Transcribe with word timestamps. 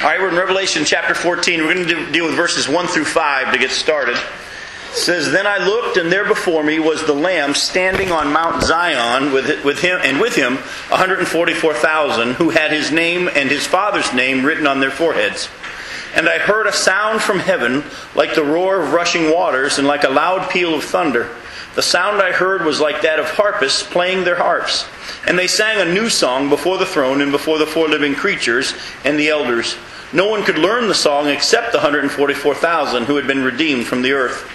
All 0.00 0.04
right, 0.04 0.20
we're 0.20 0.28
in 0.28 0.36
Revelation 0.36 0.84
chapter 0.84 1.12
14. 1.12 1.60
We're 1.60 1.74
going 1.74 1.88
to 1.88 2.12
deal 2.12 2.26
with 2.26 2.36
verses 2.36 2.68
1 2.68 2.86
through 2.86 3.04
5 3.04 3.52
to 3.52 3.58
get 3.58 3.72
started. 3.72 4.14
It 4.14 4.96
says, 4.96 5.32
Then 5.32 5.44
I 5.44 5.58
looked, 5.58 5.96
and 5.96 6.12
there 6.12 6.24
before 6.24 6.62
me 6.62 6.78
was 6.78 7.04
the 7.04 7.14
Lamb 7.14 7.52
standing 7.52 8.12
on 8.12 8.32
Mount 8.32 8.62
Zion 8.62 9.32
with, 9.32 9.64
with 9.64 9.80
him, 9.80 9.98
and 10.04 10.20
with 10.20 10.36
him 10.36 10.58
144,000 10.90 12.34
who 12.34 12.50
had 12.50 12.70
his 12.70 12.92
name 12.92 13.28
and 13.34 13.50
his 13.50 13.66
father's 13.66 14.14
name 14.14 14.44
written 14.44 14.68
on 14.68 14.78
their 14.78 14.92
foreheads. 14.92 15.48
And 16.14 16.28
I 16.28 16.38
heard 16.38 16.68
a 16.68 16.72
sound 16.72 17.20
from 17.20 17.40
heaven 17.40 17.82
like 18.14 18.36
the 18.36 18.44
roar 18.44 18.80
of 18.80 18.92
rushing 18.92 19.32
waters 19.32 19.78
and 19.78 19.88
like 19.88 20.04
a 20.04 20.10
loud 20.10 20.48
peal 20.48 20.74
of 20.74 20.84
thunder. 20.84 21.34
The 21.78 21.82
sound 21.82 22.20
I 22.20 22.32
heard 22.32 22.64
was 22.64 22.80
like 22.80 23.02
that 23.02 23.20
of 23.20 23.30
harpists 23.30 23.84
playing 23.84 24.24
their 24.24 24.34
harps. 24.34 24.84
And 25.28 25.38
they 25.38 25.46
sang 25.46 25.80
a 25.80 25.94
new 25.94 26.08
song 26.08 26.48
before 26.48 26.76
the 26.76 26.84
throne 26.84 27.20
and 27.20 27.30
before 27.30 27.58
the 27.58 27.68
four 27.68 27.86
living 27.86 28.16
creatures 28.16 28.74
and 29.04 29.16
the 29.16 29.28
elders. 29.28 29.76
No 30.12 30.28
one 30.28 30.42
could 30.42 30.58
learn 30.58 30.88
the 30.88 30.94
song 30.96 31.28
except 31.28 31.70
the 31.70 31.78
144,000 31.78 33.04
who 33.04 33.14
had 33.14 33.28
been 33.28 33.44
redeemed 33.44 33.86
from 33.86 34.02
the 34.02 34.10
earth. 34.10 34.50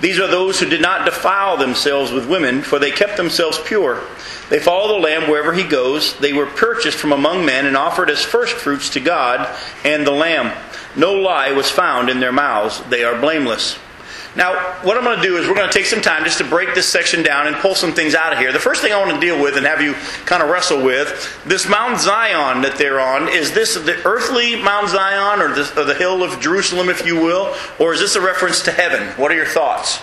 These 0.00 0.20
are 0.20 0.28
those 0.28 0.60
who 0.60 0.68
did 0.68 0.80
not 0.80 1.04
defile 1.04 1.56
themselves 1.56 2.12
with 2.12 2.30
women, 2.30 2.62
for 2.62 2.78
they 2.78 2.92
kept 2.92 3.16
themselves 3.16 3.58
pure. 3.58 4.00
They 4.48 4.60
follow 4.60 4.86
the 4.86 5.02
Lamb 5.02 5.28
wherever 5.28 5.52
he 5.52 5.64
goes. 5.64 6.16
They 6.18 6.32
were 6.32 6.46
purchased 6.46 6.98
from 6.98 7.10
among 7.10 7.44
men 7.44 7.66
and 7.66 7.76
offered 7.76 8.08
as 8.08 8.22
firstfruits 8.22 8.90
to 8.90 9.00
God 9.00 9.52
and 9.84 10.06
the 10.06 10.12
Lamb. 10.12 10.56
No 10.94 11.14
lie 11.14 11.50
was 11.50 11.72
found 11.72 12.08
in 12.08 12.20
their 12.20 12.30
mouths. 12.30 12.80
They 12.88 13.02
are 13.02 13.20
blameless. 13.20 13.80
Now, 14.36 14.54
what 14.82 14.96
I'm 14.96 15.04
going 15.04 15.16
to 15.16 15.22
do 15.22 15.36
is 15.38 15.48
we're 15.48 15.54
going 15.54 15.68
to 15.68 15.76
take 15.76 15.86
some 15.86 16.02
time 16.02 16.22
just 16.24 16.38
to 16.38 16.44
break 16.44 16.74
this 16.74 16.88
section 16.88 17.22
down 17.22 17.46
and 17.46 17.56
pull 17.56 17.74
some 17.74 17.92
things 17.92 18.14
out 18.14 18.32
of 18.32 18.38
here. 18.38 18.52
The 18.52 18.58
first 18.58 18.82
thing 18.82 18.92
I 18.92 18.98
want 18.98 19.14
to 19.14 19.20
deal 19.20 19.42
with 19.42 19.56
and 19.56 19.66
have 19.66 19.80
you 19.80 19.94
kind 20.26 20.42
of 20.42 20.50
wrestle 20.50 20.84
with 20.84 21.42
this 21.44 21.68
Mount 21.68 21.98
Zion 21.98 22.62
that 22.62 22.76
they're 22.76 23.00
on. 23.00 23.28
Is 23.28 23.52
this 23.52 23.74
the 23.74 24.00
earthly 24.04 24.60
Mount 24.62 24.90
Zion 24.90 25.40
or 25.40 25.54
the, 25.54 25.80
or 25.80 25.84
the 25.84 25.94
hill 25.94 26.22
of 26.22 26.40
Jerusalem, 26.40 26.88
if 26.88 27.06
you 27.06 27.16
will? 27.16 27.54
Or 27.78 27.94
is 27.94 28.00
this 28.00 28.16
a 28.16 28.20
reference 28.20 28.62
to 28.64 28.70
heaven? 28.70 29.08
What 29.20 29.32
are 29.32 29.36
your 29.36 29.46
thoughts? 29.46 29.98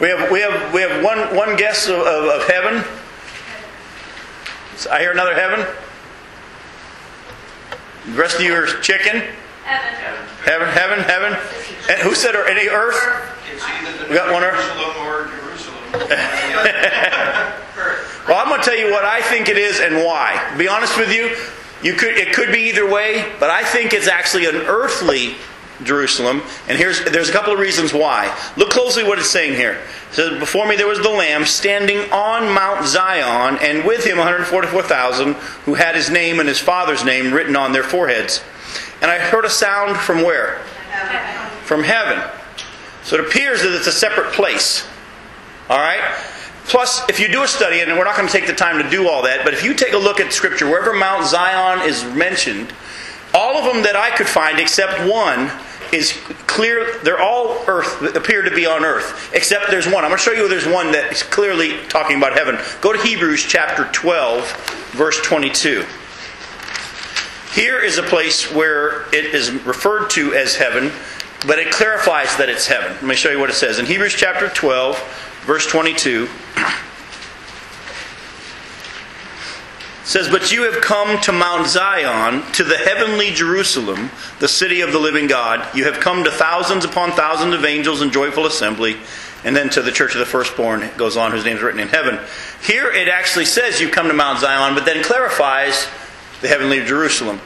We 0.00 0.08
have, 0.08 0.30
we 0.30 0.40
have, 0.40 0.74
we 0.74 0.82
have 0.82 1.02
one, 1.02 1.34
one 1.34 1.56
guess 1.56 1.86
of, 1.88 2.00
of, 2.00 2.24
of 2.24 2.48
heaven. 2.48 2.84
I 4.90 5.00
hear 5.00 5.10
another 5.10 5.34
heaven. 5.34 5.66
The 8.06 8.12
rest 8.12 8.36
of 8.36 8.42
you 8.42 8.52
are 8.54 8.66
chicken. 8.82 9.22
Heaven. 10.44 10.68
Heaven, 10.68 11.00
heaven. 11.00 11.32
And 11.90 12.00
who 12.00 12.14
said 12.14 12.34
or 12.34 12.46
any 12.46 12.68
earth? 12.68 12.96
We 14.08 14.14
got 14.14 14.32
one 14.32 14.44
earth? 14.44 14.62
Well, 18.26 18.38
I'm 18.38 18.48
going 18.48 18.60
to 18.60 18.66
tell 18.66 18.76
you 18.76 18.90
what 18.90 19.04
I 19.04 19.22
think 19.22 19.48
it 19.48 19.56
is 19.56 19.78
and 19.78 20.04
why. 20.04 20.48
To 20.50 20.58
be 20.58 20.66
honest 20.66 20.98
with 20.98 21.14
you, 21.14 21.36
you 21.80 21.96
could 21.96 22.16
it 22.16 22.34
could 22.34 22.50
be 22.50 22.68
either 22.68 22.90
way, 22.90 23.32
but 23.38 23.50
I 23.50 23.62
think 23.62 23.92
it's 23.92 24.08
actually 24.08 24.46
an 24.46 24.56
earthly 24.56 25.36
Jerusalem, 25.84 26.42
and 26.68 26.76
here's 26.76 27.04
there's 27.04 27.28
a 27.28 27.32
couple 27.32 27.52
of 27.52 27.60
reasons 27.60 27.92
why. 27.94 28.36
Look 28.56 28.70
closely 28.70 29.04
what 29.04 29.20
it's 29.20 29.30
saying 29.30 29.54
here. 29.54 29.78
It 30.10 30.14
says, 30.14 30.40
"Before 30.40 30.66
me 30.66 30.74
there 30.74 30.88
was 30.88 30.98
the 30.98 31.10
Lamb 31.10 31.44
standing 31.44 32.10
on 32.10 32.52
Mount 32.52 32.84
Zion, 32.86 33.58
and 33.60 33.84
with 33.84 34.04
him 34.04 34.18
144,000 34.18 35.34
who 35.64 35.74
had 35.74 35.94
his 35.94 36.10
name 36.10 36.40
and 36.40 36.48
his 36.48 36.58
father's 36.58 37.04
name 37.04 37.32
written 37.32 37.54
on 37.54 37.72
their 37.72 37.84
foreheads." 37.84 38.42
And 39.02 39.10
I 39.10 39.18
heard 39.18 39.44
a 39.44 39.50
sound 39.50 39.96
from 39.96 40.22
where? 40.22 40.58
From 41.64 41.82
heaven. 41.82 42.22
So 43.04 43.16
it 43.16 43.26
appears 43.26 43.62
that 43.62 43.72
it's 43.72 43.86
a 43.86 43.92
separate 43.92 44.32
place. 44.32 44.86
All 45.68 45.78
right? 45.78 46.02
Plus, 46.64 47.08
if 47.08 47.20
you 47.20 47.28
do 47.28 47.42
a 47.42 47.48
study, 47.48 47.80
and 47.80 47.92
we're 47.92 48.04
not 48.04 48.16
going 48.16 48.26
to 48.26 48.32
take 48.32 48.46
the 48.46 48.54
time 48.54 48.82
to 48.82 48.90
do 48.90 49.08
all 49.08 49.22
that, 49.22 49.44
but 49.44 49.54
if 49.54 49.62
you 49.62 49.74
take 49.74 49.92
a 49.92 49.98
look 49.98 50.18
at 50.18 50.32
Scripture, 50.32 50.66
wherever 50.66 50.92
Mount 50.92 51.24
Zion 51.26 51.88
is 51.88 52.04
mentioned, 52.16 52.72
all 53.32 53.56
of 53.56 53.72
them 53.72 53.84
that 53.84 53.94
I 53.94 54.10
could 54.10 54.26
find, 54.26 54.58
except 54.58 55.08
one, 55.08 55.50
is 55.92 56.12
clear. 56.48 56.98
They're 57.04 57.20
all 57.20 57.62
earth, 57.68 58.16
appear 58.16 58.42
to 58.42 58.50
be 58.50 58.66
on 58.66 58.84
earth, 58.84 59.30
except 59.34 59.70
there's 59.70 59.86
one. 59.86 60.04
I'm 60.04 60.10
going 60.10 60.18
to 60.18 60.24
show 60.24 60.32
you 60.32 60.48
there's 60.48 60.66
one 60.66 60.90
that 60.92 61.12
is 61.12 61.22
clearly 61.22 61.78
talking 61.88 62.16
about 62.16 62.32
heaven. 62.32 62.58
Go 62.80 62.92
to 62.92 62.98
Hebrews 63.00 63.44
chapter 63.44 63.88
12, 63.92 64.90
verse 64.92 65.20
22. 65.22 65.84
Here 67.56 67.80
is 67.80 67.96
a 67.96 68.02
place 68.02 68.52
where 68.52 69.08
it 69.14 69.34
is 69.34 69.50
referred 69.50 70.10
to 70.10 70.34
as 70.34 70.56
heaven, 70.56 70.92
but 71.46 71.58
it 71.58 71.72
clarifies 71.72 72.36
that 72.36 72.50
it's 72.50 72.66
heaven. 72.66 72.92
Let 72.92 73.02
me 73.02 73.14
show 73.14 73.30
you 73.30 73.40
what 73.40 73.48
it 73.48 73.54
says. 73.54 73.78
In 73.78 73.86
Hebrews 73.86 74.12
chapter 74.14 74.50
12, 74.50 75.42
verse 75.46 75.66
22, 75.66 76.28
it 76.58 76.68
says, 80.04 80.28
But 80.28 80.52
you 80.52 80.70
have 80.70 80.82
come 80.82 81.18
to 81.22 81.32
Mount 81.32 81.66
Zion, 81.66 82.42
to 82.52 82.62
the 82.62 82.76
heavenly 82.76 83.30
Jerusalem, 83.30 84.10
the 84.38 84.48
city 84.48 84.82
of 84.82 84.92
the 84.92 84.98
living 84.98 85.26
God. 85.26 85.66
You 85.74 85.84
have 85.84 85.98
come 85.98 86.24
to 86.24 86.30
thousands 86.30 86.84
upon 86.84 87.12
thousands 87.12 87.54
of 87.54 87.64
angels 87.64 88.02
in 88.02 88.10
joyful 88.10 88.44
assembly. 88.44 88.98
And 89.44 89.56
then 89.56 89.70
to 89.70 89.80
the 89.80 89.92
church 89.92 90.12
of 90.12 90.18
the 90.18 90.26
firstborn, 90.26 90.82
it 90.82 90.98
goes 90.98 91.16
on, 91.16 91.30
whose 91.30 91.46
name 91.46 91.56
is 91.56 91.62
written 91.62 91.80
in 91.80 91.88
heaven. 91.88 92.18
Here 92.62 92.90
it 92.90 93.08
actually 93.08 93.46
says 93.46 93.80
you've 93.80 93.92
come 93.92 94.08
to 94.08 94.14
Mount 94.14 94.40
Zion, 94.40 94.74
but 94.74 94.84
then 94.84 95.02
clarifies 95.02 95.88
the 96.46 96.52
heavenly 96.52 96.84
Jerusalem. 96.84 97.40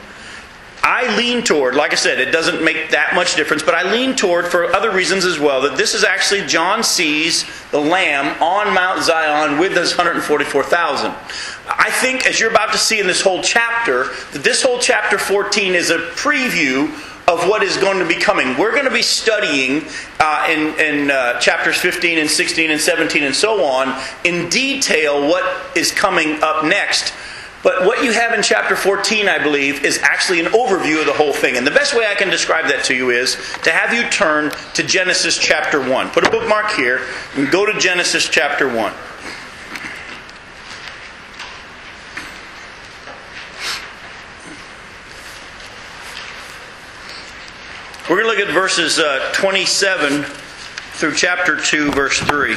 I 0.83 1.17
lean 1.17 1.43
toward, 1.43 1.75
like 1.75 1.93
I 1.93 1.97
said, 1.97 2.21
it 2.21 2.33
doesn't 2.33 2.63
make 2.65 2.91
that 2.91 3.15
much 3.15 3.37
difference, 3.37 3.63
but 3.63 3.75
I 3.75 3.91
lean 3.93 4.17
toward, 4.17 4.47
for 4.47 4.65
other 4.75 4.91
reasons 4.91 5.25
as 5.25 5.39
well, 5.39 5.63
that 5.63 5.77
this 5.77 5.95
is 5.95 6.05
actually 6.05 6.47
John 6.47 6.83
sees 6.83 7.45
the 7.71 7.79
Lamb 7.79 8.41
on 8.43 8.75
Mount 8.75 9.03
Zion 9.03 9.59
with 9.59 9.75
those 9.75 9.97
144,000. 9.97 11.11
I 11.69 11.91
think, 11.91 12.27
as 12.27 12.41
you're 12.41 12.51
about 12.51 12.73
to 12.73 12.79
see 12.79 12.99
in 12.99 13.07
this 13.07 13.21
whole 13.21 13.43
chapter, 13.43 14.05
that 14.33 14.43
this 14.43 14.63
whole 14.63 14.79
chapter 14.79 15.19
14 15.19 15.75
is 15.75 15.91
a 15.91 15.99
preview 15.99 16.89
of 17.29 17.49
what 17.49 17.63
is 17.63 17.77
going 17.77 17.99
to 17.99 18.09
be 18.09 18.17
coming. 18.17 18.57
We're 18.59 18.73
going 18.73 18.87
to 18.87 18.93
be 18.93 19.03
studying 19.03 19.85
uh, 20.19 20.47
in, 20.51 20.81
in 20.81 21.11
uh, 21.11 21.39
chapters 21.41 21.79
15 21.79 22.19
and 22.19 22.29
16 22.29 22.71
and 22.71 22.81
17 22.81 23.23
and 23.23 23.35
so 23.35 23.65
on 23.65 24.03
in 24.25 24.49
detail 24.49 25.29
what 25.29 25.77
is 25.77 25.93
coming 25.93 26.43
up 26.43 26.65
next. 26.65 27.15
But 27.63 27.85
what 27.85 28.03
you 28.03 28.13
have 28.13 28.33
in 28.33 28.43
chapter 28.43 28.75
14, 28.75 29.29
I 29.29 29.43
believe, 29.43 29.85
is 29.85 29.99
actually 29.99 30.41
an 30.41 30.47
overview 30.47 31.01
of 31.01 31.07
the 31.07 31.13
whole 31.13 31.35
thing. 31.35 31.57
And 31.57 31.67
the 31.67 31.71
best 31.71 31.95
way 31.95 32.07
I 32.07 32.15
can 32.15 32.31
describe 32.31 32.69
that 32.69 32.85
to 32.85 32.95
you 32.95 33.11
is 33.11 33.35
to 33.65 33.71
have 33.71 33.93
you 33.93 34.09
turn 34.09 34.51
to 34.75 34.83
Genesis 34.83 35.37
chapter 35.37 35.79
1. 35.79 36.11
Put 36.11 36.27
a 36.27 36.31
bookmark 36.31 36.71
here 36.73 37.03
and 37.37 37.51
go 37.51 37.67
to 37.67 37.79
Genesis 37.79 38.29
chapter 38.29 38.67
1. 38.67 38.95
We're 48.09 48.23
going 48.23 48.37
to 48.37 48.41
look 48.41 48.49
at 48.49 48.55
verses 48.55 48.99
uh, 48.99 49.31
27 49.35 50.25
through 50.25 51.15
chapter 51.15 51.61
2, 51.61 51.93
verse 51.93 52.19
3. 52.19 52.57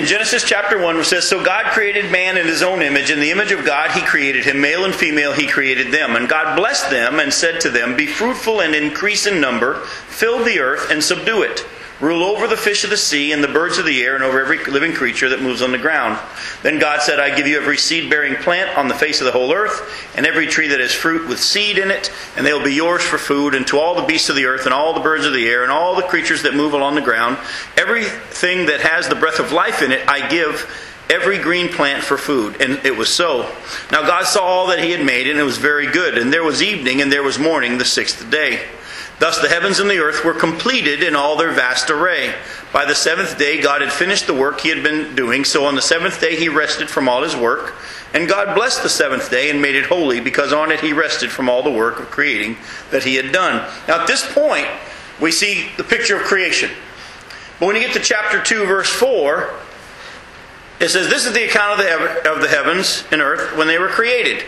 In 0.00 0.06
Genesis 0.06 0.44
chapter 0.44 0.78
1, 0.78 0.96
it 0.96 1.04
says, 1.04 1.28
So 1.28 1.44
God 1.44 1.66
created 1.72 2.10
man 2.10 2.38
in 2.38 2.46
his 2.46 2.62
own 2.62 2.80
image. 2.80 3.10
In 3.10 3.20
the 3.20 3.30
image 3.30 3.52
of 3.52 3.66
God, 3.66 3.90
he 3.90 4.00
created 4.00 4.46
him. 4.46 4.58
Male 4.58 4.86
and 4.86 4.94
female, 4.94 5.34
he 5.34 5.46
created 5.46 5.92
them. 5.92 6.16
And 6.16 6.26
God 6.26 6.56
blessed 6.56 6.88
them 6.88 7.20
and 7.20 7.30
said 7.30 7.60
to 7.60 7.68
them, 7.68 7.96
Be 7.96 8.06
fruitful 8.06 8.62
and 8.62 8.74
increase 8.74 9.26
in 9.26 9.42
number, 9.42 9.84
fill 9.84 10.42
the 10.42 10.58
earth 10.58 10.90
and 10.90 11.04
subdue 11.04 11.42
it. 11.42 11.66
Rule 12.00 12.22
over 12.22 12.46
the 12.46 12.56
fish 12.56 12.82
of 12.82 12.90
the 12.90 12.96
sea 12.96 13.32
and 13.32 13.44
the 13.44 13.48
birds 13.48 13.76
of 13.76 13.84
the 13.84 14.02
air 14.02 14.14
and 14.14 14.24
over 14.24 14.40
every 14.40 14.64
living 14.64 14.94
creature 14.94 15.28
that 15.28 15.42
moves 15.42 15.60
on 15.60 15.70
the 15.70 15.78
ground. 15.78 16.18
Then 16.62 16.78
God 16.78 17.02
said, 17.02 17.20
I 17.20 17.36
give 17.36 17.46
you 17.46 17.60
every 17.60 17.76
seed 17.76 18.08
bearing 18.08 18.36
plant 18.36 18.78
on 18.78 18.88
the 18.88 18.94
face 18.94 19.20
of 19.20 19.26
the 19.26 19.32
whole 19.32 19.52
earth, 19.52 20.10
and 20.16 20.24
every 20.24 20.46
tree 20.46 20.68
that 20.68 20.80
has 20.80 20.94
fruit 20.94 21.28
with 21.28 21.38
seed 21.38 21.76
in 21.76 21.90
it, 21.90 22.10
and 22.36 22.46
they 22.46 22.54
will 22.54 22.64
be 22.64 22.72
yours 22.72 23.02
for 23.02 23.18
food, 23.18 23.54
and 23.54 23.66
to 23.66 23.78
all 23.78 23.94
the 23.94 24.06
beasts 24.06 24.30
of 24.30 24.36
the 24.36 24.46
earth, 24.46 24.64
and 24.64 24.72
all 24.72 24.94
the 24.94 25.00
birds 25.00 25.26
of 25.26 25.34
the 25.34 25.46
air, 25.46 25.62
and 25.62 25.70
all 25.70 25.94
the 25.94 26.02
creatures 26.02 26.42
that 26.42 26.54
move 26.54 26.72
along 26.72 26.94
the 26.94 27.02
ground, 27.02 27.36
everything 27.76 28.66
that 28.66 28.80
has 28.80 29.06
the 29.08 29.14
breath 29.14 29.38
of 29.38 29.52
life 29.52 29.82
in 29.82 29.92
it, 29.92 30.08
I 30.08 30.26
give 30.28 30.70
every 31.10 31.38
green 31.38 31.68
plant 31.68 32.02
for 32.02 32.16
food. 32.16 32.62
And 32.62 32.84
it 32.86 32.96
was 32.96 33.12
so. 33.12 33.52
Now 33.90 34.06
God 34.06 34.24
saw 34.24 34.42
all 34.42 34.68
that 34.68 34.82
he 34.82 34.92
had 34.92 35.04
made, 35.04 35.26
and 35.26 35.38
it 35.38 35.42
was 35.42 35.58
very 35.58 35.90
good. 35.90 36.16
And 36.16 36.32
there 36.32 36.44
was 36.44 36.62
evening, 36.62 37.02
and 37.02 37.12
there 37.12 37.22
was 37.22 37.38
morning, 37.38 37.76
the 37.76 37.84
sixth 37.84 38.30
day. 38.30 38.66
Thus 39.20 39.38
the 39.38 39.50
heavens 39.50 39.80
and 39.80 39.90
the 39.90 39.98
earth 39.98 40.24
were 40.24 40.32
completed 40.32 41.02
in 41.02 41.14
all 41.14 41.36
their 41.36 41.52
vast 41.52 41.90
array. 41.90 42.34
By 42.72 42.86
the 42.86 42.94
seventh 42.94 43.36
day, 43.38 43.60
God 43.60 43.82
had 43.82 43.92
finished 43.92 44.26
the 44.26 44.32
work 44.32 44.60
he 44.60 44.70
had 44.70 44.82
been 44.82 45.14
doing. 45.14 45.44
So 45.44 45.66
on 45.66 45.74
the 45.74 45.82
seventh 45.82 46.22
day, 46.22 46.36
he 46.36 46.48
rested 46.48 46.88
from 46.88 47.06
all 47.06 47.22
his 47.22 47.36
work. 47.36 47.74
And 48.14 48.26
God 48.26 48.54
blessed 48.56 48.82
the 48.82 48.88
seventh 48.88 49.30
day 49.30 49.50
and 49.50 49.60
made 49.60 49.74
it 49.74 49.84
holy, 49.84 50.20
because 50.20 50.54
on 50.54 50.72
it 50.72 50.80
he 50.80 50.94
rested 50.94 51.30
from 51.30 51.50
all 51.50 51.62
the 51.62 51.70
work 51.70 52.00
of 52.00 52.10
creating 52.10 52.56
that 52.90 53.04
he 53.04 53.16
had 53.16 53.30
done. 53.30 53.56
Now, 53.86 54.00
at 54.00 54.06
this 54.06 54.26
point, 54.32 54.68
we 55.20 55.30
see 55.30 55.68
the 55.76 55.84
picture 55.84 56.16
of 56.16 56.22
creation. 56.22 56.70
But 57.58 57.66
when 57.66 57.76
you 57.76 57.82
get 57.82 57.92
to 57.92 58.00
chapter 58.00 58.42
2, 58.42 58.64
verse 58.64 58.88
4, 58.88 59.54
it 60.80 60.88
says, 60.88 61.10
This 61.10 61.26
is 61.26 61.34
the 61.34 61.44
account 61.44 61.78
of 61.78 61.84
the, 61.84 62.32
of 62.32 62.40
the 62.40 62.48
heavens 62.48 63.04
and 63.12 63.20
earth 63.20 63.54
when 63.54 63.66
they 63.66 63.78
were 63.78 63.88
created. 63.88 64.46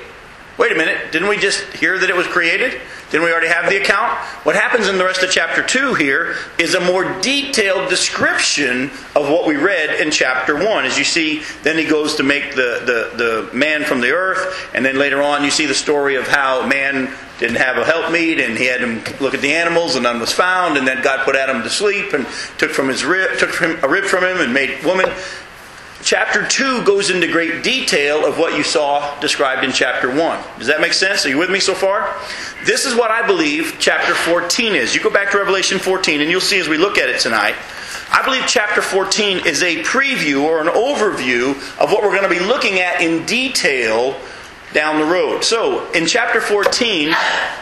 Wait 0.59 0.71
a 0.71 0.75
minute, 0.75 1.11
didn't 1.13 1.29
we 1.29 1.39
just 1.39 1.63
hear 1.73 1.99
that 1.99 2.11
it 2.11 2.17
was 2.17 2.27
created? 2.27 2.79
Didn't 3.11 3.25
we 3.25 3.33
already 3.33 3.49
have 3.49 3.71
the 3.71 3.81
account? 3.81 4.19
What 4.45 4.55
happens 4.55 4.89
in 4.89 4.99
the 4.99 5.05
rest 5.05 5.23
of 5.23 5.31
chapter 5.31 5.63
2 5.63 5.95
here 5.95 6.37
is 6.59 6.75
a 6.75 6.81
more 6.81 7.05
detailed 7.21 7.89
description 7.89 8.91
of 9.17 9.31
what 9.31 9.47
we 9.47 9.57
read 9.57 10.01
in 10.01 10.11
chapter 10.11 10.55
1. 10.55 10.85
As 10.85 10.99
you 10.99 11.05
see, 11.05 11.43
then 11.63 11.79
he 11.79 11.85
goes 11.85 12.17
to 12.17 12.23
make 12.23 12.55
the, 12.55 13.11
the, 13.17 13.51
the 13.51 13.57
man 13.57 13.85
from 13.85 14.01
the 14.03 14.11
earth, 14.11 14.71
and 14.75 14.85
then 14.85 14.99
later 14.99 15.23
on 15.23 15.43
you 15.43 15.51
see 15.51 15.67
the 15.67 15.75
story 15.75 16.17
of 16.17 16.29
how 16.29 16.67
man 16.67 17.11
didn't 17.39 17.57
have 17.57 17.77
a 17.77 17.85
helpmeet, 17.85 18.39
and 18.39 18.57
he 18.57 18.67
had 18.67 18.81
him 18.81 19.03
look 19.21 19.35
at 19.35 19.41
the 19.41 19.55
animals, 19.55 19.95
and 19.95 20.05
none 20.05 20.21
was 20.21 20.33
found, 20.33 20.77
and 20.77 20.87
then 20.87 21.03
God 21.03 21.25
put 21.25 21.35
Adam 21.35 21.63
to 21.63 21.71
sleep 21.71 22.13
and 22.13 22.27
took 22.59 22.71
from 22.71 22.89
his 22.89 23.05
rib, 23.05 23.39
took 23.39 23.51
from, 23.51 23.83
a 23.83 23.89
rib 23.89 24.05
from 24.05 24.23
him 24.23 24.41
and 24.41 24.53
made 24.53 24.85
woman. 24.85 25.11
Chapter 26.03 26.45
2 26.45 26.85
goes 26.85 27.11
into 27.11 27.29
great 27.29 27.63
detail 27.63 28.27
of 28.27 28.37
what 28.37 28.57
you 28.57 28.65
saw 28.65 29.21
described 29.21 29.63
in 29.63 29.71
chapter 29.71 30.09
1. 30.13 30.45
Does 30.59 30.67
that 30.67 30.81
make 30.81 30.95
sense? 30.95 31.25
Are 31.25 31.29
you 31.29 31.39
with 31.39 31.49
me 31.49 31.61
so 31.61 31.75
far? 31.75 32.13
This 32.65 32.85
is 32.87 32.97
what 32.97 33.13
I 33.13 33.25
believe 33.25 33.77
chapter 33.79 34.13
14 34.13 34.75
is. 34.75 34.97
You 34.97 35.01
go 35.01 35.11
back 35.11 35.31
to 35.31 35.39
Revelation 35.39 35.79
14 35.79 36.21
and 36.21 36.29
you'll 36.29 36.41
see 36.41 36.59
as 36.59 36.69
we 36.69 36.77
look 36.77 36.99
at 36.99 37.09
it 37.09 37.21
tonight. 37.21 37.55
I 38.11 38.21
believe 38.25 38.43
chapter 38.49 38.83
14 38.83 39.47
is 39.47 39.63
a 39.63 39.77
preview 39.85 40.43
or 40.43 40.61
an 40.61 40.67
overview 40.67 41.53
of 41.81 41.93
what 41.93 42.03
we're 42.03 42.19
going 42.19 42.29
to 42.29 42.41
be 42.41 42.45
looking 42.45 42.81
at 42.81 43.01
in 43.01 43.25
detail 43.25 44.21
down 44.73 44.99
the 44.99 45.07
road. 45.07 45.45
So, 45.45 45.91
in 45.93 46.07
chapter 46.07 46.41
14, 46.41 47.15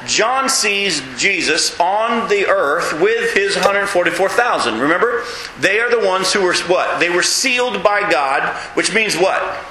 John 0.07 0.49
sees 0.49 1.03
Jesus 1.17 1.79
on 1.81 2.29
the 2.29 2.47
earth 2.47 3.01
with 3.01 3.35
his 3.35 3.57
144,000. 3.57 4.79
Remember? 4.79 5.25
They 5.59 5.81
are 5.81 5.91
the 5.91 6.07
ones 6.07 6.33
who 6.33 6.43
were 6.43 6.55
what? 6.67 7.01
They 7.01 7.11
were 7.11 7.23
sealed 7.23 7.83
by 7.83 8.11
God, 8.11 8.55
which 8.75 8.95
means 8.95 9.17
what? 9.17 9.65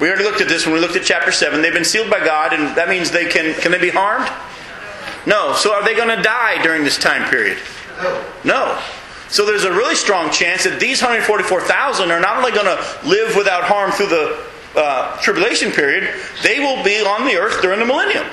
We 0.00 0.08
already 0.08 0.24
looked 0.24 0.40
at 0.40 0.48
this 0.48 0.66
when 0.66 0.74
we 0.74 0.80
looked 0.80 0.96
at 0.96 1.04
chapter 1.04 1.30
7. 1.30 1.62
They've 1.62 1.72
been 1.72 1.84
sealed 1.84 2.10
by 2.10 2.24
God, 2.24 2.52
and 2.52 2.76
that 2.76 2.88
means 2.88 3.10
they 3.10 3.26
can 3.26 3.54
can 3.54 3.70
they 3.70 3.78
be 3.78 3.90
harmed? 3.90 4.28
No. 5.26 5.54
So 5.54 5.72
are 5.72 5.84
they 5.84 5.94
going 5.94 6.14
to 6.14 6.22
die 6.22 6.62
during 6.62 6.84
this 6.84 6.98
time 6.98 7.28
period? 7.30 7.58
No. 8.44 8.80
So 9.28 9.46
there's 9.46 9.64
a 9.64 9.72
really 9.72 9.94
strong 9.94 10.30
chance 10.30 10.64
that 10.64 10.78
these 10.80 11.00
144,000 11.00 12.10
are 12.10 12.20
not 12.20 12.36
only 12.36 12.52
going 12.52 12.66
to 12.66 13.08
live 13.08 13.34
without 13.36 13.64
harm 13.64 13.90
through 13.92 14.08
the 14.08 14.44
uh, 14.76 15.20
tribulation 15.20 15.70
period, 15.70 16.12
they 16.42 16.60
will 16.60 16.82
be 16.82 17.00
on 17.00 17.26
the 17.26 17.36
earth 17.36 17.62
during 17.62 17.78
the 17.78 17.86
millennium. 17.86 18.26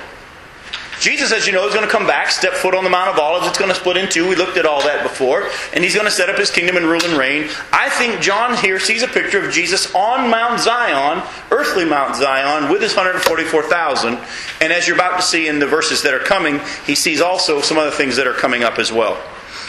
Jesus, 1.02 1.32
as 1.32 1.48
you 1.48 1.52
know, 1.52 1.66
is 1.66 1.74
going 1.74 1.84
to 1.84 1.90
come 1.90 2.06
back, 2.06 2.30
step 2.30 2.52
foot 2.52 2.76
on 2.76 2.84
the 2.84 2.90
Mount 2.90 3.10
of 3.10 3.18
Olives. 3.18 3.48
It's 3.48 3.58
going 3.58 3.72
to 3.72 3.74
split 3.74 3.96
in 3.96 4.08
two. 4.08 4.28
We 4.28 4.36
looked 4.36 4.56
at 4.56 4.64
all 4.64 4.80
that 4.82 5.02
before. 5.02 5.50
And 5.74 5.82
he's 5.82 5.96
going 5.96 6.06
to 6.06 6.12
set 6.12 6.30
up 6.30 6.38
his 6.38 6.48
kingdom 6.48 6.76
and 6.76 6.86
rule 6.86 7.04
and 7.04 7.18
reign. 7.18 7.48
I 7.72 7.90
think 7.90 8.20
John 8.20 8.56
here 8.56 8.78
sees 8.78 9.02
a 9.02 9.08
picture 9.08 9.44
of 9.44 9.52
Jesus 9.52 9.92
on 9.96 10.30
Mount 10.30 10.60
Zion, 10.60 11.26
earthly 11.50 11.84
Mount 11.84 12.14
Zion, 12.14 12.70
with 12.70 12.82
his 12.82 12.94
144,000. 12.94 14.16
And 14.60 14.72
as 14.72 14.86
you're 14.86 14.94
about 14.94 15.16
to 15.16 15.22
see 15.26 15.48
in 15.48 15.58
the 15.58 15.66
verses 15.66 16.02
that 16.02 16.14
are 16.14 16.20
coming, 16.20 16.60
he 16.86 16.94
sees 16.94 17.20
also 17.20 17.60
some 17.60 17.78
other 17.78 17.90
things 17.90 18.14
that 18.14 18.28
are 18.28 18.34
coming 18.34 18.62
up 18.62 18.78
as 18.78 18.92
well. 18.92 19.20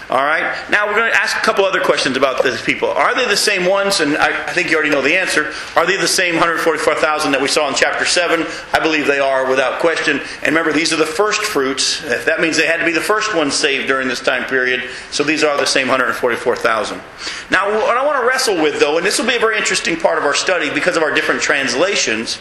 All 0.09 0.23
right? 0.23 0.69
Now 0.69 0.87
we're 0.87 0.95
going 0.95 1.11
to 1.11 1.17
ask 1.17 1.37
a 1.37 1.41
couple 1.41 1.63
other 1.63 1.81
questions 1.81 2.17
about 2.17 2.43
these 2.43 2.61
people. 2.61 2.89
Are 2.89 3.15
they 3.15 3.25
the 3.25 3.37
same 3.37 3.65
ones? 3.65 4.01
And 4.01 4.17
I, 4.17 4.47
I 4.47 4.51
think 4.51 4.69
you 4.69 4.75
already 4.75 4.91
know 4.91 5.01
the 5.01 5.15
answer. 5.15 5.53
Are 5.75 5.85
they 5.85 5.97
the 5.97 6.07
same 6.07 6.35
144,000 6.35 7.31
that 7.31 7.41
we 7.41 7.47
saw 7.47 7.69
in 7.69 7.75
chapter 7.75 8.05
7? 8.05 8.45
I 8.73 8.79
believe 8.79 9.07
they 9.07 9.19
are 9.19 9.49
without 9.49 9.79
question. 9.79 10.19
And 10.41 10.47
remember, 10.47 10.73
these 10.73 10.91
are 10.91 10.97
the 10.97 11.05
first 11.05 11.41
fruits. 11.41 12.01
That 12.01 12.41
means 12.41 12.57
they 12.57 12.67
had 12.67 12.77
to 12.77 12.85
be 12.85 12.91
the 12.91 13.01
first 13.01 13.33
ones 13.35 13.53
saved 13.53 13.87
during 13.87 14.07
this 14.07 14.21
time 14.21 14.43
period. 14.45 14.89
So 15.11 15.23
these 15.23 15.43
are 15.43 15.57
the 15.57 15.65
same 15.65 15.87
144,000. 15.87 17.01
Now, 17.49 17.71
what 17.71 17.97
I 17.97 18.05
want 18.05 18.21
to 18.21 18.27
wrestle 18.27 18.61
with, 18.61 18.79
though, 18.79 18.97
and 18.97 19.05
this 19.05 19.19
will 19.19 19.27
be 19.27 19.35
a 19.35 19.39
very 19.39 19.57
interesting 19.57 19.97
part 19.97 20.17
of 20.17 20.25
our 20.25 20.35
study 20.35 20.73
because 20.73 20.97
of 20.97 21.03
our 21.03 21.13
different 21.13 21.41
translations. 21.41 22.39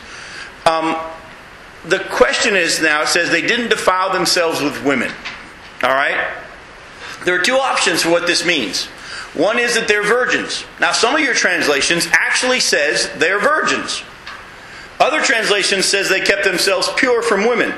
Um, 0.66 0.96
the 1.84 2.00
question 2.10 2.56
is 2.56 2.80
now, 2.80 3.02
it 3.02 3.08
says 3.08 3.30
they 3.30 3.46
didn't 3.46 3.68
defile 3.68 4.12
themselves 4.12 4.60
with 4.60 4.84
women. 4.84 5.10
All 5.82 5.90
right? 5.90 6.41
There 7.24 7.34
are 7.34 7.42
two 7.42 7.56
options 7.56 8.02
for 8.02 8.10
what 8.10 8.26
this 8.26 8.44
means. 8.44 8.86
One 9.34 9.58
is 9.58 9.74
that 9.74 9.88
they're 9.88 10.02
virgins. 10.02 10.64
Now, 10.80 10.92
some 10.92 11.14
of 11.14 11.20
your 11.20 11.34
translations 11.34 12.06
actually 12.12 12.60
says 12.60 13.10
they're 13.16 13.40
virgins. 13.40 14.02
Other 15.00 15.22
translations 15.22 15.86
says 15.86 16.08
they 16.08 16.20
kept 16.20 16.44
themselves 16.44 16.88
pure 16.96 17.22
from 17.22 17.48
women. 17.48 17.74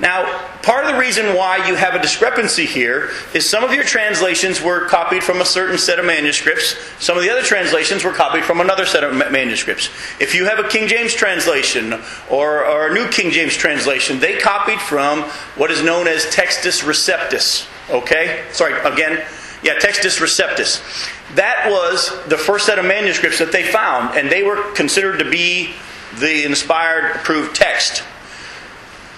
Now, 0.00 0.48
part 0.62 0.84
of 0.84 0.92
the 0.92 0.98
reason 0.98 1.34
why 1.34 1.68
you 1.68 1.74
have 1.74 1.94
a 1.94 2.02
discrepancy 2.02 2.64
here 2.64 3.10
is 3.32 3.48
some 3.48 3.64
of 3.64 3.72
your 3.72 3.84
translations 3.84 4.60
were 4.62 4.86
copied 4.86 5.22
from 5.22 5.40
a 5.40 5.44
certain 5.44 5.78
set 5.78 5.98
of 5.98 6.04
manuscripts. 6.04 6.76
Some 6.98 7.16
of 7.16 7.22
the 7.22 7.30
other 7.30 7.42
translations 7.42 8.04
were 8.04 8.12
copied 8.12 8.44
from 8.44 8.60
another 8.60 8.86
set 8.86 9.04
of 9.04 9.14
manuscripts. 9.14 9.88
If 10.20 10.34
you 10.34 10.46
have 10.46 10.58
a 10.58 10.68
King 10.68 10.88
James 10.88 11.14
translation 11.14 11.94
or, 12.30 12.64
or 12.64 12.88
a 12.88 12.94
New 12.94 13.08
King 13.08 13.30
James 13.30 13.54
translation, 13.54 14.20
they 14.20 14.38
copied 14.38 14.80
from 14.80 15.22
what 15.56 15.70
is 15.70 15.82
known 15.82 16.08
as 16.08 16.24
Textus 16.26 16.82
Receptus. 16.82 17.68
Okay? 17.90 18.44
Sorry, 18.52 18.74
again. 18.80 19.24
Yeah, 19.62 19.74
Textus 19.76 20.20
Receptus. 20.20 20.82
That 21.36 21.68
was 21.70 22.12
the 22.28 22.36
first 22.36 22.66
set 22.66 22.78
of 22.78 22.84
manuscripts 22.84 23.38
that 23.38 23.50
they 23.50 23.62
found, 23.62 24.16
and 24.16 24.30
they 24.30 24.42
were 24.42 24.62
considered 24.72 25.18
to 25.18 25.30
be 25.30 25.74
the 26.18 26.44
inspired, 26.44 27.16
approved 27.16 27.56
text. 27.56 28.02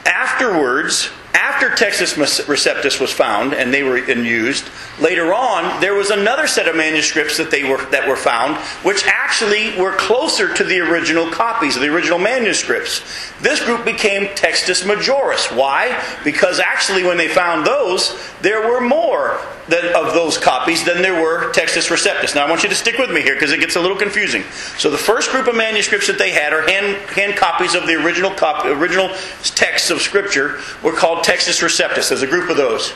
Afterwards, 0.04 1.10
after 1.36 1.68
Textus 1.68 2.14
Receptus 2.14 3.00
was 3.00 3.12
found 3.12 3.52
and 3.52 3.72
they 3.72 3.82
were 3.82 3.98
used, 3.98 4.68
later 5.00 5.34
on 5.34 5.80
there 5.80 5.94
was 5.94 6.10
another 6.10 6.46
set 6.46 6.66
of 6.66 6.74
manuscripts 6.74 7.36
that 7.36 7.50
they 7.50 7.62
were 7.62 7.84
that 7.90 8.08
were 8.08 8.16
found, 8.16 8.56
which 8.84 9.04
actually 9.06 9.78
were 9.78 9.92
closer 9.92 10.52
to 10.54 10.64
the 10.64 10.80
original 10.80 11.30
copies, 11.30 11.76
of 11.76 11.82
the 11.82 11.88
original 11.88 12.18
manuscripts. 12.18 13.02
This 13.40 13.62
group 13.64 13.84
became 13.84 14.26
Textus 14.28 14.82
Majoris. 14.84 15.54
Why? 15.54 16.02
Because 16.24 16.58
actually, 16.58 17.04
when 17.04 17.18
they 17.18 17.28
found 17.28 17.66
those, 17.66 18.18
there 18.40 18.68
were 18.68 18.80
more 18.80 19.40
than, 19.68 19.84
of 19.94 20.14
those 20.14 20.38
copies 20.38 20.84
than 20.84 21.02
there 21.02 21.20
were 21.20 21.52
Textus 21.52 21.90
Receptus. 21.90 22.34
Now, 22.34 22.46
I 22.46 22.50
want 22.50 22.62
you 22.62 22.68
to 22.68 22.74
stick 22.74 22.98
with 22.98 23.10
me 23.10 23.22
here 23.22 23.34
because 23.34 23.52
it 23.52 23.60
gets 23.60 23.76
a 23.76 23.80
little 23.80 23.96
confusing. 23.96 24.42
So, 24.78 24.90
the 24.90 24.98
first 24.98 25.30
group 25.30 25.48
of 25.48 25.56
manuscripts 25.56 26.06
that 26.06 26.18
they 26.18 26.30
had 26.30 26.52
are 26.52 26.62
hand, 26.62 26.96
hand 27.10 27.36
copies 27.36 27.74
of 27.74 27.86
the 27.86 27.94
original 27.94 28.32
original 28.64 29.08
texts 29.42 29.90
of 29.90 30.00
Scripture 30.00 30.60
were 30.82 30.92
called 30.92 31.24
Textus 31.26 31.61
Receptus. 31.61 32.08
There's 32.08 32.23
a 32.23 32.26
group 32.28 32.49
of 32.49 32.56
those. 32.56 32.94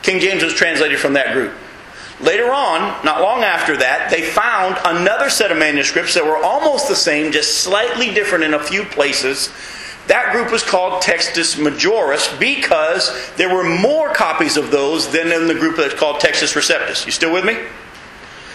King 0.00 0.20
James 0.20 0.42
was 0.42 0.54
translated 0.54 0.98
from 0.98 1.12
that 1.12 1.34
group. 1.34 1.52
Later 2.18 2.50
on, 2.50 3.04
not 3.04 3.20
long 3.20 3.42
after 3.42 3.76
that, 3.76 4.10
they 4.10 4.22
found 4.22 4.78
another 4.86 5.28
set 5.28 5.52
of 5.52 5.58
manuscripts 5.58 6.14
that 6.14 6.24
were 6.24 6.42
almost 6.42 6.88
the 6.88 6.96
same, 6.96 7.30
just 7.30 7.58
slightly 7.58 8.10
different 8.14 8.44
in 8.44 8.54
a 8.54 8.58
few 8.58 8.84
places. 8.84 9.52
That 10.06 10.32
group 10.32 10.50
was 10.50 10.62
called 10.62 11.02
Textus 11.02 11.56
Majoris 11.56 12.40
because 12.40 13.30
there 13.36 13.54
were 13.54 13.62
more 13.62 14.14
copies 14.14 14.56
of 14.56 14.70
those 14.70 15.12
than 15.12 15.30
in 15.30 15.46
the 15.46 15.54
group 15.54 15.76
that's 15.76 15.92
called 15.92 16.22
Textus 16.22 16.56
Receptus. 16.56 17.04
You 17.04 17.12
still 17.12 17.34
with 17.34 17.44
me? 17.44 17.58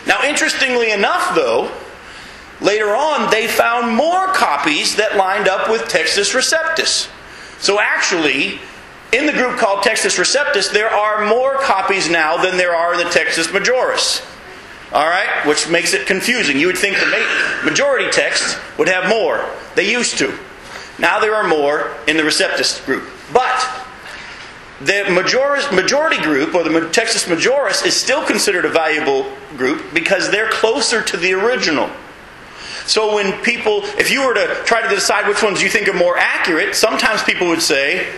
Now, 0.08 0.24
interestingly 0.24 0.92
enough, 0.92 1.36
though, 1.36 1.72
later 2.62 2.96
on 2.96 3.30
they 3.30 3.48
found 3.48 3.96
more 3.96 4.26
copies 4.30 4.96
that 4.96 5.16
lined 5.16 5.48
up 5.48 5.70
with 5.70 5.84
Textus 5.84 6.34
Receptus. 6.34 7.10
So 7.60 7.80
actually, 7.80 8.60
in 9.14 9.26
the 9.26 9.32
group 9.32 9.58
called 9.58 9.84
Textus 9.84 10.18
Receptus, 10.18 10.72
there 10.72 10.90
are 10.90 11.26
more 11.28 11.58
copies 11.58 12.10
now 12.10 12.38
than 12.38 12.58
there 12.58 12.76
are 12.76 12.94
in 12.94 13.00
the 13.00 13.06
Textus 13.06 13.48
Majoris. 13.48 14.28
All 14.92 15.08
right? 15.08 15.46
Which 15.48 15.70
makes 15.70 15.94
it 15.94 16.06
confusing. 16.08 16.58
You 16.58 16.68
would 16.68 16.78
think 16.78 16.98
the 16.98 17.62
majority 17.64 18.10
text 18.12 18.58
would 18.78 18.88
have 18.88 19.10
more. 19.10 19.48
They 19.76 19.92
used 19.92 20.18
to. 20.20 20.38
Now 21.00 21.20
there 21.20 21.36
are 21.36 21.48
more 21.48 21.96
in 22.08 22.18
the 22.18 22.24
Receptus 22.24 22.86
group. 22.86 23.10
But 23.34 23.88
the 24.82 25.06
majority 25.10 26.22
group, 26.22 26.54
or 26.54 26.64
the 26.64 26.70
Textus 26.70 27.26
Majoris, 27.28 27.86
is 27.86 27.96
still 27.96 28.26
considered 28.26 28.66
a 28.66 28.70
valuable 28.70 29.32
group 29.58 29.94
because 29.94 30.30
they're 30.30 30.50
closer 30.50 31.02
to 31.02 31.18
the 31.18 31.34
original. 31.34 31.90
So 32.86 33.16
when 33.16 33.42
people, 33.44 33.82
if 33.98 34.12
you 34.12 34.26
were 34.28 34.34
to 34.34 34.62
try 34.66 34.82
to 34.82 34.90
decide 34.94 35.28
which 35.28 35.42
ones 35.42 35.62
you 35.62 35.70
think 35.70 35.88
are 35.88 35.94
more 35.94 36.18
accurate, 36.18 36.76
sometimes 36.76 37.24
people 37.24 37.48
would 37.48 37.62
say, 37.62 38.14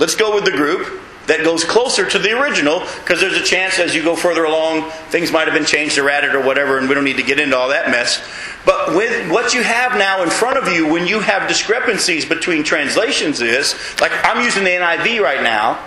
Let's 0.00 0.14
go 0.14 0.34
with 0.34 0.46
the 0.46 0.50
group 0.50 1.00
that 1.26 1.44
goes 1.44 1.62
closer 1.62 2.08
to 2.08 2.18
the 2.18 2.32
original 2.40 2.80
because 2.80 3.20
there's 3.20 3.36
a 3.36 3.44
chance 3.44 3.78
as 3.78 3.94
you 3.94 4.02
go 4.02 4.16
further 4.16 4.44
along, 4.44 4.90
things 5.10 5.30
might 5.30 5.46
have 5.46 5.52
been 5.52 5.66
changed 5.66 5.98
or 5.98 6.08
added 6.08 6.34
or 6.34 6.40
whatever, 6.40 6.78
and 6.78 6.88
we 6.88 6.94
don't 6.94 7.04
need 7.04 7.18
to 7.18 7.22
get 7.22 7.38
into 7.38 7.54
all 7.54 7.68
that 7.68 7.90
mess. 7.90 8.26
But 8.64 8.96
with 8.96 9.30
what 9.30 9.52
you 9.52 9.62
have 9.62 9.98
now 9.98 10.22
in 10.22 10.30
front 10.30 10.56
of 10.56 10.72
you, 10.72 10.90
when 10.90 11.06
you 11.06 11.20
have 11.20 11.46
discrepancies 11.46 12.24
between 12.24 12.64
translations, 12.64 13.42
is 13.42 13.74
like 14.00 14.10
I'm 14.24 14.42
using 14.42 14.64
the 14.64 14.70
NIV 14.70 15.20
right 15.20 15.42
now. 15.42 15.78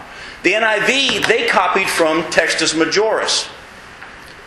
The 0.44 0.54
NIV 0.54 1.28
they 1.28 1.48
copied 1.48 1.90
from 1.90 2.22
Textus 2.24 2.76
Majoris. 2.76 3.50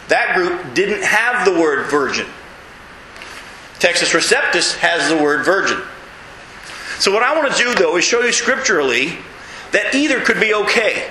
That 0.09 0.37
group 0.37 0.75
didn't 0.75 1.03
have 1.03 1.45
the 1.45 1.61
word 1.61 1.91
virgin. 1.91 2.27
Textus 3.81 4.15
Receptus 4.15 4.77
has 4.77 5.11
the 5.11 5.21
word 5.21 5.45
virgin. 5.45 5.83
So, 7.01 7.13
what 7.13 7.25
I 7.25 7.37
want 7.37 7.53
to 7.53 7.59
do 7.63 7.75
though 7.75 7.97
is 7.97 8.05
show 8.05 8.23
you 8.23 8.33
scripturally 8.33 9.19
that 9.73 9.95
either 9.95 10.21
could 10.21 10.41
be 10.41 10.55
okay. 10.55 11.11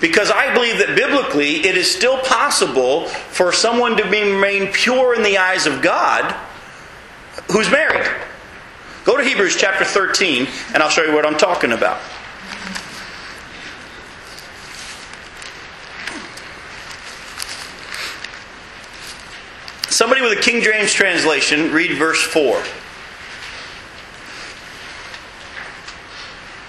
Because 0.00 0.30
I 0.30 0.54
believe 0.54 0.78
that 0.78 0.96
biblically 0.96 1.66
it 1.66 1.76
is 1.76 1.90
still 1.90 2.18
possible 2.18 3.06
for 3.06 3.52
someone 3.52 3.96
to 3.98 4.04
remain 4.04 4.72
pure 4.72 5.14
in 5.14 5.22
the 5.22 5.38
eyes 5.38 5.66
of 5.66 5.82
God 5.82 6.34
who's 7.52 7.70
married. 7.70 8.08
Go 9.04 9.16
to 9.16 9.24
Hebrews 9.24 9.56
chapter 9.56 9.84
13, 9.84 10.46
and 10.74 10.82
I'll 10.82 10.90
show 10.90 11.02
you 11.02 11.12
what 11.12 11.26
I'm 11.26 11.38
talking 11.38 11.72
about. 11.72 12.00
Somebody 19.88 20.22
with 20.22 20.38
a 20.38 20.40
King 20.40 20.62
James 20.62 20.92
translation, 20.94 21.72
read 21.72 21.98
verse 21.98 22.22
4. 22.22 22.62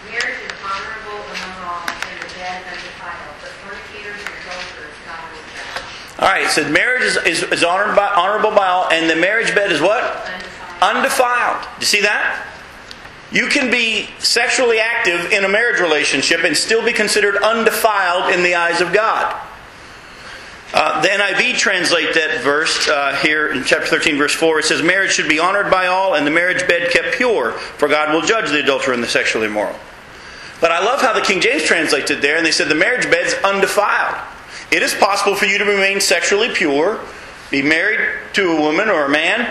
Marriage 0.09 0.41
is 0.43 0.51
honorable 0.59 1.23
among 1.31 1.63
all, 1.63 1.87
and 1.87 2.19
the 2.19 2.27
dead 2.35 2.63
undefiled, 2.67 3.35
but 3.39 3.51
fornicators 3.63 4.19
and 4.19 4.33
adulterers 4.35 4.97
God 5.05 5.23
will 5.31 5.47
judge. 5.55 6.10
All 6.21 6.27
right, 6.27 6.47
so 6.51 6.69
marriage 6.69 7.01
is, 7.01 7.17
is, 7.17 7.43
is 7.51 7.63
honored 7.63 7.95
by, 7.95 8.07
honorable 8.07 8.51
by 8.51 8.67
all, 8.67 8.87
and 8.91 9.09
the 9.09 9.15
marriage 9.15 9.55
bed 9.55 9.71
is 9.71 9.81
what? 9.81 10.03
Undefiled. 10.79 10.97
Undefiled. 10.97 11.67
You 11.79 11.85
see 11.87 12.01
that? 12.01 12.47
You 13.31 13.47
can 13.47 13.71
be 13.71 14.07
sexually 14.19 14.79
active 14.79 15.31
in 15.31 15.45
a 15.45 15.49
marriage 15.49 15.79
relationship 15.79 16.43
and 16.43 16.55
still 16.55 16.85
be 16.85 16.93
considered 16.93 17.37
undefiled 17.37 18.33
in 18.33 18.43
the 18.43 18.53
eyes 18.53 18.81
of 18.81 18.93
God. 18.93 19.35
Uh, 20.73 21.01
the 21.01 21.07
NIV 21.07 21.57
translate 21.57 22.13
that 22.13 22.41
verse 22.43 22.87
uh, 22.87 23.15
here 23.15 23.51
in 23.51 23.63
chapter 23.63 23.87
13, 23.87 24.17
verse 24.17 24.33
4. 24.33 24.59
It 24.59 24.65
says, 24.65 24.83
Marriage 24.83 25.11
should 25.13 25.27
be 25.27 25.39
honored 25.39 25.71
by 25.71 25.87
all, 25.87 26.13
and 26.13 26.27
the 26.27 26.31
marriage 26.31 26.67
bed 26.67 26.91
kept 26.91 27.15
pure, 27.15 27.53
for 27.53 27.87
God 27.87 28.13
will 28.13 28.21
judge 28.21 28.51
the 28.51 28.59
adulterer 28.59 28.93
and 28.93 29.03
the 29.03 29.07
sexually 29.07 29.47
immoral. 29.47 29.75
But 30.59 30.71
I 30.71 30.85
love 30.85 31.01
how 31.01 31.13
the 31.13 31.21
King 31.21 31.41
James 31.41 31.63
translated 31.63 32.21
there, 32.21 32.37
and 32.37 32.45
they 32.45 32.51
said 32.51 32.69
the 32.69 32.75
marriage 32.75 33.09
bed's 33.09 33.33
undefiled. 33.43 34.15
It 34.71 34.81
is 34.81 34.93
possible 34.93 35.35
for 35.35 35.45
you 35.45 35.57
to 35.57 35.65
remain 35.65 35.99
sexually 35.99 36.49
pure, 36.49 36.99
be 37.49 37.61
married 37.61 37.99
to 38.33 38.51
a 38.51 38.61
woman 38.61 38.87
or 38.87 39.05
a 39.05 39.09
man, 39.09 39.41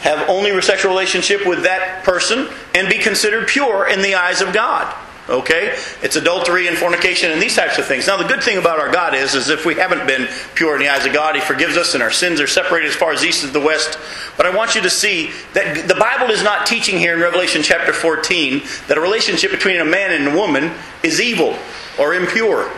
have 0.00 0.28
only 0.28 0.50
a 0.50 0.62
sexual 0.62 0.92
relationship 0.92 1.44
with 1.44 1.64
that 1.64 2.04
person, 2.04 2.48
and 2.76 2.88
be 2.88 2.98
considered 2.98 3.48
pure 3.48 3.88
in 3.88 4.02
the 4.02 4.14
eyes 4.14 4.40
of 4.40 4.52
God. 4.52 4.94
Okay? 5.28 5.76
It's 6.00 6.14
adultery 6.14 6.68
and 6.68 6.78
fornication 6.78 7.32
and 7.32 7.42
these 7.42 7.56
types 7.56 7.76
of 7.76 7.86
things. 7.86 8.06
Now, 8.06 8.16
the 8.16 8.28
good 8.28 8.42
thing 8.42 8.56
about 8.56 8.78
our 8.78 8.90
God 8.90 9.14
is, 9.14 9.34
is 9.34 9.50
if 9.50 9.66
we 9.66 9.74
haven't 9.74 10.06
been 10.06 10.28
pure 10.54 10.76
in 10.76 10.80
the 10.80 10.88
eyes 10.88 11.04
of 11.04 11.12
God, 11.12 11.34
He 11.34 11.40
forgives 11.40 11.76
us 11.76 11.94
and 11.94 12.02
our 12.02 12.12
sins 12.12 12.40
are 12.40 12.46
separated 12.46 12.88
as 12.88 12.94
far 12.94 13.12
as 13.12 13.24
east 13.24 13.42
is 13.42 13.52
the 13.52 13.60
west. 13.60 13.98
But 14.36 14.46
I 14.46 14.54
want 14.54 14.76
you 14.76 14.80
to 14.82 14.90
see 14.90 15.32
that 15.54 15.88
the 15.88 15.96
Bible 15.96 16.32
is 16.32 16.44
not 16.44 16.66
teaching 16.66 16.98
here 16.98 17.14
in 17.14 17.20
Revelation 17.20 17.62
chapter 17.62 17.92
14 17.92 18.62
that 18.86 18.96
a 18.96 19.00
relationship 19.00 19.50
between 19.50 19.80
a 19.80 19.84
man 19.84 20.12
and 20.12 20.34
a 20.34 20.38
woman 20.38 20.72
is 21.02 21.20
evil 21.20 21.58
or 21.98 22.14
impure. 22.14 22.70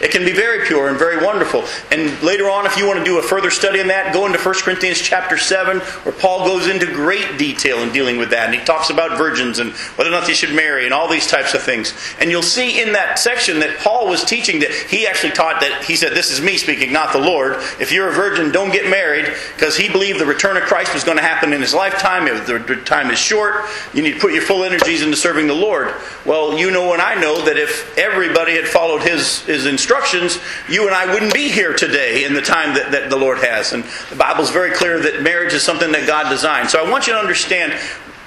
It 0.00 0.10
can 0.10 0.24
be 0.24 0.32
very 0.32 0.66
pure 0.66 0.88
and 0.88 0.98
very 0.98 1.22
wonderful. 1.24 1.64
And 1.90 2.20
later 2.22 2.48
on, 2.48 2.64
if 2.64 2.76
you 2.76 2.86
want 2.86 2.98
to 2.98 3.04
do 3.04 3.18
a 3.18 3.22
further 3.22 3.50
study 3.50 3.80
on 3.80 3.88
that, 3.88 4.14
go 4.14 4.26
into 4.26 4.38
1 4.38 4.54
Corinthians 4.62 4.98
chapter 4.98 5.36
7, 5.36 5.80
where 5.80 6.14
Paul 6.14 6.46
goes 6.46 6.68
into 6.68 6.86
great 6.86 7.38
detail 7.38 7.78
in 7.78 7.92
dealing 7.92 8.16
with 8.16 8.30
that. 8.30 8.46
And 8.46 8.54
he 8.54 8.64
talks 8.64 8.90
about 8.90 9.18
virgins 9.18 9.58
and 9.58 9.72
whether 9.96 10.08
or 10.08 10.12
not 10.12 10.26
they 10.26 10.32
should 10.32 10.54
marry 10.54 10.86
and 10.86 10.94
all 10.94 11.08
these 11.08 11.26
types 11.26 11.52
of 11.52 11.62
things. 11.62 11.92
And 12.18 12.30
you'll 12.30 12.42
see 12.42 12.80
in 12.80 12.92
that 12.94 13.18
section 13.18 13.60
that 13.60 13.78
Paul 13.78 14.08
was 14.08 14.24
teaching 14.24 14.60
that 14.60 14.72
he 14.72 15.06
actually 15.06 15.32
taught 15.32 15.60
that, 15.60 15.84
he 15.84 15.96
said, 15.96 16.12
This 16.12 16.30
is 16.30 16.40
me 16.40 16.56
speaking, 16.56 16.92
not 16.92 17.12
the 17.12 17.20
Lord. 17.20 17.56
If 17.78 17.92
you're 17.92 18.08
a 18.08 18.12
virgin, 18.12 18.52
don't 18.52 18.72
get 18.72 18.88
married, 18.88 19.26
because 19.54 19.76
he 19.76 19.88
believed 19.88 20.18
the 20.18 20.26
return 20.26 20.56
of 20.56 20.62
Christ 20.62 20.94
was 20.94 21.04
going 21.04 21.18
to 21.18 21.22
happen 21.22 21.52
in 21.52 21.60
his 21.60 21.74
lifetime. 21.74 22.26
If 22.26 22.46
the 22.46 22.76
time 22.84 23.10
is 23.10 23.18
short, 23.18 23.66
you 23.92 24.02
need 24.02 24.14
to 24.14 24.20
put 24.20 24.32
your 24.32 24.42
full 24.42 24.64
energies 24.64 25.02
into 25.02 25.16
serving 25.16 25.46
the 25.46 25.54
Lord. 25.54 25.94
Well, 26.24 26.58
you 26.58 26.70
know 26.70 26.92
and 26.92 27.02
I 27.02 27.20
know 27.20 27.44
that 27.44 27.56
if 27.56 27.96
everybody 27.98 28.54
had 28.54 28.66
followed 28.66 29.02
his, 29.02 29.42
his 29.42 29.66
instructions, 29.66 29.89
you 30.68 30.86
and 30.86 30.94
I 30.94 31.12
wouldn't 31.12 31.34
be 31.34 31.48
here 31.48 31.74
today 31.74 32.24
in 32.24 32.34
the 32.34 32.40
time 32.40 32.74
that, 32.74 32.92
that 32.92 33.10
the 33.10 33.16
Lord 33.16 33.38
has. 33.38 33.72
And 33.72 33.84
the 34.08 34.16
Bible's 34.16 34.50
very 34.50 34.70
clear 34.70 35.00
that 35.00 35.22
marriage 35.22 35.52
is 35.52 35.62
something 35.62 35.90
that 35.92 36.06
God 36.06 36.30
designed. 36.30 36.70
So 36.70 36.84
I 36.84 36.88
want 36.88 37.06
you 37.06 37.12
to 37.12 37.18
understand 37.18 37.74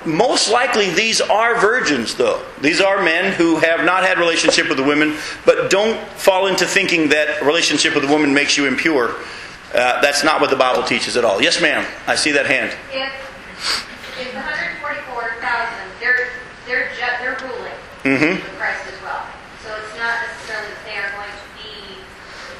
most 0.05 0.51
likely 0.51 0.89
these 0.89 1.21
are 1.21 1.57
virgins 1.61 2.15
though 2.15 2.43
these 2.59 2.81
are 2.81 3.01
men 3.01 3.31
who 3.31 3.55
have 3.55 3.85
not 3.85 4.03
had 4.03 4.19
relationship 4.19 4.67
with 4.67 4.75
the 4.75 4.83
women 4.83 5.15
but 5.45 5.71
don't 5.71 5.97
fall 6.17 6.47
into 6.47 6.65
thinking 6.65 7.07
that 7.07 7.41
a 7.41 7.45
relationship 7.45 7.95
with 7.95 8.03
a 8.03 8.07
woman 8.07 8.33
makes 8.33 8.57
you 8.57 8.65
impure 8.65 9.15
uh, 9.73 10.01
that's 10.01 10.21
not 10.21 10.41
what 10.41 10.49
the 10.49 10.57
bible 10.57 10.83
teaches 10.83 11.15
at 11.15 11.23
all 11.23 11.41
yes 11.41 11.61
ma'am 11.61 11.87
i 12.05 12.15
see 12.15 12.33
that 12.33 12.45
hand 12.45 12.75
If, 12.91 13.13
if 14.19 14.33
the 14.33 14.39
144,000, 14.39 15.39
they're, 16.01 16.27
they're, 16.67 16.89
ju- 16.89 17.17
they're 17.21 17.39
ruling 17.47 17.79
mm-hmm. 18.03 18.35
Christ 18.59 18.83
as 18.91 18.99
well. 19.01 19.23
So 19.63 19.71
it's 19.79 19.95
not 19.95 20.19
necessarily 20.27 20.67
that 20.75 20.83
they 20.83 20.97
are 20.99 21.11
going 21.15 21.31
to 21.31 21.47
be 21.55 22.03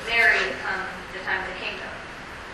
married 0.08 0.56
come 0.64 0.88
the 1.12 1.20
time 1.28 1.44
of 1.44 1.48
the 1.52 1.60
kingdom, 1.60 1.92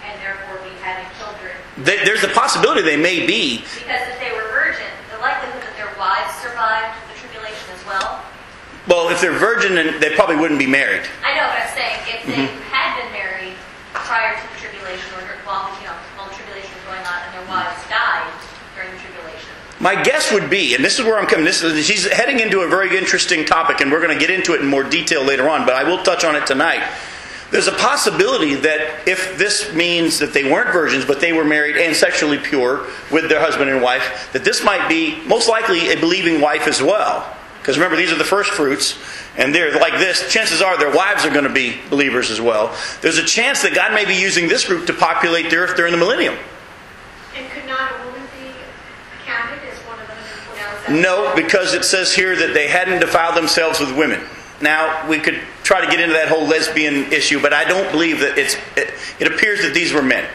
and 0.05 0.17
therefore 0.17 0.57
be 0.65 0.73
having 0.81 1.05
children. 1.21 1.53
They- 1.89 2.05
there's 2.05 2.23
a 2.23 2.27
possibility 2.29 2.83
they 2.83 2.97
may 3.01 3.25
be 3.25 3.65
Because 3.65 4.05
if 4.13 4.19
they 4.21 4.29
were 4.31 4.45
virgin, 4.53 4.85
the 5.11 5.17
likelihood 5.17 5.63
that 5.65 5.73
their 5.75 5.89
wives 5.97 6.29
survived 6.37 6.93
the 7.09 7.17
tribulation 7.17 7.65
as 7.73 7.83
well. 7.87 8.21
well 8.85 9.09
if 9.09 9.19
they're 9.19 9.31
virgin 9.33 9.73
then 9.73 9.99
they 9.99 10.13
probably 10.13 10.35
wouldn't 10.35 10.59
be 10.59 10.67
married 10.67 11.01
I 11.25 11.33
know, 11.33 11.49
but 11.49 11.65
I'm 11.65 11.73
saying 11.73 11.97
if 12.13 12.21
they 12.27 12.45
Mm-hmm. 12.45 12.61
had 12.69 13.01
been 13.01 13.11
married 13.11 13.53
prior 13.95 14.35
to 14.37 14.41
the 14.53 14.59
tribulation, 14.61 15.09
or 15.17 15.25
while 15.49 15.65
you 15.81 15.87
know 15.87 15.97
while 16.15 16.29
the 16.29 16.35
tribulation 16.35 16.69
was 16.77 16.85
going 16.85 17.01
on, 17.09 17.17
and 17.25 17.33
their 17.33 17.47
wives 17.49 17.81
died 17.89 18.29
during 18.77 18.91
the 18.93 18.99
tribulation. 19.01 19.49
My 19.79 19.95
guess 20.03 20.31
would 20.31 20.47
be, 20.49 20.75
and 20.75 20.85
this 20.85 20.99
is 20.99 21.05
where 21.05 21.17
I'm 21.17 21.25
coming. 21.25 21.43
This 21.45 21.63
is, 21.63 21.85
she's 21.87 22.05
heading 22.05 22.39
into 22.39 22.61
a 22.61 22.67
very 22.67 22.95
interesting 22.97 23.45
topic, 23.45 23.81
and 23.81 23.91
we're 23.91 24.01
going 24.01 24.13
to 24.13 24.19
get 24.19 24.29
into 24.29 24.53
it 24.53 24.61
in 24.61 24.67
more 24.67 24.83
detail 24.83 25.23
later 25.23 25.49
on. 25.49 25.65
But 25.65 25.73
I 25.75 25.83
will 25.85 26.03
touch 26.03 26.23
on 26.23 26.35
it 26.35 26.45
tonight. 26.45 26.83
There's 27.51 27.67
a 27.67 27.73
possibility 27.73 28.55
that 28.55 29.07
if 29.07 29.37
this 29.37 29.73
means 29.73 30.19
that 30.19 30.33
they 30.33 30.49
weren't 30.49 30.71
virgins, 30.71 31.05
but 31.05 31.19
they 31.19 31.33
were 31.33 31.43
married 31.43 31.77
and 31.77 31.95
sexually 31.95 32.37
pure 32.37 32.85
with 33.11 33.27
their 33.27 33.39
husband 33.39 33.69
and 33.71 33.81
wife, 33.81 34.29
that 34.33 34.43
this 34.43 34.63
might 34.63 34.87
be 34.87 35.19
most 35.25 35.49
likely 35.49 35.91
a 35.91 35.99
believing 35.99 36.41
wife 36.41 36.67
as 36.67 36.81
well. 36.81 37.35
Because 37.57 37.77
remember, 37.77 37.97
these 37.97 38.11
are 38.11 38.17
the 38.17 38.23
first 38.23 38.51
fruits, 38.51 38.97
and 39.35 39.53
they're 39.53 39.77
like 39.79 39.93
this. 39.93 40.31
Chances 40.31 40.61
are 40.61 40.77
their 40.77 40.95
wives 40.95 41.25
are 41.25 41.29
going 41.29 41.43
to 41.43 41.53
be 41.53 41.77
believers 41.89 42.29
as 42.31 42.39
well. 42.39 42.75
There's 43.01 43.17
a 43.17 43.25
chance 43.25 43.63
that 43.63 43.73
God 43.73 43.93
may 43.93 44.05
be 44.05 44.15
using 44.15 44.47
this 44.47 44.65
group 44.65 44.85
to 44.87 44.93
populate 44.93 45.49
the 45.49 45.57
earth 45.57 45.75
during 45.75 45.91
the 45.91 45.97
millennium. 45.97 46.35
And 47.35 47.49
could 47.51 47.65
not 47.65 47.91
a 47.91 48.05
woman 48.05 48.21
be 48.39 48.51
counted 49.25 49.59
as 49.67 49.77
one 49.85 49.99
of 49.99 50.07
the 50.07 50.13
144,000? 50.13 51.01
No, 51.01 51.33
because 51.35 51.73
it 51.73 51.83
says 51.83 52.15
here 52.15 52.35
that 52.35 52.53
they 52.53 52.67
hadn't 52.67 52.99
defiled 53.01 53.35
themselves 53.35 53.79
with 53.79 53.95
women. 53.95 54.21
Now, 54.61 55.07
we 55.07 55.19
could 55.19 55.39
try 55.69 55.85
to 55.85 55.91
get 55.91 55.99
into 55.99 56.13
that 56.13 56.29
whole 56.29 56.47
lesbian 56.47 57.13
issue, 57.13 57.39
but 57.39 57.53
I 57.53 57.63
don't 57.63 57.91
believe 57.91 58.21
that 58.21 58.39
it's. 58.39 58.55
It, 58.75 58.91
it 59.19 59.31
appears 59.31 59.61
that 59.61 59.71
these 59.71 59.93
were 59.93 60.01
men. 60.01 60.27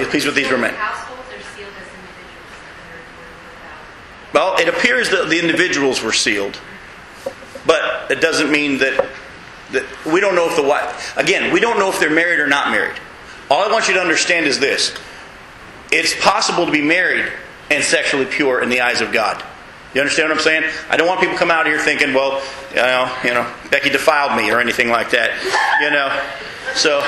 It 0.00 0.08
appears 0.08 0.24
that 0.24 0.34
these 0.34 0.50
were 0.50 0.58
men. 0.58 0.74
Well, 4.34 4.56
it 4.58 4.68
appears 4.68 5.10
that 5.10 5.28
the 5.28 5.38
individuals 5.38 6.02
were 6.02 6.12
sealed, 6.12 6.58
but 7.64 8.10
it 8.10 8.20
doesn't 8.20 8.50
mean 8.50 8.78
that. 8.78 9.08
that 9.70 9.84
we 10.04 10.20
don't 10.20 10.34
know 10.34 10.48
if 10.50 10.56
the 10.56 10.64
wife. 10.64 11.16
Again, 11.16 11.52
we 11.52 11.60
don't 11.60 11.78
know 11.78 11.88
if 11.88 12.00
they're 12.00 12.10
married 12.10 12.40
or 12.40 12.48
not 12.48 12.72
married. 12.72 12.98
All 13.48 13.62
I 13.62 13.70
want 13.70 13.86
you 13.86 13.94
to 13.94 14.00
understand 14.00 14.46
is 14.46 14.58
this: 14.58 14.92
it's 15.92 16.20
possible 16.20 16.66
to 16.66 16.72
be 16.72 16.82
married 16.82 17.32
and 17.70 17.84
sexually 17.84 18.26
pure 18.26 18.60
in 18.60 18.70
the 18.70 18.80
eyes 18.80 19.00
of 19.00 19.12
God. 19.12 19.40
You 19.94 20.00
understand 20.00 20.28
what 20.28 20.38
I'm 20.38 20.42
saying? 20.44 20.70
I 20.88 20.96
don't 20.96 21.08
want 21.08 21.18
people 21.18 21.34
to 21.34 21.38
come 21.38 21.50
out 21.50 21.66
here 21.66 21.78
thinking, 21.78 22.14
well, 22.14 22.40
you 22.70 22.76
know, 22.76 23.10
you 23.24 23.34
know, 23.34 23.44
Becky 23.70 23.90
defiled 23.90 24.36
me 24.36 24.48
or 24.50 24.60
anything 24.60 24.88
like 24.88 25.10
that. 25.10 25.34
You 25.82 25.90
know, 25.90 26.14
so 26.78 27.00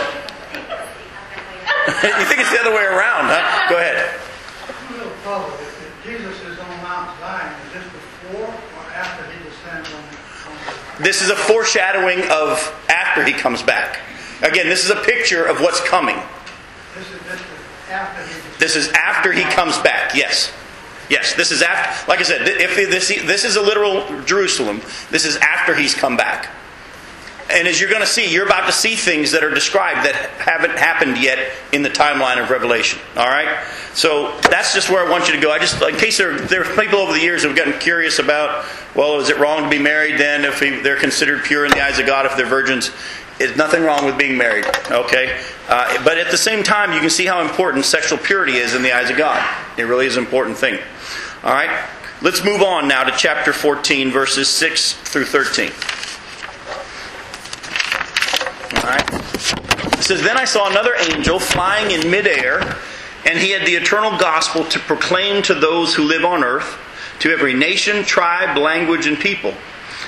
you 2.03 2.27
think 2.27 2.41
it's 2.41 2.51
the 2.51 2.59
other 2.59 2.75
way 2.75 2.83
around, 2.83 3.31
huh? 3.31 3.71
Go 3.71 3.79
ahead. 3.79 4.19
I'm 4.67 4.95
a 4.95 4.99
little 4.99 5.13
puzzled. 5.23 5.61
If 5.61 5.79
if 5.87 6.05
Jesus 6.05 6.43
is 6.43 6.59
on 6.59 6.83
Mount 6.83 7.17
Zion, 7.21 7.55
is 7.67 7.73
this 7.75 7.85
before 7.85 8.51
or 8.51 8.85
after 8.99 9.31
he 9.31 9.39
descends 9.45 9.89
on 9.95 10.03
on. 10.51 11.03
This 11.05 11.23
is 11.23 11.31
a 11.31 11.37
foreshadowing 11.37 12.23
of 12.31 12.59
after 12.89 13.25
he 13.25 13.33
comes 13.33 13.63
back. 13.63 14.01
Again, 14.43 14.67
this 14.67 14.85
is 14.85 14.91
a 14.91 15.01
picture 15.03 15.45
of 15.45 15.61
what's 15.61 15.81
coming. 15.87 16.19
This 16.97 17.07
is, 17.07 17.23
this 17.23 17.41
is 17.41 17.47
after 17.91 18.23
he 18.23 18.35
descends. 18.35 18.59
This 18.59 18.75
is 18.75 18.89
after 18.91 19.33
he 19.33 19.43
comes 19.45 19.79
back. 19.79 20.17
Yes. 20.17 20.53
Yes, 21.13 21.35
this 21.35 21.51
is 21.51 21.61
after. 21.61 22.11
Like 22.11 22.21
I 22.21 22.23
said, 22.23 22.49
if 22.49 22.75
this 22.75 23.09
this 23.09 23.45
is 23.45 23.57
a 23.57 23.61
literal 23.61 24.23
Jerusalem, 24.25 24.81
this 25.11 25.27
is 25.27 25.37
after 25.37 25.75
he's 25.75 25.95
come 25.95 26.17
back. 26.17 26.49
And 27.51 27.69
as 27.69 27.79
you're 27.79 27.91
going 27.91 28.01
to 28.01 28.07
see, 28.07 28.33
you're 28.33 28.47
about 28.47 28.65
to 28.65 28.73
see 28.73 28.95
things 28.95 29.33
that 29.33 29.45
are 29.45 29.51
described 29.51 30.07
that 30.07 30.15
haven't 30.39 30.79
happened 30.79 31.19
yet 31.19 31.53
in 31.71 31.83
the 31.83 31.91
timeline 31.91 32.43
of 32.43 32.49
Revelation. 32.49 32.99
All 33.15 33.27
right, 33.27 33.63
so 33.93 34.35
that's 34.49 34.73
just 34.73 34.89
where 34.89 35.07
I 35.07 35.11
want 35.11 35.29
you 35.29 35.35
to 35.35 35.41
go. 35.41 35.51
I 35.51 35.59
just, 35.59 35.83
in 35.83 35.97
case 35.97 36.17
there 36.17 36.39
there 36.39 36.65
are 36.65 36.83
people 36.83 37.01
over 37.01 37.13
the 37.13 37.21
years 37.21 37.43
who've 37.43 37.55
gotten 37.55 37.79
curious 37.79 38.19
about, 38.19 38.65
well, 38.97 39.21
is 39.21 39.29
it 39.29 39.39
wrong 39.39 39.65
to 39.65 39.69
be 39.69 39.79
married 39.79 40.19
then 40.19 40.47
if 40.47 40.61
they're 40.83 40.99
considered 40.99 41.45
pure 41.45 41.67
in 41.67 41.73
the 41.73 41.83
eyes 41.83 41.99
of 41.99 42.07
God 42.07 42.25
if 42.25 42.39
they're 42.39 42.47
virgins? 42.47 42.91
There's 43.43 43.57
nothing 43.57 43.83
wrong 43.83 44.07
with 44.07 44.17
being 44.17 44.39
married, 44.39 44.67
okay? 44.89 45.37
Uh, 45.69 46.05
but 46.05 46.17
at 46.17 46.31
the 46.31 46.37
same 46.37 46.63
time, 46.63 46.93
you 46.93 47.01
can 47.01 47.11
see 47.11 47.27
how 47.27 47.43
important 47.43 47.85
sexual 47.85 48.17
purity 48.17 48.53
is 48.53 48.73
in 48.77 48.83
the 48.83 48.93
eyes 48.93 49.11
of 49.11 49.17
God. 49.17 49.45
It 49.77 49.83
really 49.83 50.07
is 50.07 50.17
an 50.17 50.23
important 50.23 50.57
thing. 50.57 50.79
All 51.43 51.53
right? 51.53 51.89
Let's 52.21 52.45
move 52.45 52.63
on 52.63 52.87
now 52.87 53.03
to 53.03 53.11
chapter 53.17 53.53
14, 53.53 54.13
verses 54.13 54.49
6 54.49 54.93
through 54.93 55.25
13. 55.25 55.73
All 58.77 58.89
right? 58.89 59.13
It 59.99 60.05
says, 60.05 60.23
Then 60.23 60.39
I 60.39 60.45
saw 60.45 60.71
another 60.71 60.95
angel 61.11 61.41
flying 61.41 61.91
in 61.91 62.09
midair, 62.09 62.61
and 63.27 63.37
he 63.41 63.51
had 63.51 63.67
the 63.67 63.75
eternal 63.75 64.17
gospel 64.21 64.65
to 64.67 64.79
proclaim 64.79 65.43
to 65.43 65.55
those 65.55 65.97
who 65.97 66.05
live 66.05 66.25
on 66.25 66.45
earth 66.45 66.79
to 67.19 67.33
every 67.33 67.55
nation, 67.55 68.05
tribe, 68.05 68.57
language, 68.57 69.09
and 69.09 69.19
people. 69.19 69.53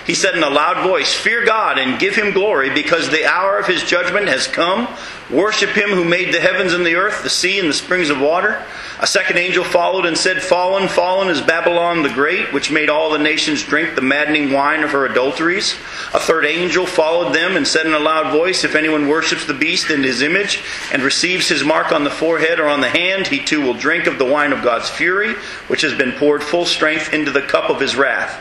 He 0.07 0.15
said 0.15 0.37
in 0.37 0.43
a 0.43 0.51
loud 0.51 0.87
voice, 0.87 1.13
Fear 1.15 1.47
God 1.47 1.79
and 1.79 1.99
give 1.99 2.15
him 2.15 2.33
glory, 2.33 2.71
because 2.71 3.09
the 3.09 3.25
hour 3.25 3.59
of 3.59 3.67
his 3.67 3.83
judgment 3.83 4.29
has 4.29 4.47
come. 4.47 4.87
Worship 5.35 5.71
him 5.71 5.91
who 5.91 6.05
made 6.05 6.33
the 6.33 6.39
heavens 6.39 6.75
and 6.75 6.87
the 6.87 6.95
earth, 6.95 7.25
the 7.25 7.29
sea, 7.29 7.59
and 7.59 7.69
the 7.69 7.75
springs 7.75 8.09
of 8.09 8.21
water. 8.21 8.65
A 9.01 9.07
second 9.07 9.37
angel 9.37 9.65
followed 9.65 10.07
and 10.07 10.17
said, 10.17 10.41
Fallen, 10.41 10.87
fallen 10.87 11.29
is 11.29 11.41
Babylon 11.41 12.05
the 12.05 12.09
Great, 12.09 12.53
which 12.53 12.71
made 12.71 12.89
all 12.89 13.11
the 13.11 13.19
nations 13.19 13.65
drink 13.65 13.97
the 13.97 14.01
maddening 14.01 14.53
wine 14.53 14.85
of 14.85 14.93
her 14.93 15.07
adulteries. 15.07 15.73
A 16.15 16.21
third 16.21 16.47
angel 16.47 16.87
followed 16.87 17.35
them 17.35 17.57
and 17.57 17.67
said 17.67 17.85
in 17.85 17.95
a 17.95 17.99
loud 17.99 18.31
voice, 18.31 18.63
If 18.63 18.77
anyone 18.77 19.09
worships 19.09 19.45
the 19.45 19.55
beast 19.55 19.91
and 19.91 20.05
his 20.05 20.23
image, 20.23 20.63
and 20.93 21.03
receives 21.03 21.49
his 21.49 21.65
mark 21.65 21.91
on 21.91 22.05
the 22.05 22.11
forehead 22.11 22.61
or 22.61 22.69
on 22.69 22.81
the 22.81 22.89
hand, 22.89 23.27
he 23.27 23.41
too 23.41 23.61
will 23.61 23.75
drink 23.75 24.07
of 24.07 24.19
the 24.19 24.25
wine 24.25 24.53
of 24.53 24.63
God's 24.63 24.89
fury, 24.89 25.35
which 25.67 25.81
has 25.81 25.95
been 25.95 26.13
poured 26.13 26.45
full 26.45 26.65
strength 26.65 27.13
into 27.13 27.33
the 27.33 27.43
cup 27.43 27.71
of 27.71 27.81
his 27.81 27.97
wrath. 27.97 28.41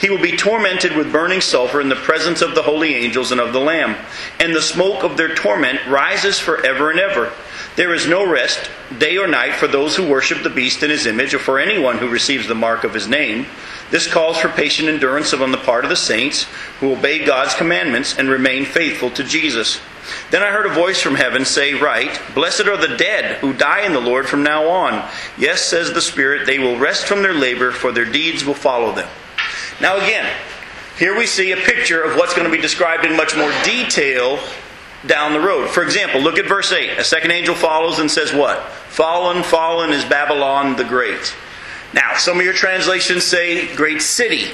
He 0.00 0.10
will 0.10 0.20
be 0.20 0.36
tormented 0.36 0.96
with 0.96 1.12
burning 1.12 1.40
sulfur 1.40 1.80
in 1.80 1.88
the 1.88 1.96
presence 1.96 2.42
of 2.42 2.54
the 2.54 2.62
holy 2.62 2.94
angels 2.94 3.32
and 3.32 3.40
of 3.40 3.52
the 3.52 3.60
Lamb. 3.60 3.96
And 4.38 4.54
the 4.54 4.62
smoke 4.62 5.02
of 5.02 5.16
their 5.16 5.34
torment 5.34 5.80
rises 5.88 6.33
forever 6.38 6.90
and 6.90 7.00
ever. 7.00 7.32
There 7.76 7.92
is 7.92 8.06
no 8.06 8.28
rest, 8.28 8.70
day 8.98 9.18
or 9.18 9.26
night, 9.26 9.54
for 9.54 9.66
those 9.66 9.96
who 9.96 10.08
worship 10.08 10.42
the 10.42 10.50
beast 10.50 10.82
in 10.82 10.90
his 10.90 11.06
image, 11.06 11.34
or 11.34 11.40
for 11.40 11.58
anyone 11.58 11.98
who 11.98 12.08
receives 12.08 12.46
the 12.46 12.54
mark 12.54 12.84
of 12.84 12.94
his 12.94 13.08
name. 13.08 13.46
This 13.90 14.06
calls 14.06 14.38
for 14.38 14.48
patient 14.48 14.88
endurance 14.88 15.34
on 15.34 15.50
the 15.50 15.58
part 15.58 15.84
of 15.84 15.90
the 15.90 15.96
saints 15.96 16.46
who 16.78 16.92
obey 16.92 17.24
God's 17.24 17.54
commandments 17.54 18.16
and 18.16 18.28
remain 18.28 18.64
faithful 18.64 19.10
to 19.10 19.24
Jesus. 19.24 19.80
Then 20.30 20.42
I 20.42 20.50
heard 20.50 20.66
a 20.66 20.74
voice 20.74 21.00
from 21.00 21.14
heaven 21.14 21.44
say, 21.44 21.74
Write, 21.74 22.20
Blessed 22.34 22.66
are 22.66 22.76
the 22.76 22.96
dead 22.96 23.38
who 23.38 23.52
die 23.52 23.84
in 23.86 23.92
the 23.92 24.00
Lord 24.00 24.28
from 24.28 24.42
now 24.42 24.68
on. 24.68 25.08
Yes, 25.36 25.62
says 25.62 25.92
the 25.92 26.00
Spirit, 26.00 26.46
they 26.46 26.58
will 26.58 26.78
rest 26.78 27.06
from 27.06 27.22
their 27.22 27.34
labor, 27.34 27.72
for 27.72 27.90
their 27.90 28.04
deeds 28.04 28.44
will 28.44 28.54
follow 28.54 28.92
them. 28.92 29.08
Now, 29.80 29.96
again, 29.96 30.30
here 30.98 31.18
we 31.18 31.26
see 31.26 31.50
a 31.50 31.56
picture 31.56 32.02
of 32.02 32.16
what's 32.16 32.34
going 32.34 32.48
to 32.48 32.54
be 32.54 32.62
described 32.62 33.04
in 33.04 33.16
much 33.16 33.36
more 33.36 33.52
detail 33.64 34.38
down 35.06 35.32
the 35.32 35.40
road. 35.40 35.68
For 35.68 35.82
example, 35.82 36.20
look 36.20 36.38
at 36.38 36.46
verse 36.46 36.72
8. 36.72 36.98
A 36.98 37.04
second 37.04 37.30
angel 37.30 37.54
follows 37.54 37.98
and 37.98 38.10
says, 38.10 38.32
What? 38.32 38.62
Fallen, 38.88 39.42
fallen 39.42 39.90
is 39.90 40.04
Babylon 40.04 40.76
the 40.76 40.84
Great. 40.84 41.34
Now, 41.92 42.16
some 42.16 42.38
of 42.38 42.44
your 42.44 42.54
translations 42.54 43.24
say 43.24 43.74
great 43.74 44.02
city. 44.02 44.50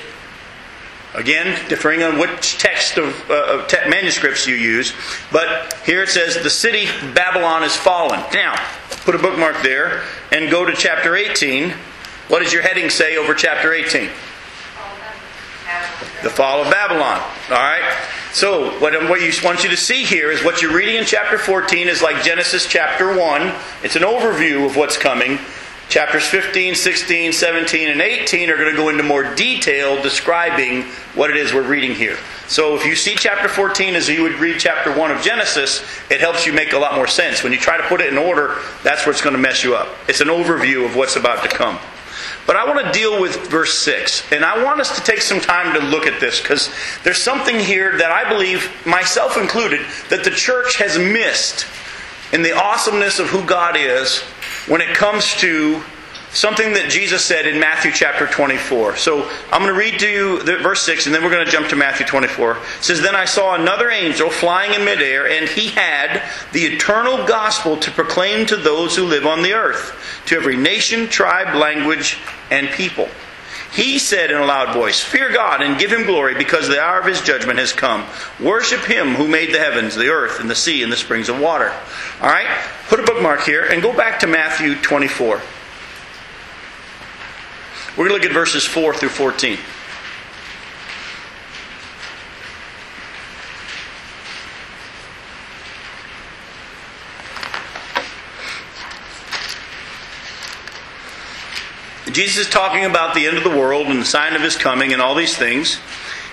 Again, 1.14 1.59
differing 1.69 2.02
on 2.02 2.19
which 2.19 2.59
text 2.59 2.97
of 2.97 3.30
uh, 3.30 3.66
te- 3.66 3.88
manuscripts 3.88 4.47
you 4.47 4.54
use. 4.54 4.92
But 5.33 5.75
here 5.85 6.02
it 6.02 6.09
says, 6.09 6.40
The 6.42 6.50
city 6.50 6.87
Babylon 7.14 7.64
is 7.64 7.75
fallen. 7.75 8.21
Now, 8.33 8.54
put 9.04 9.14
a 9.14 9.19
bookmark 9.19 9.62
there 9.62 10.04
and 10.30 10.50
go 10.50 10.64
to 10.64 10.73
chapter 10.73 11.16
18. 11.16 11.71
What 12.28 12.42
does 12.42 12.52
your 12.52 12.62
heading 12.62 12.90
say 12.90 13.16
over 13.16 13.35
chapter 13.35 13.73
18? 13.73 14.09
The 16.22 16.30
fall 16.30 16.62
of 16.62 16.70
Babylon. 16.70 17.20
All 17.48 17.56
right? 17.56 17.98
So, 18.32 18.78
what, 18.78 18.92
you 18.92 19.32
want 19.42 19.64
you 19.64 19.70
to 19.70 19.76
see 19.76 20.04
here 20.04 20.30
is 20.30 20.44
what 20.44 20.62
you're 20.62 20.74
reading 20.74 20.96
in 20.96 21.04
chapter 21.04 21.38
14 21.38 21.88
is 21.88 22.02
like 22.02 22.22
Genesis 22.22 22.66
chapter 22.66 23.16
1. 23.16 23.52
It's 23.82 23.96
an 23.96 24.02
overview 24.02 24.66
of 24.66 24.76
what's 24.76 24.96
coming. 24.96 25.38
Chapters 25.88 26.24
15, 26.24 26.76
16, 26.76 27.32
17, 27.32 27.88
and 27.88 28.00
18 28.00 28.48
are 28.48 28.56
going 28.56 28.70
to 28.70 28.76
go 28.76 28.90
into 28.90 29.02
more 29.02 29.34
detail 29.34 30.00
describing 30.00 30.82
what 31.16 31.30
it 31.30 31.36
is 31.36 31.52
we're 31.52 31.66
reading 31.66 31.96
here. 31.96 32.16
So 32.46 32.76
if 32.76 32.86
you 32.86 32.94
see 32.94 33.16
chapter 33.16 33.48
14 33.48 33.96
as 33.96 34.08
you 34.08 34.22
would 34.22 34.34
read 34.34 34.60
chapter 34.60 34.96
1 34.96 35.10
of 35.10 35.20
Genesis, 35.22 35.82
it 36.08 36.20
helps 36.20 36.46
you 36.46 36.52
make 36.52 36.74
a 36.74 36.78
lot 36.78 36.94
more 36.94 37.08
sense. 37.08 37.42
When 37.42 37.52
you 37.52 37.58
try 37.58 37.76
to 37.76 37.82
put 37.84 38.00
it 38.00 38.12
in 38.12 38.18
order, 38.18 38.58
that's 38.84 39.04
what's 39.04 39.20
going 39.20 39.34
to 39.34 39.42
mess 39.42 39.64
you 39.64 39.74
up. 39.74 39.88
It's 40.06 40.20
an 40.20 40.28
overview 40.28 40.84
of 40.84 40.94
what's 40.94 41.16
about 41.16 41.42
to 41.42 41.48
come. 41.48 41.80
But 42.50 42.57
I 42.57 42.64
want 42.64 42.85
to 42.85 42.90
deal 42.90 43.21
with 43.21 43.49
verse 43.49 43.78
6. 43.78 44.33
And 44.33 44.45
I 44.45 44.64
want 44.64 44.80
us 44.80 44.97
to 44.97 45.04
take 45.04 45.23
some 45.23 45.40
time 45.40 45.73
to 45.73 45.87
look 45.87 46.09
at 46.09 46.19
this 46.19 46.40
because 46.40 46.69
there's 47.04 47.23
something 47.23 47.61
here 47.61 47.97
that 47.97 48.11
I 48.11 48.28
believe, 48.28 48.69
myself 48.85 49.37
included, 49.37 49.87
that 50.09 50.25
the 50.25 50.33
church 50.33 50.75
has 50.78 50.99
missed 50.99 51.64
in 52.33 52.42
the 52.42 52.50
awesomeness 52.50 53.21
of 53.21 53.28
who 53.28 53.47
God 53.47 53.76
is 53.76 54.19
when 54.66 54.80
it 54.80 54.97
comes 54.97 55.33
to 55.37 55.80
something 56.32 56.72
that 56.75 56.90
Jesus 56.90 57.25
said 57.25 57.46
in 57.46 57.58
Matthew 57.58 57.92
chapter 57.92 58.26
24. 58.26 58.96
So 58.96 59.28
I'm 59.52 59.62
going 59.62 59.72
to 59.72 59.78
read 59.78 59.99
to 60.00 60.08
you 60.08 60.42
the, 60.42 60.58
verse 60.58 60.82
6, 60.82 61.06
and 61.06 61.14
then 61.14 61.22
we're 61.22 61.30
going 61.30 61.45
to 61.45 61.50
jump 61.50 61.69
to 61.69 61.76
Matthew 61.76 62.06
24. 62.06 62.52
It 62.52 62.58
says, 62.80 63.00
Then 63.00 63.16
I 63.16 63.25
saw 63.25 63.54
another 63.54 63.90
angel 63.90 64.30
flying 64.30 64.75
in 64.75 64.84
midair, 64.84 65.28
and 65.28 65.49
he 65.49 65.69
had 65.69 66.23
the 66.52 66.64
eternal 66.64 67.26
gospel 67.26 67.76
to 67.78 67.90
proclaim 67.90 68.47
to 68.47 68.56
those 68.56 68.97
who 68.97 69.04
live 69.04 69.26
on 69.26 69.43
the 69.43 69.54
earth, 69.54 70.23
to 70.26 70.36
every 70.36 70.56
nation, 70.56 71.08
tribe, 71.08 71.54
language, 71.56 72.19
and 72.50 72.69
people. 72.69 73.08
He 73.73 74.00
said 74.00 74.32
in 74.32 74.36
a 74.36 74.45
loud 74.45 74.75
voice, 74.75 75.00
Fear 75.00 75.32
God 75.32 75.62
and 75.62 75.78
give 75.78 75.93
him 75.93 76.04
glory, 76.04 76.34
because 76.34 76.69
the 76.69 76.80
hour 76.80 77.00
of 77.00 77.06
his 77.06 77.21
judgment 77.21 77.58
has 77.58 77.73
come. 77.73 78.04
Worship 78.40 78.80
him 78.80 79.14
who 79.14 79.28
made 79.28 79.54
the 79.54 79.60
heavens, 79.60 79.95
the 79.95 80.08
earth, 80.08 80.40
and 80.40 80.50
the 80.50 80.56
sea, 80.56 80.82
and 80.82 80.93
the 80.93 80.97
springs 80.97 81.28
of 81.28 81.38
water. 81.38 81.73
All 82.21 82.28
right? 82.28 82.49
Put 82.88 83.00
a 83.00 83.04
bookmark 83.04 83.43
here 83.43 83.64
and 83.64 83.80
go 83.80 83.93
back 83.93 84.21
to 84.21 84.26
Matthew 84.26 84.75
24. 84.76 85.40
We're 88.00 88.08
going 88.08 88.23
to 88.23 88.28
look 88.28 88.34
at 88.34 88.34
verses 88.34 88.65
4 88.65 88.95
through 88.95 89.10
14. 89.10 89.58
Jesus 102.10 102.47
is 102.47 102.50
talking 102.50 102.86
about 102.86 103.15
the 103.15 103.26
end 103.26 103.36
of 103.36 103.45
the 103.45 103.50
world 103.50 103.89
and 103.89 104.00
the 104.00 104.06
sign 104.06 104.34
of 104.34 104.41
his 104.41 104.56
coming 104.56 104.95
and 104.95 105.02
all 105.02 105.15
these 105.15 105.36
things. 105.36 105.78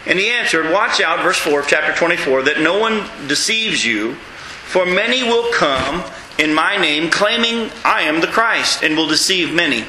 And 0.05 0.17
he 0.17 0.29
answered, 0.29 0.71
Watch 0.71 1.01
out, 1.01 1.21
verse 1.21 1.37
4 1.37 1.59
of 1.59 1.67
chapter 1.67 1.93
24, 1.93 2.43
that 2.43 2.61
no 2.61 2.79
one 2.79 3.09
deceives 3.27 3.83
you, 3.83 4.13
for 4.13 4.85
many 4.85 5.21
will 5.21 5.51
come 5.51 6.09
in 6.39 6.53
my 6.53 6.77
name, 6.77 7.09
claiming 7.09 7.69
I 7.83 8.03
am 8.03 8.21
the 8.21 8.27
Christ, 8.27 8.83
and 8.83 8.95
will 8.95 9.09
deceive 9.09 9.53
many. 9.53 9.83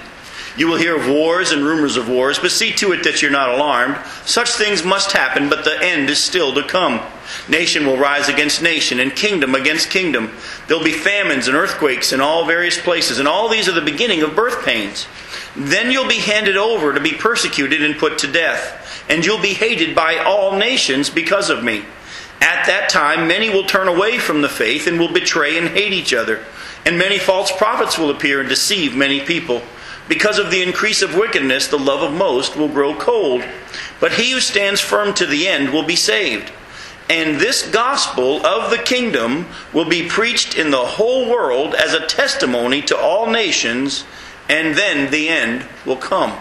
You 0.58 0.66
will 0.66 0.76
hear 0.76 0.96
of 0.96 1.08
wars 1.08 1.52
and 1.52 1.64
rumors 1.64 1.96
of 1.96 2.08
wars, 2.08 2.40
but 2.40 2.50
see 2.50 2.72
to 2.72 2.90
it 2.90 3.04
that 3.04 3.22
you're 3.22 3.30
not 3.30 3.50
alarmed. 3.50 3.96
Such 4.24 4.50
things 4.50 4.82
must 4.82 5.12
happen, 5.12 5.48
but 5.48 5.62
the 5.62 5.80
end 5.80 6.10
is 6.10 6.20
still 6.20 6.52
to 6.54 6.64
come. 6.64 7.00
Nation 7.48 7.86
will 7.86 7.96
rise 7.96 8.28
against 8.28 8.60
nation, 8.60 8.98
and 8.98 9.14
kingdom 9.14 9.54
against 9.54 9.88
kingdom. 9.88 10.32
There'll 10.66 10.82
be 10.82 10.90
famines 10.90 11.46
and 11.46 11.56
earthquakes 11.56 12.12
in 12.12 12.20
all 12.20 12.44
various 12.44 12.76
places, 12.76 13.20
and 13.20 13.28
all 13.28 13.48
these 13.48 13.68
are 13.68 13.72
the 13.72 13.80
beginning 13.80 14.22
of 14.22 14.34
birth 14.34 14.64
pains. 14.64 15.06
Then 15.54 15.92
you'll 15.92 16.08
be 16.08 16.18
handed 16.18 16.56
over 16.56 16.92
to 16.92 17.00
be 17.00 17.12
persecuted 17.12 17.80
and 17.80 17.96
put 17.96 18.18
to 18.18 18.26
death, 18.26 19.04
and 19.08 19.24
you'll 19.24 19.40
be 19.40 19.54
hated 19.54 19.94
by 19.94 20.16
all 20.16 20.56
nations 20.56 21.08
because 21.08 21.50
of 21.50 21.62
me. 21.62 21.84
At 22.40 22.66
that 22.66 22.88
time, 22.88 23.28
many 23.28 23.48
will 23.48 23.64
turn 23.64 23.86
away 23.86 24.18
from 24.18 24.42
the 24.42 24.48
faith 24.48 24.88
and 24.88 24.98
will 24.98 25.12
betray 25.12 25.56
and 25.56 25.68
hate 25.68 25.92
each 25.92 26.12
other. 26.12 26.44
And 26.84 26.98
many 26.98 27.18
false 27.18 27.52
prophets 27.56 27.96
will 27.96 28.10
appear 28.10 28.40
and 28.40 28.48
deceive 28.48 28.96
many 28.96 29.20
people. 29.20 29.62
Because 30.08 30.38
of 30.38 30.50
the 30.50 30.62
increase 30.62 31.02
of 31.02 31.14
wickedness, 31.14 31.68
the 31.68 31.78
love 31.78 32.02
of 32.02 32.16
most 32.16 32.56
will 32.56 32.68
grow 32.68 32.94
cold. 32.94 33.44
But 34.00 34.12
he 34.12 34.32
who 34.32 34.40
stands 34.40 34.80
firm 34.80 35.12
to 35.14 35.26
the 35.26 35.46
end 35.46 35.70
will 35.70 35.82
be 35.82 35.96
saved. 35.96 36.50
And 37.10 37.40
this 37.40 37.68
gospel 37.70 38.44
of 38.44 38.70
the 38.70 38.78
kingdom 38.78 39.46
will 39.72 39.88
be 39.88 40.08
preached 40.08 40.56
in 40.56 40.70
the 40.70 40.76
whole 40.78 41.30
world 41.30 41.74
as 41.74 41.94
a 41.94 42.06
testimony 42.06 42.82
to 42.82 42.96
all 42.96 43.30
nations, 43.30 44.04
and 44.48 44.74
then 44.74 45.10
the 45.10 45.28
end 45.28 45.66
will 45.86 45.96
come. 45.96 46.38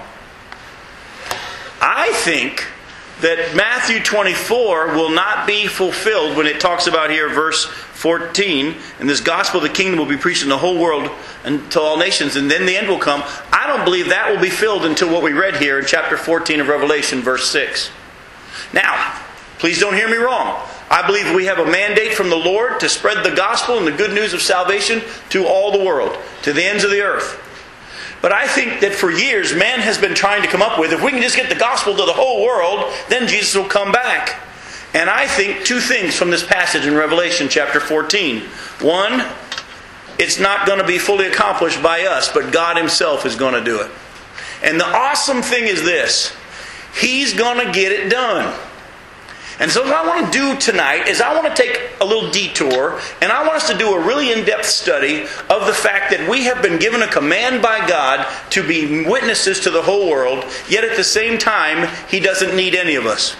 I 1.82 2.12
think 2.14 2.68
that 3.22 3.56
Matthew 3.56 4.00
24 4.00 4.96
will 4.96 5.10
not 5.10 5.48
be 5.48 5.68
fulfilled 5.68 6.38
when 6.38 6.46
it 6.46 6.60
talks 6.60 6.86
about 6.88 7.10
here, 7.10 7.30
verse 7.30 7.66
14, 7.66 8.76
and 9.00 9.10
this 9.10 9.22
gospel 9.22 9.58
of 9.58 9.64
the 9.64 9.74
kingdom 9.74 9.98
will 9.98 10.06
be 10.06 10.18
preached 10.18 10.44
in 10.44 10.50
the 10.50 10.58
whole 10.58 10.80
world 10.80 11.10
until 11.44 11.82
all 11.82 11.98
nations, 11.98 12.36
and 12.36 12.50
then 12.50 12.68
the 12.68 12.78
end 12.78 12.88
will 12.88 13.00
come. 13.00 13.24
I 13.52 13.66
don't 13.66 13.84
believe 13.84 14.10
that 14.10 14.32
will 14.32 14.42
be 14.42 14.52
filled 14.52 14.86
until 14.86 15.12
what 15.12 15.24
we 15.24 15.34
read 15.34 15.56
here 15.58 15.80
in 15.80 15.86
chapter 15.86 16.16
14 16.16 16.60
of 16.60 16.68
Revelation, 16.68 17.22
verse 17.22 17.50
6. 17.50 17.90
Now, 18.72 19.20
please 19.58 19.80
don't 19.80 19.96
hear 19.96 20.10
me 20.10 20.18
wrong. 20.18 20.64
I 20.90 21.06
believe 21.06 21.34
we 21.34 21.46
have 21.46 21.58
a 21.58 21.66
mandate 21.66 22.14
from 22.14 22.30
the 22.30 22.38
Lord 22.38 22.80
to 22.82 22.88
spread 22.88 23.26
the 23.26 23.36
gospel 23.36 23.80
and 23.80 23.88
the 23.88 23.92
good 23.92 24.14
news 24.14 24.34
of 24.34 24.42
salvation 24.42 25.02
to 25.30 25.48
all 25.48 25.72
the 25.72 25.84
world, 25.84 26.16
to 26.44 26.54
the 26.54 26.64
ends 26.64 26.84
of 26.84 26.92
the 26.92 27.02
earth. 27.02 27.44
But 28.22 28.32
I 28.32 28.48
think 28.48 28.82
that 28.82 28.94
for 28.94 29.12
years, 29.12 29.54
man 29.54 29.80
has 29.80 29.98
been 29.98 30.16
trying 30.16 30.42
to 30.42 30.48
come 30.48 30.62
up 30.62 30.80
with 30.80 30.92
if 30.92 31.04
we 31.04 31.12
can 31.12 31.22
just 31.22 31.36
get 31.36 31.50
the 31.50 31.56
gospel 31.56 31.96
to 31.96 32.06
the 32.06 32.14
whole 32.14 32.44
world, 32.44 32.92
then 33.10 33.28
Jesus 33.28 33.56
will 33.56 33.70
come 33.70 33.92
back. 33.92 34.42
And 34.94 35.10
I 35.10 35.28
think 35.28 35.64
two 35.64 35.80
things 35.80 36.16
from 36.16 36.32
this 36.32 36.46
passage 36.46 36.86
in 36.86 36.96
Revelation 36.96 37.48
chapter 37.50 37.80
14. 37.80 38.42
One, 38.82 39.26
it's 40.18 40.40
not 40.40 40.66
going 40.66 40.80
to 40.80 40.88
be 40.88 40.98
fully 40.98 41.28
accomplished 41.28 41.84
by 41.84 42.06
us, 42.06 42.32
but 42.32 42.52
God 42.52 42.78
Himself 42.78 43.26
is 43.26 43.36
going 43.36 43.54
to 43.54 43.64
do 43.64 43.82
it. 43.82 43.92
And 44.64 44.80
the 44.80 44.88
awesome 44.88 45.42
thing 45.42 45.66
is 45.66 45.84
this 45.84 46.36
He's 47.00 47.34
going 47.34 47.64
to 47.64 47.72
get 47.72 47.92
it 47.92 48.10
done. 48.10 48.58
And 49.60 49.72
so, 49.72 49.84
what 49.84 49.94
I 49.94 50.08
want 50.08 50.32
to 50.32 50.40
do 50.40 50.56
tonight 50.60 51.08
is 51.08 51.20
I 51.20 51.34
want 51.34 51.56
to 51.56 51.62
take 51.62 51.82
a 52.00 52.06
little 52.06 52.30
detour 52.30 53.00
and 53.22 53.32
I 53.32 53.42
want 53.42 53.56
us 53.56 53.68
to 53.70 53.78
do 53.78 53.94
a 53.94 54.06
really 54.06 54.32
in 54.32 54.46
depth 54.46 54.66
study 54.66 55.22
of 55.50 55.66
the 55.66 55.74
fact 55.74 56.12
that 56.12 56.30
we 56.30 56.44
have 56.44 56.62
been 56.62 56.78
given 56.78 57.02
a 57.02 57.08
command 57.08 57.62
by 57.62 57.88
God 57.88 58.28
to 58.52 58.66
be 58.66 59.04
witnesses 59.06 59.60
to 59.62 59.72
the 59.72 59.82
whole 59.82 60.10
world, 60.10 60.46
yet 60.70 60.84
at 60.84 60.96
the 60.96 61.04
same 61.04 61.40
time, 61.40 61.90
He 62.08 62.20
doesn't 62.20 62.56
need 62.56 62.76
any 62.76 62.96
of 62.96 63.08
us. 63.08 63.36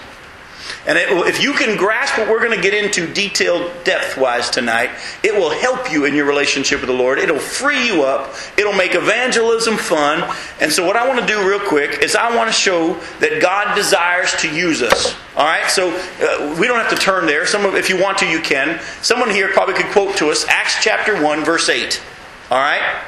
And 0.86 0.98
it, 0.98 1.08
if 1.26 1.42
you 1.42 1.52
can 1.52 1.76
grasp 1.76 2.18
what 2.18 2.28
we're 2.28 2.42
going 2.44 2.56
to 2.56 2.62
get 2.62 2.74
into 2.74 3.12
detailed 3.12 3.84
depth 3.84 4.16
wise 4.16 4.50
tonight, 4.50 4.90
it 5.22 5.34
will 5.34 5.50
help 5.50 5.90
you 5.90 6.04
in 6.04 6.14
your 6.14 6.26
relationship 6.26 6.80
with 6.80 6.88
the 6.88 6.96
Lord. 6.96 7.18
It'll 7.18 7.38
free 7.38 7.86
you 7.86 8.02
up. 8.02 8.34
It'll 8.56 8.72
make 8.72 8.94
evangelism 8.94 9.76
fun. 9.76 10.34
And 10.60 10.72
so, 10.72 10.86
what 10.86 10.96
I 10.96 11.06
want 11.06 11.20
to 11.20 11.26
do 11.26 11.48
real 11.48 11.60
quick 11.60 12.02
is 12.02 12.16
I 12.16 12.34
want 12.34 12.48
to 12.48 12.54
show 12.54 12.94
that 13.20 13.40
God 13.40 13.74
desires 13.74 14.34
to 14.36 14.54
use 14.54 14.82
us. 14.82 15.14
All 15.36 15.44
right, 15.44 15.70
so 15.70 15.90
uh, 15.90 16.56
we 16.58 16.66
don't 16.66 16.80
have 16.80 16.90
to 16.90 16.96
turn 16.96 17.26
there. 17.26 17.46
Some 17.46 17.64
of, 17.64 17.76
if 17.76 17.88
you 17.88 18.00
want 18.00 18.18
to, 18.18 18.26
you 18.26 18.40
can. 18.40 18.80
Someone 19.02 19.30
here 19.30 19.48
probably 19.52 19.74
could 19.74 19.92
quote 19.92 20.16
to 20.16 20.30
us 20.30 20.44
Acts 20.48 20.82
chapter 20.82 21.22
1, 21.22 21.44
verse 21.44 21.68
8. 21.68 22.02
All 22.50 22.58
right? 22.58 23.04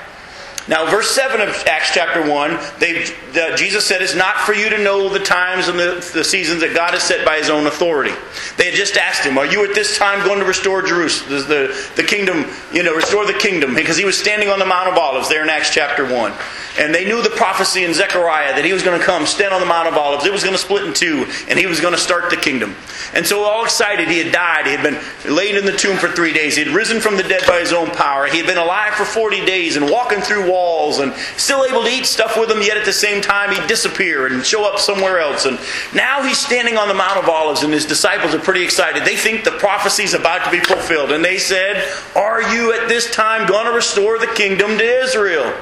Now, 0.71 0.89
verse 0.89 1.11
7 1.11 1.41
of 1.41 1.49
Acts 1.67 1.91
chapter 1.93 2.21
1, 2.21 2.51
the, 2.79 3.55
Jesus 3.57 3.85
said, 3.85 4.03
It's 4.03 4.15
not 4.15 4.37
for 4.37 4.55
you 4.55 4.71
to 4.71 4.79
know 4.79 5.09
the 5.09 5.19
times 5.19 5.67
and 5.67 5.77
the, 5.77 6.09
the, 6.15 6.23
seasons 6.23 6.61
that 6.61 6.77
God 6.77 6.93
has 6.93 7.03
set 7.03 7.27
by 7.27 7.39
His 7.39 7.51
own 7.51 7.67
authority. 7.67 8.13
They 8.57 8.67
had 8.67 8.75
just 8.75 8.97
asked 8.97 9.27
Him, 9.27 9.37
Are 9.37 9.47
you 9.47 9.69
at 9.69 9.75
this 9.75 9.99
time 9.99 10.25
going 10.25 10.39
to 10.39 10.45
restore 10.45 10.81
Jerusalem, 10.81 11.49
the, 11.49 11.91
the 11.97 12.05
kingdom, 12.05 12.47
you 12.73 12.85
know, 12.85 12.95
restore 12.95 13.27
the 13.27 13.35
kingdom? 13.35 13.75
Because 13.75 13.97
He 13.97 14.05
was 14.05 14.17
standing 14.17 14.49
on 14.49 14.61
the 14.61 14.65
Mount 14.65 14.89
of 14.89 14.97
Olives 14.97 15.29
there 15.29 15.43
in 15.43 15.51
Acts 15.51 15.75
chapter 15.75 16.05
1. 16.05 16.33
And 16.79 16.95
they 16.95 17.05
knew 17.05 17.21
the 17.21 17.31
prophecy 17.31 17.85
in 17.85 17.93
Zechariah 17.93 18.55
that 18.55 18.65
He 18.65 18.73
was 18.73 18.85
going 18.85 18.97
to 18.97 19.05
come, 19.05 19.27
stand 19.27 19.53
on 19.53 19.59
the 19.59 19.67
Mount 19.67 19.89
of 19.89 19.95
Olives. 19.95 20.25
It 20.25 20.33
was 20.33 20.45
going 20.45 20.55
to 20.55 20.63
split 20.63 20.85
in 20.85 20.95
two, 20.95 21.27
and 21.49 21.59
He 21.59 21.67
was 21.67 21.81
going 21.81 21.95
to 21.95 22.01
start 22.01 22.31
the 22.31 22.37
kingdom. 22.37 22.77
And 23.13 23.27
so, 23.27 23.43
all 23.43 23.65
excited, 23.65 24.07
He 24.07 24.23
had 24.23 24.33
died. 24.33 24.67
He 24.67 24.77
had 24.77 24.85
been 24.85 25.35
laid 25.35 25.57
in 25.57 25.67
the 25.67 25.77
tomb 25.77 25.97
for 25.97 26.07
three 26.07 26.33
days. 26.33 26.55
He 26.55 26.63
had 26.63 26.73
risen 26.73 27.01
from 27.01 27.17
the 27.17 27.25
dead 27.25 27.43
by 27.45 27.59
His 27.59 27.73
own 27.73 27.91
power. 27.91 28.29
He 28.29 28.39
had 28.39 28.47
been 28.47 28.57
alive 28.57 28.95
for 28.95 29.05
40 29.05 29.45
days 29.45 29.75
and 29.75 29.91
walking 29.91 30.21
through 30.21 30.49
walls 30.49 30.60
walls 30.61 30.99
and 30.99 31.13
still 31.37 31.65
able 31.65 31.83
to 31.83 31.89
eat 31.89 32.07
stuff 32.07 32.39
with 32.39 32.49
them, 32.49 32.61
yet 32.63 32.77
at 32.77 32.85
the 32.85 32.93
same 32.93 33.21
time 33.23 33.55
he'd 33.55 33.67
disappear 33.67 34.27
and 34.27 34.45
show 34.45 34.65
up 34.65 34.79
somewhere 34.79 35.19
else. 35.19 35.47
And 35.47 35.59
now 35.95 36.23
he's 36.23 36.39
standing 36.39 36.77
on 36.77 36.89
the 36.89 36.95
Mount 36.95 37.19
of 37.19 37.29
Olives, 37.29 37.63
and 37.63 37.73
his 37.73 37.87
disciples 37.87 38.35
are 38.35 38.39
pretty 38.39 38.63
excited. 38.63 39.05
They 39.05 39.17
think 39.17 39.45
the 39.45 39.53
prophecy's 39.53 40.15
about 40.15 40.45
to 40.45 40.51
be 40.51 40.61
fulfilled. 40.61 41.13
And 41.13 41.25
they 41.25 41.39
said, 41.39 41.85
Are 42.15 42.43
you 42.55 42.73
at 42.73 42.89
this 42.89 43.11
time 43.11 43.49
going 43.49 43.67
to 43.67 43.73
restore 43.73 44.19
the 44.19 44.27
kingdom 44.29 44.79
to 44.79 44.85
Israel? 44.85 45.53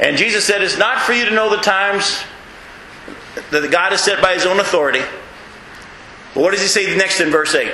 And 0.00 0.16
Jesus 0.16 0.44
said, 0.44 0.62
It's 0.62 0.78
not 0.78 1.00
for 1.02 1.12
you 1.12 1.24
to 1.24 1.34
know 1.34 1.50
the 1.50 1.62
times 1.62 2.22
that 3.50 3.70
God 3.70 3.92
has 3.92 4.02
set 4.02 4.22
by 4.22 4.34
his 4.34 4.46
own 4.46 4.60
authority. 4.60 5.02
But 6.34 6.42
what 6.42 6.52
does 6.52 6.60
he 6.60 6.68
say 6.68 6.96
next 6.96 7.20
in 7.20 7.30
verse 7.30 7.54
8? 7.54 7.72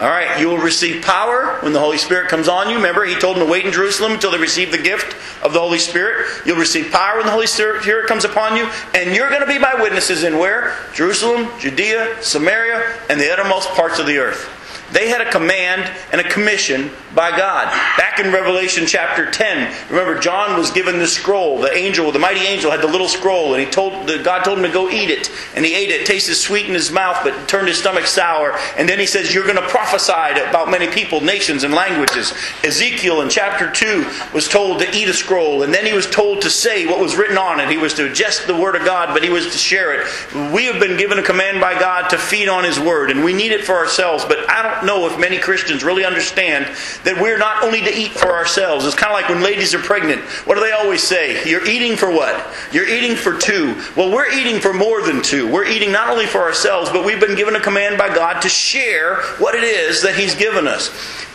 All 0.00 0.08
right, 0.08 0.40
you 0.40 0.48
will 0.48 0.58
receive 0.58 1.04
power 1.04 1.58
when 1.60 1.72
the 1.72 1.78
Holy 1.78 1.98
Spirit 1.98 2.28
comes 2.28 2.48
on 2.48 2.68
you. 2.68 2.76
Remember, 2.76 3.04
he 3.04 3.14
told 3.14 3.36
them 3.36 3.46
to 3.46 3.50
wait 3.50 3.64
in 3.64 3.72
Jerusalem 3.72 4.12
until 4.12 4.32
they 4.32 4.38
receive 4.38 4.72
the 4.72 4.78
gift 4.78 5.16
of 5.44 5.52
the 5.52 5.60
Holy 5.60 5.78
Spirit. 5.78 6.26
You'll 6.44 6.58
receive 6.58 6.90
power 6.90 7.18
when 7.18 7.26
the 7.26 7.32
Holy 7.32 7.46
Spirit 7.46 8.08
comes 8.08 8.24
upon 8.24 8.56
you, 8.56 8.68
and 8.92 9.14
you're 9.14 9.28
going 9.28 9.40
to 9.40 9.46
be 9.46 9.58
my 9.58 9.80
witnesses 9.80 10.24
in 10.24 10.36
where? 10.36 10.76
Jerusalem, 10.94 11.48
Judea, 11.60 12.20
Samaria, 12.22 12.98
and 13.08 13.20
the 13.20 13.32
uttermost 13.32 13.68
parts 13.70 14.00
of 14.00 14.06
the 14.06 14.18
earth. 14.18 14.50
They 14.92 15.08
had 15.08 15.20
a 15.20 15.30
command 15.30 15.90
and 16.12 16.20
a 16.20 16.28
commission 16.28 16.90
by 17.14 17.30
God. 17.36 17.68
Back 17.96 18.18
in 18.18 18.32
Revelation 18.32 18.86
chapter 18.86 19.30
10, 19.30 19.90
remember 19.90 20.18
John 20.18 20.58
was 20.58 20.70
given 20.70 20.98
the 20.98 21.06
scroll. 21.06 21.58
The 21.60 21.74
angel, 21.76 22.10
the 22.12 22.18
mighty 22.18 22.40
angel, 22.40 22.70
had 22.70 22.80
the 22.80 22.88
little 22.88 23.08
scroll, 23.08 23.54
and 23.54 23.64
he 23.64 23.70
told 23.70 24.06
God 24.22 24.44
told 24.44 24.58
him 24.58 24.64
to 24.64 24.70
go 24.70 24.88
eat 24.90 25.10
it, 25.10 25.30
and 25.54 25.64
he 25.64 25.74
ate 25.74 25.90
it. 25.90 26.04
tasted 26.04 26.34
sweet 26.34 26.66
in 26.66 26.74
his 26.74 26.90
mouth, 26.90 27.18
but 27.24 27.48
turned 27.48 27.68
his 27.68 27.78
stomach 27.78 28.06
sour. 28.06 28.58
And 28.76 28.88
then 28.88 28.98
he 28.98 29.06
says, 29.06 29.34
"You're 29.34 29.44
going 29.44 29.56
to 29.56 29.68
prophesy 29.68 30.12
about 30.12 30.70
many 30.70 30.86
people, 30.88 31.20
nations, 31.20 31.64
and 31.64 31.74
languages." 31.74 32.32
Ezekiel 32.62 33.20
in 33.20 33.28
chapter 33.28 33.70
2 33.70 34.06
was 34.32 34.48
told 34.48 34.80
to 34.80 34.96
eat 34.96 35.08
a 35.08 35.14
scroll, 35.14 35.62
and 35.62 35.74
then 35.74 35.86
he 35.86 35.92
was 35.92 36.06
told 36.06 36.42
to 36.42 36.50
say 36.50 36.86
what 36.86 36.98
was 36.98 37.16
written 37.16 37.38
on 37.38 37.60
it. 37.60 37.68
He 37.68 37.76
was 37.76 37.94
to 37.94 38.08
just 38.10 38.46
the 38.46 38.54
word 38.54 38.76
of 38.76 38.84
God, 38.84 39.10
but 39.12 39.22
he 39.22 39.30
was 39.30 39.50
to 39.50 39.58
share 39.58 39.92
it. 39.92 40.06
We 40.52 40.66
have 40.66 40.78
been 40.78 40.96
given 40.96 41.18
a 41.18 41.22
command 41.22 41.60
by 41.60 41.78
God 41.78 42.10
to 42.10 42.18
feed 42.18 42.48
on 42.48 42.64
his 42.64 42.78
word, 42.78 43.10
and 43.10 43.24
we 43.24 43.32
need 43.32 43.52
it 43.52 43.64
for 43.64 43.76
ourselves. 43.76 44.24
But 44.24 44.48
I 44.50 44.62
don't 44.62 44.84
know 44.84 45.06
if 45.06 45.18
many 45.18 45.38
Christians 45.38 45.82
really 45.82 46.04
understand 46.04 46.66
that 47.04 47.20
we're 47.20 47.38
not 47.38 47.62
only 47.62 47.80
to 47.82 47.94
eat 47.94 48.12
for 48.12 48.32
ourselves. 48.32 48.84
It's 48.84 48.94
kind 48.94 49.12
of 49.12 49.20
like 49.20 49.28
when 49.28 49.42
ladies 49.42 49.74
are 49.74 49.78
pregnant. 49.78 50.20
What 50.46 50.56
do 50.56 50.60
they 50.60 50.72
always 50.72 51.02
say? 51.02 51.48
You're 51.48 51.66
eating 51.66 51.96
for 51.96 52.10
what? 52.10 52.34
You're 52.72 52.88
eating 52.88 53.16
for 53.16 53.38
two. 53.38 53.80
Well, 53.96 54.10
we're 54.10 54.30
eating 54.32 54.60
for 54.60 54.72
more 54.72 55.02
than 55.02 55.22
two. 55.22 55.50
We're 55.50 55.66
eating 55.66 55.92
not 55.92 56.08
only 56.08 56.26
for 56.26 56.40
ourselves, 56.40 56.90
but 56.90 57.04
we've 57.04 57.20
been 57.20 57.36
given 57.36 57.56
a 57.56 57.60
command 57.60 57.98
by 57.98 58.14
God 58.14 58.40
to 58.42 58.48
share 58.48 59.20
what 59.38 59.54
it 59.54 59.64
is 59.64 60.02
that 60.02 60.14
He's 60.14 60.34
given 60.34 60.66
us. 60.66 60.90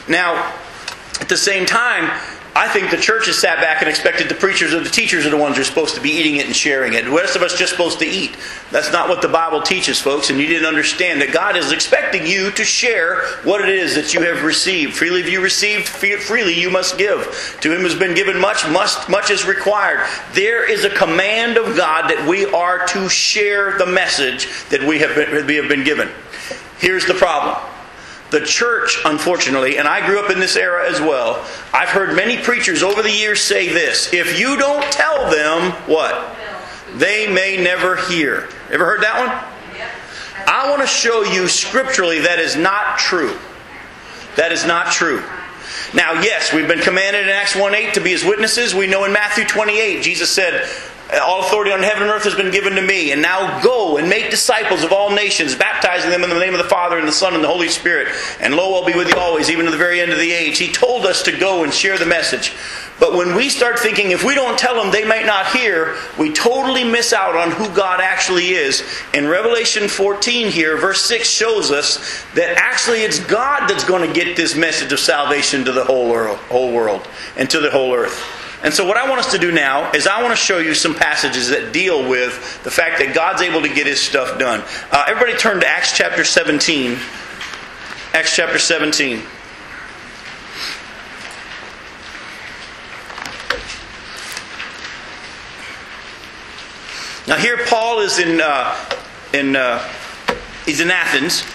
Now, 0.07 0.53
at 1.21 1.29
the 1.29 1.37
same 1.37 1.65
time, 1.65 2.09
I 2.55 2.67
think 2.67 2.89
the 2.89 2.97
church 2.97 3.27
has 3.27 3.37
sat 3.37 3.59
back 3.61 3.81
and 3.81 3.89
expected 3.89 4.27
the 4.27 4.35
preachers 4.35 4.73
or 4.73 4.79
the 4.79 4.89
teachers 4.89 5.25
are 5.25 5.29
the 5.29 5.37
ones 5.37 5.55
who 5.55 5.61
are 5.61 5.65
supposed 5.65 5.95
to 5.95 6.01
be 6.01 6.09
eating 6.09 6.37
it 6.37 6.47
and 6.47 6.55
sharing 6.55 6.93
it. 6.93 7.05
The 7.05 7.11
rest 7.11 7.35
of 7.35 7.43
us 7.43 7.57
just 7.57 7.71
supposed 7.71 7.99
to 7.99 8.05
eat. 8.05 8.35
That's 8.71 8.91
not 8.91 9.07
what 9.07 9.21
the 9.21 9.27
Bible 9.27 9.61
teaches, 9.61 9.99
folks, 10.01 10.29
and 10.29 10.39
you 10.39 10.47
didn't 10.47 10.67
understand 10.67 11.21
that 11.21 11.31
God 11.31 11.55
is 11.55 11.71
expecting 11.71 12.25
you 12.25 12.51
to 12.51 12.63
share 12.63 13.21
what 13.43 13.61
it 13.61 13.69
is 13.69 13.95
that 13.95 14.13
you 14.13 14.21
have 14.21 14.43
received. 14.43 14.95
Freely 14.95 15.21
have 15.21 15.29
you 15.29 15.41
received, 15.41 15.87
freely 15.87 16.53
you 16.53 16.71
must 16.71 16.97
give. 16.97 17.57
To 17.61 17.71
him 17.71 17.77
who 17.77 17.87
has 17.87 17.95
been 17.95 18.15
given 18.15 18.39
much, 18.39 18.67
must, 18.67 19.07
much 19.09 19.29
is 19.29 19.45
required. 19.45 20.05
There 20.33 20.69
is 20.69 20.85
a 20.85 20.89
command 20.89 21.57
of 21.57 21.77
God 21.77 22.09
that 22.09 22.27
we 22.27 22.45
are 22.47 22.85
to 22.87 23.09
share 23.09 23.77
the 23.77 23.85
message 23.85 24.49
that 24.69 24.83
we 24.83 24.99
have 24.99 25.15
been, 25.15 25.45
we 25.45 25.55
have 25.55 25.69
been 25.69 25.83
given. 25.83 26.09
Here's 26.79 27.05
the 27.05 27.13
problem. 27.13 27.57
The 28.31 28.41
church, 28.41 28.99
unfortunately, 29.05 29.77
and 29.77 29.87
I 29.87 30.05
grew 30.05 30.23
up 30.23 30.29
in 30.29 30.39
this 30.39 30.55
era 30.55 30.89
as 30.89 31.01
well, 31.01 31.45
I've 31.73 31.89
heard 31.89 32.15
many 32.15 32.37
preachers 32.37 32.83
over 32.83 33.01
the 33.01 33.11
years 33.11 33.41
say 33.41 33.69
this 33.69 34.13
if 34.13 34.39
you 34.39 34.57
don't 34.57 34.83
tell 34.91 35.31
them 35.31 35.71
what? 35.87 36.35
They 36.95 37.31
may 37.31 37.57
never 37.61 37.95
hear. 37.95 38.49
Ever 38.71 38.85
heard 38.85 39.01
that 39.01 39.19
one? 39.19 39.49
I 40.47 40.69
want 40.69 40.81
to 40.81 40.87
show 40.87 41.23
you 41.23 41.47
scripturally 41.47 42.19
that 42.19 42.39
is 42.39 42.55
not 42.55 42.97
true. 42.97 43.37
That 44.35 44.51
is 44.51 44.65
not 44.65 44.91
true. 44.91 45.23
Now, 45.93 46.21
yes, 46.21 46.53
we've 46.53 46.67
been 46.67 46.79
commanded 46.79 47.23
in 47.23 47.29
Acts 47.29 47.55
1 47.55 47.75
8 47.75 47.93
to 47.95 48.01
be 48.01 48.11
his 48.11 48.23
witnesses. 48.23 48.73
We 48.73 48.87
know 48.87 49.05
in 49.05 49.13
Matthew 49.13 49.45
28, 49.45 50.03
Jesus 50.03 50.29
said, 50.29 50.67
all 51.17 51.41
authority 51.41 51.71
on 51.71 51.81
heaven 51.81 52.03
and 52.03 52.11
earth 52.11 52.23
has 52.23 52.35
been 52.35 52.51
given 52.51 52.73
to 52.75 52.81
me. 52.81 53.11
And 53.11 53.21
now 53.21 53.61
go 53.61 53.97
and 53.97 54.07
make 54.07 54.29
disciples 54.29 54.83
of 54.83 54.91
all 54.91 55.13
nations, 55.13 55.55
baptizing 55.55 56.11
them 56.11 56.23
in 56.23 56.29
the 56.29 56.39
name 56.39 56.53
of 56.53 56.59
the 56.59 56.69
Father 56.69 56.97
and 56.97 57.07
the 57.07 57.11
Son 57.11 57.33
and 57.33 57.43
the 57.43 57.47
Holy 57.47 57.69
Spirit. 57.69 58.09
And 58.39 58.55
lo, 58.55 58.75
I'll 58.75 58.85
be 58.85 58.93
with 58.93 59.09
you 59.09 59.15
always, 59.17 59.49
even 59.49 59.65
to 59.65 59.71
the 59.71 59.77
very 59.77 60.01
end 60.01 60.11
of 60.11 60.19
the 60.19 60.31
age. 60.31 60.59
He 60.59 60.71
told 60.71 61.05
us 61.05 61.23
to 61.23 61.37
go 61.37 61.63
and 61.63 61.73
share 61.73 61.97
the 61.97 62.05
message. 62.05 62.53
But 62.99 63.13
when 63.13 63.33
we 63.33 63.49
start 63.49 63.79
thinking 63.79 64.11
if 64.11 64.23
we 64.25 64.35
don't 64.35 64.59
tell 64.59 64.75
them, 64.75 64.91
they 64.91 65.05
might 65.05 65.25
not 65.25 65.47
hear, 65.47 65.95
we 66.19 66.33
totally 66.33 66.83
miss 66.83 67.13
out 67.13 67.35
on 67.35 67.51
who 67.51 67.73
God 67.73 68.01
actually 68.01 68.49
is. 68.49 68.83
In 69.13 69.27
Revelation 69.27 69.87
14 69.87 70.51
here, 70.51 70.77
verse 70.77 71.05
6 71.05 71.27
shows 71.27 71.71
us 71.71 72.23
that 72.35 72.57
actually 72.57 72.99
it's 72.99 73.19
God 73.19 73.69
that's 73.69 73.85
going 73.85 74.05
to 74.05 74.13
get 74.13 74.35
this 74.35 74.55
message 74.55 74.91
of 74.91 74.99
salvation 74.99 75.63
to 75.65 75.71
the 75.71 75.85
whole 75.85 76.09
world, 76.09 76.37
whole 76.49 76.73
world 76.73 77.07
and 77.37 77.49
to 77.49 77.59
the 77.61 77.71
whole 77.71 77.95
earth. 77.95 78.38
And 78.61 78.73
so, 78.73 78.85
what 78.85 78.97
I 78.97 79.07
want 79.07 79.19
us 79.19 79.31
to 79.31 79.37
do 79.37 79.53
now 79.53 79.91
is 79.93 80.05
I 80.05 80.21
want 80.21 80.37
to 80.37 80.41
show 80.41 80.59
you 80.59 80.73
some 80.73 80.93
passages 80.93 81.49
that 81.49 81.71
deal 81.71 82.07
with 82.09 82.61
the 82.63 82.71
fact 82.71 82.99
that 82.99 83.15
God's 83.15 83.41
able 83.41 83.61
to 83.61 83.69
get 83.69 83.87
His 83.87 84.01
stuff 84.01 84.37
done. 84.37 84.61
Uh, 84.91 85.05
everybody 85.07 85.37
turn 85.37 85.61
to 85.61 85.67
Acts 85.67 85.97
chapter 85.97 86.25
17. 86.25 86.99
Acts 88.13 88.35
chapter 88.35 88.59
17. 88.59 89.21
Now, 97.29 97.37
here 97.37 97.63
Paul 97.67 97.99
is 97.99 98.17
in, 98.17 98.41
uh, 98.41 98.75
in 99.33 99.55
uh, 99.55 99.87
he's 100.65 100.81
in 100.81 100.89
Athens, 100.89 101.45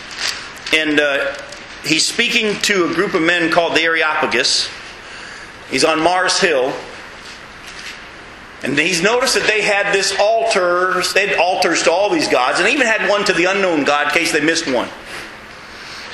and 0.73 1.01
uh, 1.01 1.37
he's 1.85 2.07
speaking 2.07 2.59
to 2.63 2.85
a 2.85 2.95
group 2.95 3.13
of 3.13 3.23
men 3.23 3.51
called 3.51 3.77
the 3.77 3.83
Areopagus. 3.83 4.71
He's 5.69 5.85
on 5.85 6.01
Mars 6.01 6.39
Hill, 6.39 6.73
and 8.65 8.79
he's 8.79 9.03
noticed 9.03 9.35
that 9.35 9.47
they 9.47 9.63
had 9.63 9.93
this 9.93 10.17
altars, 10.19 11.13
they 11.13 11.29
had 11.29 11.39
altars 11.39 11.83
to 11.83 11.93
all 11.93 12.09
these 12.09 12.29
gods, 12.29 12.61
and 12.61 12.69
even 12.69 12.87
had 12.87 13.09
one 13.11 13.25
to 13.27 13.33
the 13.33 13.45
unknown 13.45 13.85
God 13.85 14.09
in 14.09 14.13
case 14.15 14.33
they 14.33 14.41
missed 14.41 14.67
one. 14.67 14.89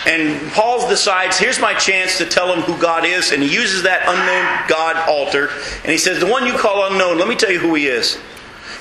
And 0.06 0.50
Paul 0.52 0.88
decides, 0.88 1.38
here's 1.38 1.60
my 1.60 1.74
chance 1.74 2.18
to 2.18 2.26
tell 2.26 2.48
them 2.48 2.62
who 2.62 2.80
God 2.80 3.04
is, 3.04 3.32
and 3.32 3.42
he 3.42 3.52
uses 3.52 3.82
that 3.82 4.02
unknown 4.08 4.68
God 4.68 4.96
altar, 5.08 5.50
and 5.82 5.92
he 5.92 5.98
says, 5.98 6.18
The 6.18 6.26
one 6.26 6.46
you 6.46 6.54
call 6.54 6.90
unknown, 6.90 7.18
let 7.18 7.28
me 7.28 7.36
tell 7.36 7.50
you 7.50 7.60
who 7.60 7.74
he 7.74 7.86
is. 7.86 8.18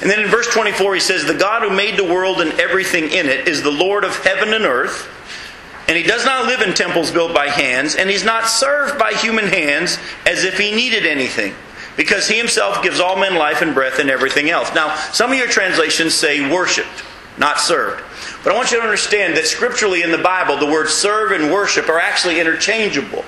And 0.02 0.10
then 0.10 0.22
in 0.22 0.30
verse 0.30 0.48
24, 0.48 0.94
he 0.94 1.00
says, 1.00 1.26
The 1.26 1.34
God 1.34 1.62
who 1.62 1.76
made 1.76 1.98
the 1.98 2.06
world 2.06 2.40
and 2.42 2.58
everything 2.60 3.12
in 3.12 3.28
it 3.28 3.48
is 3.48 3.62
the 3.62 3.72
Lord 3.72 4.06
of 4.06 4.16
heaven 4.24 4.54
and 4.54 4.64
earth 4.64 5.10
And 5.90 5.98
he 5.98 6.04
does 6.04 6.24
not 6.24 6.46
live 6.46 6.62
in 6.62 6.74
temples 6.74 7.12
built 7.12 7.34
by 7.34 7.48
hands, 7.48 7.96
and 7.96 8.10
he's 8.10 8.24
not 8.24 8.48
served 8.48 8.98
by 8.98 9.12
human 9.14 9.48
hands 9.48 9.98
as 10.26 10.44
if 10.44 10.58
he 10.58 10.74
needed 10.74 11.06
anything, 11.06 11.54
because 12.00 12.30
he 12.30 12.38
himself 12.38 12.82
gives 12.82 13.02
all 13.02 13.18
men 13.18 13.36
life 13.36 13.62
and 13.62 13.74
breath 13.74 14.00
and 14.00 14.10
everything 14.10 14.50
else. 14.50 14.74
Now, 14.74 14.96
some 15.12 15.34
of 15.34 15.38
your 15.38 15.50
translations 15.50 16.14
say 16.14 16.50
worshiped, 16.50 17.04
not 17.38 17.60
served. 17.60 18.02
But 18.42 18.54
I 18.54 18.56
want 18.56 18.72
you 18.72 18.78
to 18.78 18.84
understand 18.84 19.36
that 19.36 19.46
scripturally 19.46 20.02
in 20.02 20.10
the 20.10 20.18
Bible, 20.18 20.56
the 20.58 20.72
words 20.72 20.94
serve 20.94 21.34
and 21.34 21.52
worship 21.52 21.90
are 21.90 22.00
actually 22.00 22.40
interchangeable. 22.40 23.26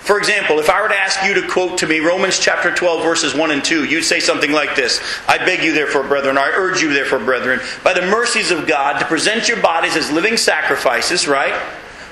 For 0.00 0.18
example, 0.18 0.58
if 0.58 0.68
I 0.68 0.82
were 0.82 0.90
to 0.90 0.94
ask 0.94 1.24
you 1.24 1.32
to 1.40 1.48
quote 1.48 1.78
to 1.78 1.86
me 1.86 2.00
Romans 2.00 2.38
chapter 2.38 2.70
12, 2.70 3.02
verses 3.02 3.34
1 3.34 3.50
and 3.50 3.64
2, 3.64 3.86
you'd 3.86 4.02
say 4.02 4.20
something 4.20 4.52
like 4.52 4.76
this 4.76 5.00
I 5.26 5.38
beg 5.38 5.64
you, 5.64 5.72
therefore, 5.72 6.02
brethren, 6.02 6.36
I 6.36 6.50
urge 6.54 6.82
you, 6.82 6.92
therefore, 6.92 7.20
brethren, 7.20 7.60
by 7.82 7.94
the 7.94 8.02
mercies 8.02 8.50
of 8.50 8.66
God, 8.66 8.98
to 8.98 9.06
present 9.06 9.48
your 9.48 9.62
bodies 9.62 9.96
as 9.96 10.12
living 10.12 10.36
sacrifices, 10.36 11.26
right? 11.26 11.54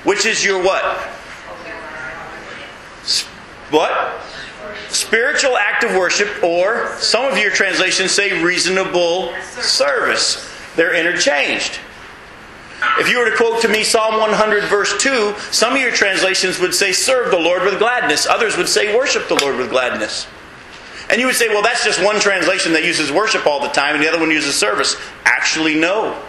Which 0.03 0.25
is 0.25 0.43
your 0.43 0.63
what? 0.63 0.83
What? 3.69 4.28
Spiritual 4.89 5.57
act 5.57 5.83
of 5.83 5.91
worship, 5.95 6.43
or 6.43 6.95
some 6.97 7.31
of 7.31 7.37
your 7.37 7.51
translations 7.51 8.11
say 8.11 8.43
reasonable 8.43 9.33
service. 9.43 10.49
They're 10.75 10.95
interchanged. 10.95 11.79
If 12.97 13.09
you 13.09 13.19
were 13.19 13.29
to 13.29 13.35
quote 13.35 13.61
to 13.63 13.67
me 13.67 13.83
Psalm 13.83 14.19
100, 14.19 14.63
verse 14.65 14.95
2, 15.01 15.35
some 15.51 15.73
of 15.73 15.81
your 15.81 15.91
translations 15.91 16.59
would 16.59 16.73
say, 16.73 16.91
Serve 16.91 17.31
the 17.31 17.39
Lord 17.39 17.63
with 17.63 17.79
gladness. 17.79 18.25
Others 18.25 18.57
would 18.57 18.69
say, 18.69 18.95
Worship 18.95 19.27
the 19.27 19.35
Lord 19.35 19.57
with 19.57 19.69
gladness. 19.69 20.27
And 21.09 21.19
you 21.19 21.25
would 21.27 21.35
say, 21.35 21.49
Well, 21.49 21.61
that's 21.61 21.83
just 21.83 22.03
one 22.03 22.19
translation 22.19 22.71
that 22.73 22.85
uses 22.85 23.11
worship 23.11 23.45
all 23.45 23.59
the 23.59 23.69
time, 23.69 23.95
and 23.95 24.03
the 24.03 24.07
other 24.07 24.19
one 24.19 24.31
uses 24.31 24.55
service. 24.55 24.95
Actually, 25.25 25.75
no. 25.75 26.21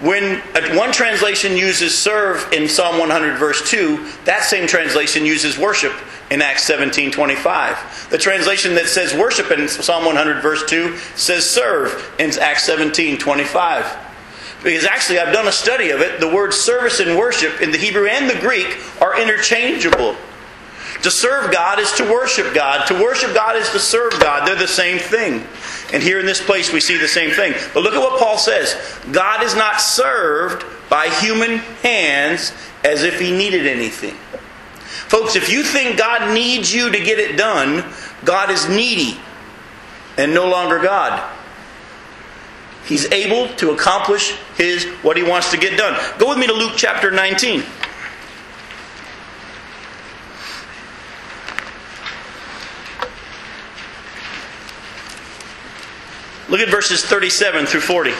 When 0.00 0.40
one 0.76 0.92
translation 0.92 1.56
uses 1.56 1.96
serve 1.96 2.52
in 2.52 2.68
Psalm 2.68 2.98
100, 2.98 3.38
verse 3.38 3.70
2, 3.70 4.04
that 4.24 4.42
same 4.42 4.66
translation 4.66 5.24
uses 5.24 5.56
worship 5.56 5.92
in 6.30 6.42
Acts 6.42 6.64
17, 6.64 7.12
25. 7.12 8.08
The 8.10 8.18
translation 8.18 8.74
that 8.74 8.86
says 8.86 9.14
worship 9.14 9.52
in 9.52 9.68
Psalm 9.68 10.04
100, 10.04 10.42
verse 10.42 10.64
2 10.68 10.96
says 11.14 11.48
serve 11.48 12.12
in 12.18 12.36
Acts 12.40 12.64
17, 12.64 13.18
25. 13.18 13.98
Because 14.64 14.84
actually, 14.84 15.20
I've 15.20 15.32
done 15.32 15.46
a 15.46 15.52
study 15.52 15.90
of 15.90 16.00
it. 16.00 16.20
The 16.20 16.28
words 16.28 16.56
service 16.56 16.98
and 16.98 17.16
worship 17.16 17.60
in 17.60 17.70
the 17.70 17.78
Hebrew 17.78 18.08
and 18.08 18.28
the 18.28 18.40
Greek 18.40 18.78
are 19.00 19.20
interchangeable. 19.20 20.16
To 21.02 21.10
serve 21.10 21.52
God 21.52 21.78
is 21.78 21.92
to 21.92 22.04
worship 22.04 22.54
God. 22.54 22.86
To 22.86 22.94
worship 22.94 23.34
God 23.34 23.56
is 23.56 23.68
to 23.70 23.78
serve 23.78 24.12
God. 24.20 24.48
They're 24.48 24.56
the 24.56 24.66
same 24.66 24.98
thing. 24.98 25.44
And 25.94 26.02
here 26.02 26.18
in 26.18 26.26
this 26.26 26.44
place, 26.44 26.72
we 26.72 26.80
see 26.80 26.96
the 26.96 27.06
same 27.06 27.30
thing. 27.30 27.54
But 27.72 27.84
look 27.84 27.94
at 27.94 28.00
what 28.00 28.18
Paul 28.18 28.36
says 28.36 28.74
God 29.12 29.44
is 29.44 29.54
not 29.54 29.80
served 29.80 30.66
by 30.90 31.08
human 31.08 31.58
hands 31.84 32.52
as 32.82 33.04
if 33.04 33.20
he 33.20 33.30
needed 33.30 33.68
anything. 33.68 34.16
Folks, 35.06 35.36
if 35.36 35.48
you 35.48 35.62
think 35.62 35.96
God 35.96 36.34
needs 36.34 36.74
you 36.74 36.90
to 36.90 36.98
get 36.98 37.20
it 37.20 37.36
done, 37.36 37.84
God 38.24 38.50
is 38.50 38.68
needy 38.68 39.20
and 40.18 40.34
no 40.34 40.48
longer 40.48 40.80
God. 40.80 41.32
He's 42.86 43.10
able 43.12 43.54
to 43.54 43.70
accomplish 43.70 44.36
his 44.56 44.86
what 45.02 45.16
he 45.16 45.22
wants 45.22 45.52
to 45.52 45.56
get 45.56 45.78
done. 45.78 45.96
Go 46.18 46.28
with 46.28 46.38
me 46.38 46.48
to 46.48 46.52
Luke 46.52 46.72
chapter 46.76 47.12
19. 47.12 47.62
Look 56.54 56.62
at 56.62 56.68
verses 56.68 57.04
37 57.04 57.66
through 57.66 57.80
40. 57.80 58.10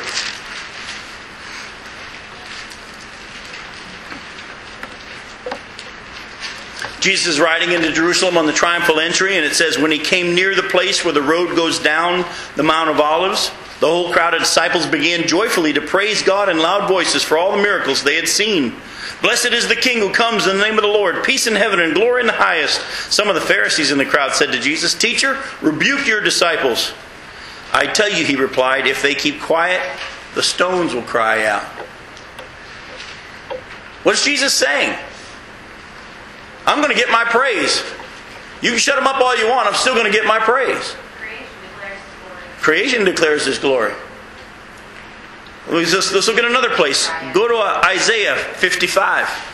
Jesus 7.00 7.28
is 7.28 7.38
riding 7.38 7.70
into 7.70 7.92
Jerusalem 7.92 8.36
on 8.36 8.46
the 8.46 8.52
triumphal 8.52 8.98
entry, 8.98 9.36
and 9.36 9.46
it 9.46 9.54
says, 9.54 9.78
When 9.78 9.92
he 9.92 10.00
came 10.00 10.34
near 10.34 10.56
the 10.56 10.64
place 10.64 11.04
where 11.04 11.14
the 11.14 11.22
road 11.22 11.54
goes 11.54 11.78
down 11.78 12.24
the 12.56 12.64
Mount 12.64 12.90
of 12.90 12.98
Olives, 12.98 13.52
the 13.78 13.86
whole 13.86 14.12
crowd 14.12 14.34
of 14.34 14.40
disciples 14.40 14.84
began 14.84 15.28
joyfully 15.28 15.72
to 15.72 15.80
praise 15.80 16.20
God 16.20 16.48
in 16.48 16.58
loud 16.58 16.88
voices 16.88 17.22
for 17.22 17.38
all 17.38 17.52
the 17.52 17.62
miracles 17.62 18.02
they 18.02 18.16
had 18.16 18.26
seen. 18.26 18.74
Blessed 19.22 19.52
is 19.52 19.68
the 19.68 19.76
King 19.76 20.00
who 20.00 20.12
comes 20.12 20.48
in 20.48 20.56
the 20.56 20.64
name 20.64 20.76
of 20.76 20.82
the 20.82 20.88
Lord. 20.88 21.22
Peace 21.22 21.46
in 21.46 21.54
heaven 21.54 21.78
and 21.78 21.94
glory 21.94 22.22
in 22.22 22.26
the 22.26 22.32
highest. 22.32 22.80
Some 23.12 23.28
of 23.28 23.36
the 23.36 23.40
Pharisees 23.40 23.92
in 23.92 23.98
the 23.98 24.04
crowd 24.04 24.34
said 24.34 24.50
to 24.50 24.58
Jesus, 24.58 24.92
Teacher, 24.92 25.40
rebuke 25.62 26.08
your 26.08 26.20
disciples. 26.20 26.92
I 27.74 27.86
tell 27.86 28.08
you, 28.08 28.24
he 28.24 28.36
replied, 28.36 28.86
if 28.86 29.02
they 29.02 29.14
keep 29.14 29.40
quiet, 29.40 29.82
the 30.36 30.42
stones 30.42 30.94
will 30.94 31.02
cry 31.02 31.44
out. 31.44 31.64
What's 34.04 34.24
Jesus 34.24 34.54
saying? 34.54 34.96
I'm 36.66 36.78
going 36.78 36.94
to 36.94 36.96
get 36.96 37.10
my 37.10 37.24
praise. 37.24 37.82
You 38.62 38.70
can 38.70 38.78
shut 38.78 38.94
them 38.94 39.08
up 39.08 39.20
all 39.20 39.36
you 39.36 39.48
want, 39.48 39.66
I'm 39.66 39.74
still 39.74 39.94
going 39.94 40.06
to 40.06 40.12
get 40.12 40.24
my 40.24 40.38
praise. 40.38 40.94
Creation 42.60 43.04
declares 43.04 43.44
His 43.44 43.58
glory. 43.58 43.92
Let's, 45.68 46.12
let's 46.12 46.28
look 46.28 46.38
at 46.38 46.44
another 46.44 46.70
place. 46.70 47.08
Go 47.32 47.48
to 47.48 47.56
Isaiah 47.86 48.36
55. 48.36 49.53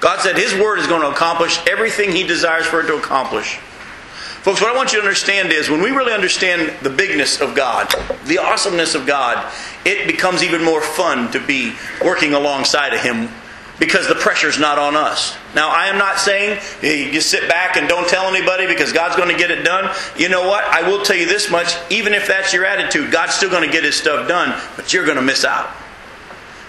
God 0.00 0.20
said 0.20 0.36
His 0.36 0.54
word 0.54 0.78
is 0.78 0.86
going 0.86 1.02
to 1.02 1.08
accomplish 1.08 1.58
everything 1.66 2.12
He 2.12 2.26
desires 2.26 2.66
for 2.66 2.80
it 2.80 2.86
to 2.86 2.96
accomplish. 2.96 3.58
Folks, 4.46 4.60
what 4.60 4.72
I 4.72 4.76
want 4.76 4.92
you 4.92 5.00
to 5.00 5.04
understand 5.04 5.52
is 5.52 5.68
when 5.68 5.82
we 5.82 5.90
really 5.90 6.12
understand 6.12 6.72
the 6.80 6.90
bigness 6.90 7.40
of 7.40 7.56
God, 7.56 7.92
the 8.26 8.38
awesomeness 8.38 8.94
of 8.94 9.04
God, 9.04 9.52
it 9.84 10.06
becomes 10.06 10.44
even 10.44 10.62
more 10.62 10.80
fun 10.80 11.32
to 11.32 11.44
be 11.44 11.74
working 12.04 12.32
alongside 12.32 12.94
of 12.94 13.00
Him 13.00 13.28
because 13.80 14.06
the 14.06 14.14
pressure's 14.14 14.58
not 14.58 14.78
on 14.78 14.94
us. 14.94 15.36
Now, 15.54 15.70
I 15.70 15.86
am 15.86 15.98
not 15.98 16.18
saying 16.18 16.60
you 16.82 17.20
sit 17.20 17.48
back 17.48 17.76
and 17.76 17.88
don't 17.88 18.08
tell 18.08 18.32
anybody 18.32 18.66
because 18.66 18.92
God's 18.92 19.16
going 19.16 19.30
to 19.30 19.36
get 19.36 19.50
it 19.50 19.64
done. 19.64 19.92
You 20.16 20.28
know 20.28 20.46
what? 20.46 20.64
I 20.64 20.88
will 20.88 21.02
tell 21.02 21.16
you 21.16 21.26
this 21.26 21.50
much 21.50 21.74
even 21.90 22.14
if 22.14 22.28
that's 22.28 22.52
your 22.52 22.64
attitude, 22.64 23.10
God's 23.10 23.34
still 23.34 23.50
going 23.50 23.66
to 23.66 23.72
get 23.72 23.82
His 23.82 23.96
stuff 23.96 24.28
done, 24.28 24.60
but 24.76 24.92
you're 24.92 25.04
going 25.04 25.16
to 25.16 25.22
miss 25.22 25.44
out 25.44 25.74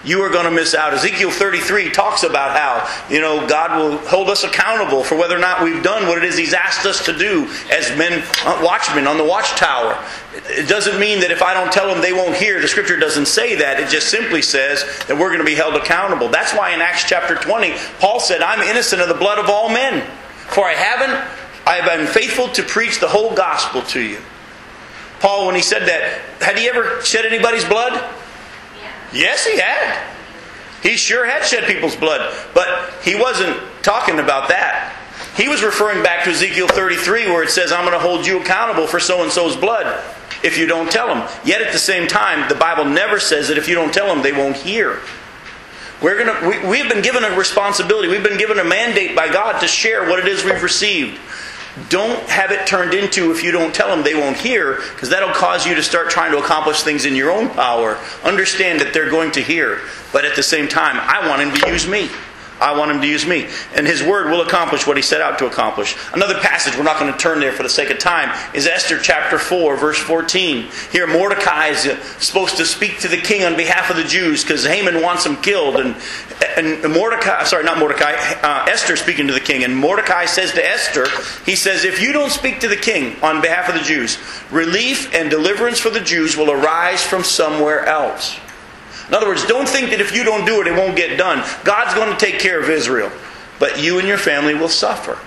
you 0.04 0.22
are 0.22 0.30
going 0.30 0.44
to 0.44 0.50
miss 0.50 0.74
out. 0.74 0.94
Ezekiel 0.94 1.30
33 1.30 1.90
talks 1.90 2.22
about 2.22 2.56
how, 2.56 3.12
you 3.12 3.20
know, 3.20 3.46
God 3.48 3.78
will 3.78 3.98
hold 3.98 4.30
us 4.30 4.44
accountable 4.44 5.02
for 5.02 5.16
whether 5.16 5.36
or 5.36 5.40
not 5.40 5.62
we've 5.62 5.82
done 5.82 6.06
what 6.06 6.18
it 6.18 6.24
is 6.24 6.36
He's 6.36 6.54
asked 6.54 6.86
us 6.86 7.04
to 7.06 7.16
do 7.16 7.48
as 7.70 7.90
men, 7.98 8.24
uh, 8.44 8.60
watchmen 8.62 9.06
on 9.06 9.18
the 9.18 9.24
watchtower. 9.24 9.98
It 10.34 10.68
doesn't 10.68 11.00
mean 11.00 11.20
that 11.20 11.30
if 11.30 11.42
I 11.42 11.52
don't 11.52 11.72
tell 11.72 11.92
them 11.92 12.00
they 12.00 12.12
won't 12.12 12.36
hear. 12.36 12.60
The 12.60 12.68
scripture 12.68 12.96
doesn't 12.96 13.26
say 13.26 13.56
that. 13.56 13.80
It 13.80 13.88
just 13.88 14.08
simply 14.08 14.40
says 14.40 14.84
that 15.08 15.18
we're 15.18 15.28
going 15.28 15.40
to 15.40 15.44
be 15.44 15.56
held 15.56 15.74
accountable. 15.74 16.28
That's 16.28 16.52
why 16.54 16.72
in 16.72 16.80
Acts 16.80 17.04
chapter 17.04 17.34
20, 17.34 17.74
Paul 17.98 18.20
said, 18.20 18.40
I'm 18.40 18.60
innocent 18.62 19.02
of 19.02 19.08
the 19.08 19.14
blood 19.14 19.38
of 19.38 19.50
all 19.50 19.68
men. 19.68 20.08
For 20.46 20.64
I 20.64 20.74
haven't, 20.74 21.10
I 21.66 21.76
have 21.76 21.98
been 21.98 22.06
faithful 22.06 22.48
to 22.50 22.62
preach 22.62 23.00
the 23.00 23.08
whole 23.08 23.34
gospel 23.34 23.82
to 23.82 24.00
you. 24.00 24.18
Paul, 25.20 25.46
when 25.46 25.56
he 25.56 25.62
said 25.62 25.88
that, 25.88 26.20
had 26.40 26.56
he 26.56 26.68
ever 26.68 27.02
shed 27.02 27.26
anybody's 27.26 27.64
blood? 27.64 27.92
Yes, 29.12 29.46
he 29.46 29.58
had. 29.58 30.14
He 30.82 30.96
sure 30.96 31.26
had 31.26 31.44
shed 31.44 31.64
people's 31.64 31.96
blood, 31.96 32.34
but 32.54 32.92
he 33.02 33.14
wasn't 33.14 33.58
talking 33.82 34.20
about 34.20 34.48
that. 34.48 34.94
He 35.36 35.48
was 35.48 35.62
referring 35.62 36.02
back 36.02 36.24
to 36.24 36.30
Ezekiel 36.30 36.68
33 36.68 37.26
where 37.26 37.42
it 37.42 37.50
says, 37.50 37.72
I'm 37.72 37.84
going 37.84 37.98
to 37.98 38.04
hold 38.04 38.26
you 38.26 38.40
accountable 38.40 38.86
for 38.86 39.00
so 39.00 39.22
and 39.22 39.30
so's 39.30 39.56
blood 39.56 40.02
if 40.42 40.58
you 40.58 40.66
don't 40.66 40.90
tell 40.90 41.08
them. 41.08 41.28
Yet 41.44 41.62
at 41.62 41.72
the 41.72 41.78
same 41.78 42.06
time, 42.06 42.48
the 42.48 42.54
Bible 42.54 42.84
never 42.84 43.18
says 43.18 43.48
that 43.48 43.58
if 43.58 43.68
you 43.68 43.74
don't 43.74 43.92
tell 43.92 44.06
them, 44.06 44.22
they 44.22 44.32
won't 44.32 44.56
hear. 44.56 45.00
We're 46.00 46.24
gonna, 46.24 46.48
we, 46.48 46.68
we've 46.68 46.88
been 46.88 47.02
given 47.02 47.24
a 47.24 47.36
responsibility, 47.36 48.08
we've 48.08 48.22
been 48.22 48.38
given 48.38 48.58
a 48.58 48.64
mandate 48.64 49.16
by 49.16 49.32
God 49.32 49.60
to 49.60 49.66
share 49.66 50.08
what 50.08 50.20
it 50.20 50.28
is 50.28 50.44
we've 50.44 50.62
received. 50.62 51.18
Don't 51.88 52.20
have 52.28 52.50
it 52.50 52.66
turned 52.66 52.94
into 52.94 53.30
if 53.30 53.42
you 53.42 53.52
don't 53.52 53.74
tell 53.74 53.88
them 53.88 54.02
they 54.02 54.14
won't 54.14 54.36
hear, 54.36 54.76
because 54.94 55.10
that'll 55.10 55.34
cause 55.34 55.66
you 55.66 55.74
to 55.74 55.82
start 55.82 56.10
trying 56.10 56.32
to 56.32 56.38
accomplish 56.38 56.82
things 56.82 57.04
in 57.04 57.14
your 57.14 57.30
own 57.30 57.48
power. 57.50 57.98
Understand 58.24 58.80
that 58.80 58.92
they're 58.92 59.10
going 59.10 59.30
to 59.32 59.40
hear, 59.40 59.80
but 60.12 60.24
at 60.24 60.34
the 60.36 60.42
same 60.42 60.68
time, 60.68 60.96
I 60.98 61.28
want 61.28 61.40
them 61.40 61.54
to 61.60 61.70
use 61.70 61.86
me. 61.86 62.10
I 62.60 62.76
want 62.76 62.90
him 62.90 63.00
to 63.00 63.06
use 63.06 63.26
me. 63.26 63.48
And 63.74 63.86
his 63.86 64.02
word 64.02 64.30
will 64.30 64.40
accomplish 64.40 64.86
what 64.86 64.96
he 64.96 65.02
set 65.02 65.20
out 65.20 65.38
to 65.38 65.46
accomplish. 65.46 65.96
Another 66.12 66.38
passage, 66.40 66.76
we're 66.76 66.82
not 66.82 66.98
going 66.98 67.12
to 67.12 67.18
turn 67.18 67.40
there 67.40 67.52
for 67.52 67.62
the 67.62 67.68
sake 67.68 67.90
of 67.90 67.98
time, 67.98 68.36
is 68.54 68.66
Esther 68.66 68.98
chapter 68.98 69.38
4, 69.38 69.76
verse 69.76 69.98
14. 69.98 70.68
Here, 70.90 71.06
Mordecai 71.06 71.68
is 71.68 71.86
uh, 71.86 72.00
supposed 72.18 72.56
to 72.56 72.64
speak 72.64 72.98
to 73.00 73.08
the 73.08 73.16
king 73.16 73.44
on 73.44 73.56
behalf 73.56 73.90
of 73.90 73.96
the 73.96 74.04
Jews 74.04 74.42
because 74.42 74.64
Haman 74.64 75.02
wants 75.02 75.24
him 75.24 75.36
killed. 75.36 75.76
And, 75.76 75.96
and 76.56 76.92
Mordecai, 76.92 77.44
sorry, 77.44 77.64
not 77.64 77.78
Mordecai, 77.78 78.12
uh, 78.42 78.66
Esther 78.68 78.96
speaking 78.96 79.26
to 79.28 79.32
the 79.32 79.40
king. 79.40 79.64
And 79.64 79.76
Mordecai 79.76 80.24
says 80.24 80.52
to 80.52 80.66
Esther, 80.66 81.06
he 81.44 81.56
says, 81.56 81.84
If 81.84 82.00
you 82.00 82.12
don't 82.12 82.30
speak 82.30 82.60
to 82.60 82.68
the 82.68 82.76
king 82.76 83.16
on 83.22 83.40
behalf 83.40 83.68
of 83.68 83.74
the 83.74 83.82
Jews, 83.82 84.18
relief 84.50 85.14
and 85.14 85.30
deliverance 85.30 85.78
for 85.78 85.90
the 85.90 86.00
Jews 86.00 86.36
will 86.36 86.50
arise 86.50 87.02
from 87.02 87.24
somewhere 87.24 87.86
else. 87.86 88.38
In 89.08 89.14
other 89.14 89.26
words, 89.26 89.46
don't 89.46 89.68
think 89.68 89.90
that 89.90 90.00
if 90.00 90.14
you 90.14 90.22
don't 90.22 90.44
do 90.44 90.60
it, 90.60 90.66
it 90.66 90.72
won't 90.72 90.96
get 90.96 91.16
done. 91.16 91.44
God's 91.64 91.94
going 91.94 92.10
to 92.10 92.18
take 92.18 92.38
care 92.38 92.60
of 92.60 92.68
Israel, 92.68 93.10
but 93.58 93.82
you 93.82 93.98
and 93.98 94.06
your 94.06 94.18
family 94.18 94.54
will 94.54 94.68
suffer. 94.68 95.18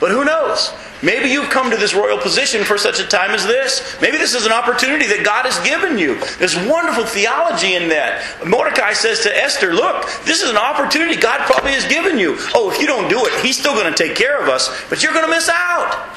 But 0.00 0.10
who 0.10 0.24
knows? 0.24 0.72
Maybe 1.02 1.28
you've 1.28 1.50
come 1.50 1.70
to 1.70 1.76
this 1.76 1.94
royal 1.94 2.18
position 2.18 2.64
for 2.64 2.76
such 2.78 3.00
a 3.00 3.06
time 3.06 3.30
as 3.30 3.46
this. 3.46 3.96
Maybe 4.00 4.16
this 4.16 4.34
is 4.34 4.46
an 4.46 4.52
opportunity 4.52 5.06
that 5.06 5.24
God 5.24 5.44
has 5.44 5.58
given 5.60 5.98
you. 5.98 6.18
There's 6.38 6.56
wonderful 6.56 7.04
theology 7.04 7.74
in 7.74 7.88
that. 7.88 8.24
Mordecai 8.46 8.92
says 8.92 9.20
to 9.20 9.36
Esther, 9.36 9.74
Look, 9.74 10.06
this 10.24 10.42
is 10.42 10.50
an 10.50 10.56
opportunity 10.56 11.16
God 11.16 11.40
probably 11.46 11.72
has 11.72 11.86
given 11.86 12.18
you. 12.18 12.36
Oh, 12.54 12.70
if 12.70 12.80
you 12.80 12.86
don't 12.86 13.08
do 13.08 13.24
it, 13.24 13.44
He's 13.44 13.58
still 13.58 13.74
going 13.74 13.92
to 13.92 13.96
take 13.96 14.16
care 14.16 14.40
of 14.40 14.48
us, 14.48 14.68
but 14.88 15.02
you're 15.02 15.12
going 15.12 15.26
to 15.26 15.30
miss 15.30 15.48
out. 15.48 16.16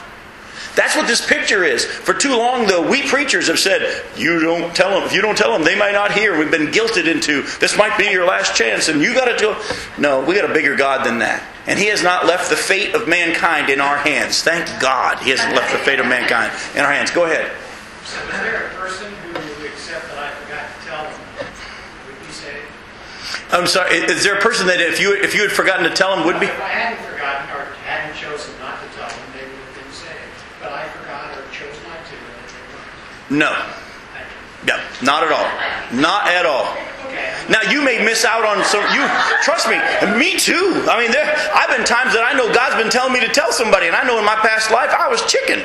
That's 0.80 0.96
what 0.96 1.08
this 1.08 1.20
picture 1.28 1.65
is. 1.65 1.84
For 1.84 2.13
too 2.13 2.38
long, 2.38 2.65
though, 2.65 2.89
we 2.89 3.06
preachers 3.06 3.48
have 3.48 3.60
said, 3.60 4.02
"You 4.15 4.39
don't 4.39 4.74
tell 4.74 4.92
them. 4.92 5.04
If 5.04 5.13
you 5.13 5.22
don't 5.22 5.38
tell 5.38 5.52
them, 5.52 5.63
they 5.63 5.76
might 5.76 5.92
not 5.92 6.13
hear." 6.13 6.38
We've 6.39 6.50
been 6.50 6.72
guilted 6.72 7.06
into 7.06 7.42
this 7.60 7.76
might 7.76 7.98
be 7.98 8.06
your 8.06 8.24
last 8.24 8.56
chance, 8.56 8.88
and 8.88 9.02
you 9.02 9.13
got 9.13 9.26
to 9.26 9.36
do. 9.36 9.54
No, 9.98 10.22
we 10.22 10.36
got 10.36 10.50
a 10.50 10.54
bigger 10.54 10.76
God 10.78 11.06
than 11.06 11.20
that, 11.20 11.44
and 11.68 11.78
He 11.78 11.88
has 11.88 12.02
not 12.02 12.28
left 12.28 12.50
the 12.50 12.56
fate 12.56 12.96
of 12.96 13.10
mankind 13.10 13.70
in 13.70 13.82
our 13.82 13.98
hands. 13.98 14.42
Thank 14.42 14.68
God, 14.80 15.20
He 15.20 15.32
hasn't 15.32 15.54
left 15.54 15.74
the 15.74 15.80
fate 15.80 16.00
of 16.00 16.06
mankind 16.06 16.54
in 16.74 16.86
our 16.86 16.94
hands. 16.94 17.12
Go 17.12 17.26
ahead. 17.26 17.52
So 18.06 18.15
is 18.22 18.39
there 18.39 18.68
a 18.68 18.70
person 18.80 19.12
who 19.22 19.34
would 19.34 19.68
accept 19.70 20.08
that 20.15 20.18
I 20.18 20.32
forgot 20.46 20.63
to 20.63 20.88
tell 20.88 21.04
them 21.04 21.13
would 22.08 22.20
be 22.26 22.32
saved? 22.32 22.72
I'm 23.52 23.68
sorry. 23.68 23.98
Is 23.98 24.24
there 24.24 24.38
a 24.38 24.42
person 24.42 24.68
that 24.68 24.80
if 24.80 25.02
you 25.02 25.12
if 25.12 25.36
you 25.36 25.42
had 25.42 25.52
forgotten 25.52 25.84
to 25.84 25.94
tell 25.94 26.15
them 26.15 26.26
would 26.26 26.39
be? 26.39 26.46
If 26.46 26.62
I 26.62 26.70
hadn't 26.70 27.04
forgotten 27.04 27.50
or 27.52 27.68
hadn't 27.84 28.15
chosen 28.15 28.56
not 28.63 28.80
to 28.80 28.88
tell 28.96 29.10
them, 29.10 29.20
they 29.36 29.44
would 29.44 29.60
have 29.60 29.76
been 29.76 29.92
saved. 29.92 30.15
But 30.62 30.74
I 30.74 30.84
forgot 30.92 31.32
or 31.39 31.48
chose 31.56 31.72
not 31.88 32.04
to, 32.04 32.15
and 32.20 32.36
they 32.52 32.68
weren't. 32.76 32.92
No. 33.30 33.54
No, 34.65 34.78
not 35.02 35.24
at 35.24 35.32
all. 35.32 36.00
Not 36.00 36.28
at 36.28 36.46
all. 36.46 36.76
Now 37.50 37.62
you 37.72 37.82
may 37.84 38.04
miss 38.04 38.26
out 38.26 38.46
on 38.46 38.63
some. 38.65 38.84
You 38.94 39.08
trust 39.42 39.68
me. 39.68 39.78
Me 40.18 40.38
too. 40.38 40.86
I 40.89 41.00
mean, 41.00 41.12
there. 41.12 41.26
I've 41.54 41.70
been 41.70 41.86
times 41.86 42.13
that 42.13 42.24
I 42.24 42.38
know 42.38 42.54
God's 42.54 42.76
been 42.76 42.92
telling 42.92 43.13
me 43.13 43.20
to 43.22 43.30
tell 43.30 43.52
somebody, 43.52 43.88
and 43.88 43.96
I 43.96 44.06
know 44.06 44.20
in 44.20 44.26
my 44.26 44.36
past 44.36 44.70
life 44.70 44.92
I 44.92 45.08
was 45.08 45.26
chicken. 45.26 45.63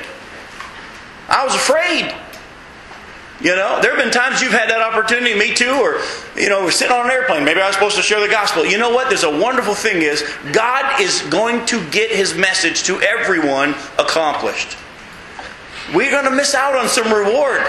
I 1.29 1.45
was 1.45 1.55
afraid. 1.55 2.15
You 3.41 3.55
know, 3.57 3.81
there 3.83 3.95
have 3.95 4.03
been 4.03 4.13
times 4.13 4.41
you've 4.41 4.53
had 4.53 4.71
that 4.71 4.81
opportunity, 4.81 5.37
me 5.39 5.53
too, 5.53 5.73
or 5.73 6.01
you 6.41 6.49
know, 6.49 6.63
we're 6.63 6.71
sitting 6.71 6.97
on 6.97 7.05
an 7.05 7.11
airplane. 7.11 7.45
Maybe 7.45 7.61
I 7.61 7.67
was 7.67 7.75
supposed 7.75 7.97
to 7.97 8.03
share 8.03 8.21
the 8.21 8.29
gospel. 8.29 8.65
You 8.65 8.79
know 8.79 8.91
what? 8.91 9.09
There's 9.09 9.25
a 9.25 9.39
wonderful 9.39 9.75
thing 9.75 10.01
is 10.01 10.25
God 10.53 11.01
is 11.01 11.21
going 11.29 11.67
to 11.67 11.85
get 11.91 12.11
His 12.11 12.35
message 12.35 12.85
to 12.85 13.01
everyone 13.03 13.75
accomplished. 13.99 14.79
We're 15.93 16.11
going 16.11 16.25
to 16.25 16.31
miss 16.31 16.55
out 16.55 16.77
on 16.77 16.89
some 16.89 17.13
reward. 17.13 17.61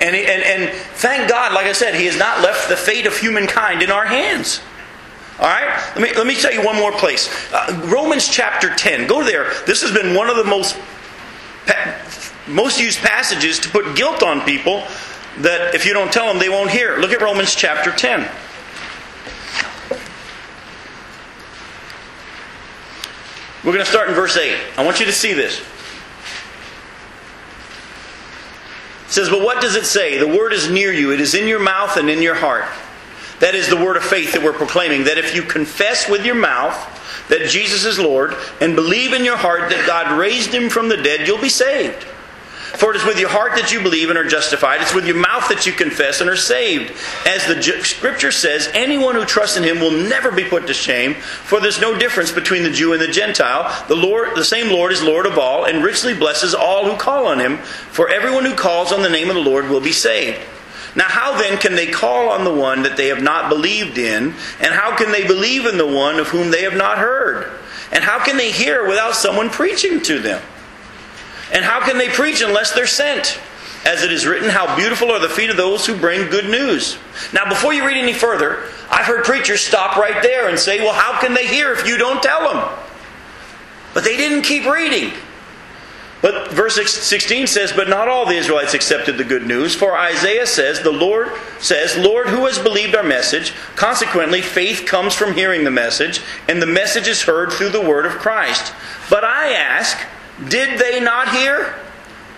And, 0.00 0.16
and, 0.16 0.42
and 0.42 0.74
thank 0.94 1.28
God, 1.28 1.52
like 1.52 1.66
I 1.66 1.72
said, 1.72 1.94
He 1.94 2.06
has 2.06 2.18
not 2.18 2.42
left 2.42 2.68
the 2.68 2.76
fate 2.76 3.06
of 3.06 3.16
humankind 3.16 3.82
in 3.82 3.90
our 3.90 4.06
hands. 4.06 4.60
All 5.38 5.46
right? 5.46 5.68
Let 5.96 6.02
me, 6.02 6.14
let 6.14 6.26
me 6.26 6.34
tell 6.34 6.52
you 6.52 6.64
one 6.64 6.76
more 6.76 6.92
place. 6.92 7.28
Uh, 7.52 7.88
Romans 7.92 8.28
chapter 8.28 8.74
10. 8.74 9.06
Go 9.06 9.24
there. 9.24 9.52
This 9.66 9.82
has 9.82 9.92
been 9.92 10.14
one 10.14 10.30
of 10.30 10.36
the 10.36 10.44
most, 10.44 10.78
most 12.48 12.80
used 12.80 13.00
passages 13.00 13.58
to 13.60 13.68
put 13.68 13.96
guilt 13.96 14.22
on 14.22 14.40
people 14.42 14.84
that 15.38 15.74
if 15.74 15.86
you 15.86 15.92
don't 15.92 16.12
tell 16.12 16.26
them, 16.26 16.38
they 16.38 16.48
won't 16.48 16.70
hear. 16.70 16.98
Look 16.98 17.12
at 17.12 17.20
Romans 17.20 17.54
chapter 17.54 17.90
10. 17.90 18.28
We're 23.64 23.72
going 23.72 23.84
to 23.84 23.90
start 23.90 24.08
in 24.08 24.14
verse 24.14 24.36
8. 24.36 24.58
I 24.78 24.84
want 24.84 25.00
you 25.00 25.06
to 25.06 25.12
see 25.12 25.34
this. 25.34 25.62
It 29.10 29.14
says, 29.14 29.28
But 29.28 29.42
what 29.42 29.60
does 29.60 29.74
it 29.74 29.86
say? 29.86 30.18
The 30.18 30.28
word 30.28 30.52
is 30.52 30.70
near 30.70 30.92
you, 30.92 31.12
it 31.12 31.20
is 31.20 31.34
in 31.34 31.48
your 31.48 31.58
mouth 31.58 31.96
and 31.96 32.08
in 32.08 32.22
your 32.22 32.36
heart. 32.36 32.66
That 33.40 33.56
is 33.56 33.68
the 33.68 33.74
word 33.76 33.96
of 33.96 34.04
faith 34.04 34.32
that 34.34 34.42
we're 34.42 34.52
proclaiming. 34.52 35.02
That 35.02 35.18
if 35.18 35.34
you 35.34 35.42
confess 35.42 36.08
with 36.08 36.24
your 36.24 36.36
mouth 36.36 36.76
that 37.28 37.48
Jesus 37.48 37.84
is 37.84 37.98
Lord 37.98 38.36
and 38.60 38.76
believe 38.76 39.12
in 39.12 39.24
your 39.24 39.36
heart 39.36 39.68
that 39.70 39.84
God 39.84 40.16
raised 40.16 40.54
him 40.54 40.70
from 40.70 40.88
the 40.88 40.96
dead, 40.96 41.26
you'll 41.26 41.40
be 41.40 41.48
saved. 41.48 42.06
For 42.76 42.90
it 42.90 42.96
is 42.96 43.04
with 43.04 43.18
your 43.18 43.28
heart 43.28 43.52
that 43.56 43.72
you 43.72 43.82
believe 43.82 44.10
and 44.10 44.18
are 44.18 44.24
justified. 44.24 44.80
It's 44.80 44.94
with 44.94 45.06
your 45.06 45.16
mouth 45.16 45.48
that 45.48 45.66
you 45.66 45.72
confess 45.72 46.20
and 46.20 46.30
are 46.30 46.36
saved. 46.36 46.92
As 47.26 47.46
the 47.46 47.60
scripture 47.82 48.30
says, 48.30 48.68
anyone 48.72 49.14
who 49.14 49.24
trusts 49.24 49.56
in 49.56 49.64
him 49.64 49.80
will 49.80 49.90
never 49.90 50.30
be 50.30 50.44
put 50.44 50.66
to 50.66 50.74
shame, 50.74 51.14
for 51.14 51.60
there's 51.60 51.80
no 51.80 51.98
difference 51.98 52.30
between 52.30 52.62
the 52.62 52.70
Jew 52.70 52.92
and 52.92 53.02
the 53.02 53.08
Gentile. 53.08 53.86
The 53.88 53.96
Lord, 53.96 54.36
the 54.36 54.44
same 54.44 54.72
Lord 54.72 54.92
is 54.92 55.02
Lord 55.02 55.26
of 55.26 55.38
all 55.38 55.64
and 55.64 55.84
richly 55.84 56.14
blesses 56.14 56.54
all 56.54 56.88
who 56.88 56.96
call 56.96 57.26
on 57.26 57.40
him, 57.40 57.58
for 57.58 58.08
everyone 58.08 58.44
who 58.44 58.54
calls 58.54 58.92
on 58.92 59.02
the 59.02 59.10
name 59.10 59.28
of 59.28 59.34
the 59.34 59.42
Lord 59.42 59.68
will 59.68 59.80
be 59.80 59.92
saved. 59.92 60.38
Now, 60.96 61.08
how 61.08 61.38
then 61.38 61.58
can 61.58 61.76
they 61.76 61.86
call 61.86 62.30
on 62.30 62.44
the 62.44 62.54
one 62.54 62.82
that 62.82 62.96
they 62.96 63.08
have 63.08 63.22
not 63.22 63.48
believed 63.48 63.98
in? 63.98 64.34
And 64.60 64.74
how 64.74 64.96
can 64.96 65.12
they 65.12 65.26
believe 65.26 65.66
in 65.66 65.78
the 65.78 65.86
one 65.86 66.18
of 66.18 66.28
whom 66.28 66.50
they 66.50 66.62
have 66.62 66.76
not 66.76 66.98
heard? 66.98 67.50
And 67.92 68.02
how 68.02 68.24
can 68.24 68.36
they 68.36 68.50
hear 68.50 68.88
without 68.88 69.14
someone 69.14 69.50
preaching 69.50 70.00
to 70.02 70.18
them? 70.18 70.42
And 71.52 71.64
how 71.64 71.80
can 71.80 71.98
they 71.98 72.08
preach 72.08 72.42
unless 72.42 72.72
they're 72.72 72.86
sent? 72.86 73.38
As 73.84 74.02
it 74.02 74.12
is 74.12 74.26
written, 74.26 74.50
How 74.50 74.76
beautiful 74.76 75.10
are 75.10 75.18
the 75.18 75.28
feet 75.28 75.50
of 75.50 75.56
those 75.56 75.86
who 75.86 75.96
bring 75.96 76.30
good 76.30 76.50
news. 76.50 76.98
Now, 77.32 77.48
before 77.48 77.72
you 77.72 77.86
read 77.86 77.96
any 77.96 78.12
further, 78.12 78.64
I've 78.90 79.06
heard 79.06 79.24
preachers 79.24 79.60
stop 79.60 79.96
right 79.96 80.22
there 80.22 80.48
and 80.48 80.58
say, 80.58 80.80
Well, 80.80 80.92
how 80.92 81.20
can 81.20 81.34
they 81.34 81.46
hear 81.46 81.72
if 81.72 81.86
you 81.86 81.96
don't 81.96 82.22
tell 82.22 82.52
them? 82.52 82.78
But 83.94 84.04
they 84.04 84.16
didn't 84.16 84.42
keep 84.42 84.66
reading. 84.66 85.12
But 86.22 86.52
verse 86.52 86.74
16 86.74 87.46
says, 87.46 87.72
But 87.72 87.88
not 87.88 88.08
all 88.08 88.26
the 88.26 88.36
Israelites 88.36 88.74
accepted 88.74 89.16
the 89.16 89.24
good 89.24 89.46
news, 89.46 89.74
for 89.74 89.96
Isaiah 89.96 90.46
says, 90.46 90.80
The 90.80 90.92
Lord 90.92 91.32
says, 91.58 91.96
Lord, 91.96 92.28
who 92.28 92.44
has 92.44 92.58
believed 92.58 92.94
our 92.94 93.02
message? 93.02 93.54
Consequently, 93.74 94.42
faith 94.42 94.84
comes 94.86 95.14
from 95.14 95.34
hearing 95.34 95.64
the 95.64 95.70
message, 95.70 96.20
and 96.46 96.60
the 96.60 96.66
message 96.66 97.08
is 97.08 97.22
heard 97.22 97.52
through 97.52 97.70
the 97.70 97.80
word 97.80 98.04
of 98.04 98.12
Christ. 98.12 98.74
But 99.08 99.24
I 99.24 99.52
ask, 99.52 99.98
did 100.48 100.78
they 100.78 101.00
not 101.00 101.32
hear? 101.32 101.74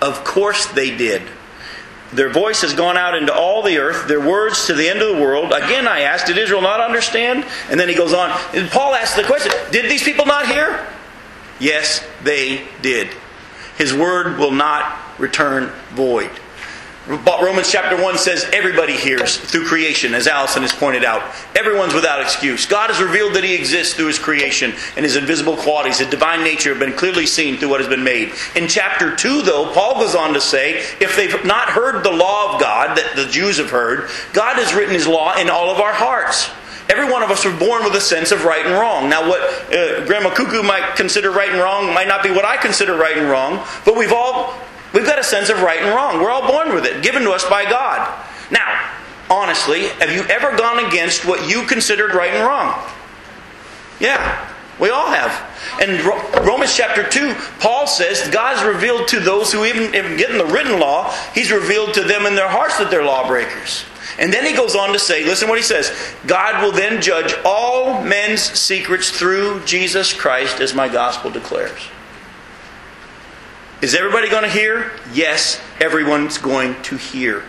Of 0.01 0.25
course 0.25 0.67
they 0.67 0.97
did. 0.97 1.23
Their 2.13 2.29
voice 2.29 2.61
has 2.61 2.75
gone 2.75 2.99
out 2.99 3.17
into 3.17 3.33
all 3.33 3.63
the 3.63 3.79
earth, 3.79 4.07
their 4.07 4.21
words 4.21 4.67
to 4.67 4.75
the 4.75 4.89
end 4.89 5.01
of 5.01 5.17
the 5.17 5.23
world. 5.23 5.53
Again, 5.53 5.89
I 5.89 6.01
ask, 6.01 6.27
did 6.27 6.37
Israel 6.37 6.61
not 6.61 6.81
understand? 6.81 7.47
And 7.71 7.81
then 7.81 7.89
he 7.89 7.95
goes 7.95 8.13
on. 8.13 8.31
And 8.55 8.69
Paul 8.71 8.95
asks 8.95 9.17
the 9.17 9.23
question, 9.23 9.51
did 9.71 9.91
these 9.91 10.03
people 10.03 10.27
not 10.27 10.47
hear? 10.47 10.87
Yes, 11.59 12.07
they 12.23 12.67
did. 12.83 13.09
His 13.79 13.95
word 13.95 14.39
will 14.39 14.51
not 14.51 14.99
return 15.19 15.73
void. 15.95 16.31
Romans 17.09 17.69
chapter 17.69 18.01
1 18.01 18.17
says 18.17 18.49
everybody 18.53 18.97
hears 18.97 19.37
through 19.37 19.67
creation, 19.67 20.15
as 20.15 20.29
Allison 20.29 20.63
has 20.63 20.73
pointed 20.73 21.05
out. 21.05 21.35
Everyone's 21.57 21.95
without 21.95 22.21
excuse. 22.21 22.65
God 22.65 22.91
has 22.91 23.03
revealed 23.03 23.35
that 23.35 23.43
He 23.43 23.55
exists 23.55 23.95
through 23.95 24.07
His 24.07 24.21
creation, 24.21 24.73
and 24.95 25.05
His 25.05 25.17
invisible 25.17 25.57
qualities, 25.57 25.99
His 25.99 26.09
divine 26.09 26.45
nature, 26.45 26.71
have 26.71 26.79
been 26.79 26.93
clearly 26.93 27.27
seen 27.27 27.57
through 27.57 27.71
what 27.71 27.81
has 27.81 27.89
been 27.89 28.05
made. 28.05 28.33
In 28.55 28.69
chapter 28.69 29.17
2, 29.17 29.43
though, 29.43 29.73
Paul 29.73 29.95
goes 29.95 30.15
on 30.15 30.33
to 30.35 30.41
say 30.41 30.79
if 31.01 31.17
they've 31.17 31.45
not 31.45 31.71
heard 31.71 32.05
the 32.05 32.13
law 32.13 32.55
of 32.55 32.61
God 32.61 32.97
that 32.97 33.17
the 33.17 33.27
Jews 33.27 33.59
have 33.59 33.71
heard, 33.71 34.09
God 34.33 34.55
has 34.57 34.73
written 34.73 34.95
His 34.95 35.09
law 35.09 35.37
in 35.37 35.51
all 35.51 35.71
of 35.71 35.81
our 35.81 35.93
hearts. 35.93 36.51
Every 36.89 37.11
one 37.11 37.25
of 37.25 37.31
us 37.31 37.45
are 37.45 37.59
born 37.59 37.83
with 37.83 37.95
a 37.97 38.01
sense 38.01 38.31
of 38.31 38.45
right 38.45 38.65
and 38.65 38.75
wrong. 38.75 39.09
Now, 39.09 39.29
what 39.29 39.41
uh, 39.75 40.05
Grandma 40.07 40.31
Cuckoo 40.31 40.63
might 40.63 40.95
consider 40.95 41.33
right 41.33 41.51
and 41.51 41.59
wrong 41.59 41.93
might 41.93 42.07
not 42.07 42.23
be 42.23 42.31
what 42.31 42.45
I 42.45 42.59
consider 42.59 42.95
right 42.95 43.17
and 43.17 43.29
wrong, 43.29 43.65
but 43.85 43.97
we've 43.97 44.13
all 44.13 44.55
we've 44.93 45.07
got 45.07 45.19
a 45.19 45.25
sense 45.25 45.49
of 45.49 45.61
right 45.61 45.81
and 45.81 45.95
wrong. 45.95 46.21
We're 46.21 46.31
all 46.31 46.47
born 46.47 46.75
with 46.75 46.85
it, 46.85 47.03
given 47.03 47.23
to 47.23 47.33
us 47.33 47.49
by 47.49 47.65
God. 47.65 48.09
Now, 48.51 48.91
honestly, 49.31 49.89
have 49.89 50.13
you 50.13 50.23
ever 50.25 50.57
gone 50.57 50.85
against 50.85 51.25
what 51.25 51.49
you 51.49 51.63
considered 51.63 52.15
right 52.15 52.33
and 52.33 52.47
wrong? 52.47 52.83
Yeah, 54.01 54.49
we 54.79 54.91
all 54.91 55.11
have. 55.11 55.49
In 55.81 56.05
Romans 56.45 56.77
chapter 56.77 57.09
2, 57.09 57.35
Paul 57.61 57.87
says 57.87 58.29
God's 58.31 58.65
revealed 58.65 59.09
to 59.09 59.21
those 59.21 59.53
who 59.53 59.65
even, 59.65 59.95
even 59.95 60.17
get 60.17 60.31
in 60.31 60.39
the 60.39 60.47
written 60.47 60.81
law, 60.81 61.15
He's 61.35 61.53
revealed 61.53 61.95
to 61.95 62.03
them 62.03 62.27
in 62.27 62.35
their 62.35 62.49
hearts 62.49 62.79
that 62.79 62.91
they're 62.91 63.05
lawbreakers. 63.05 63.85
And 64.19 64.33
then 64.33 64.45
he 64.45 64.55
goes 64.55 64.75
on 64.75 64.93
to 64.93 64.99
say, 64.99 65.25
listen 65.25 65.49
what 65.49 65.59
he 65.59 65.65
says 65.65 65.91
God 66.27 66.63
will 66.63 66.73
then 66.73 67.01
judge 67.01 67.35
all 67.45 68.03
men's 68.03 68.43
secrets 68.43 69.11
through 69.11 69.65
Jesus 69.65 70.13
Christ, 70.13 70.61
as 70.61 70.75
my 70.75 70.89
gospel 70.89 71.31
declares. 71.31 71.81
Is 73.83 73.97
everybody 73.97 74.31
going 74.31 74.45
to 74.45 74.49
hear? 74.49 74.93
Yes, 75.13 75.61
everyone's 75.81 76.39
going 76.39 76.81
to 76.83 76.97
hear. 76.97 77.43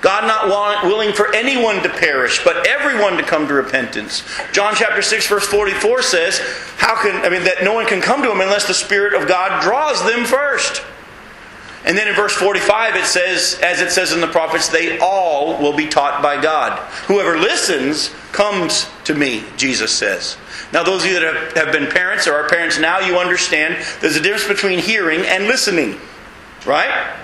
God 0.00 0.26
not 0.26 0.48
want, 0.48 0.86
willing 0.86 1.12
for 1.12 1.34
anyone 1.34 1.82
to 1.82 1.88
perish, 1.90 2.42
but 2.44 2.66
everyone 2.66 3.18
to 3.18 3.22
come 3.22 3.46
to 3.48 3.54
repentance. 3.54 4.24
John 4.52 4.74
chapter 4.74 5.02
6 5.02 5.26
verse 5.26 5.46
44 5.46 6.02
says, 6.02 6.38
how 6.78 6.94
can 7.00 7.24
I 7.24 7.28
mean 7.28 7.44
that 7.44 7.62
no 7.62 7.74
one 7.74 7.86
can 7.86 8.00
come 8.00 8.22
to 8.22 8.30
him 8.30 8.40
unless 8.40 8.66
the 8.66 8.74
spirit 8.74 9.12
of 9.12 9.28
God 9.28 9.62
draws 9.62 10.02
them 10.04 10.24
first. 10.24 10.82
And 11.86 11.96
then 11.96 12.08
in 12.08 12.14
verse 12.14 12.34
45 12.34 12.96
it 12.96 13.06
says 13.06 13.58
as 13.62 13.80
it 13.80 13.90
says 13.90 14.12
in 14.12 14.20
the 14.20 14.26
prophets, 14.26 14.68
they 14.68 14.98
all 14.98 15.56
will 15.62 15.76
be 15.76 15.86
taught 15.86 16.20
by 16.22 16.40
God. 16.40 16.78
Whoever 17.06 17.38
listens 17.38 18.12
comes 18.32 18.90
to 19.04 19.14
me, 19.14 19.44
Jesus 19.56 19.92
says. 19.92 20.36
Now, 20.72 20.82
those 20.82 21.04
of 21.04 21.10
you 21.10 21.20
that 21.20 21.56
have 21.56 21.72
been 21.72 21.86
parents 21.86 22.26
or 22.26 22.34
are 22.34 22.48
parents 22.48 22.78
now, 22.78 22.98
you 22.98 23.18
understand 23.18 23.76
there's 24.00 24.16
a 24.16 24.20
difference 24.20 24.48
between 24.48 24.80
hearing 24.80 25.20
and 25.20 25.44
listening. 25.44 25.98
Right? 26.66 27.16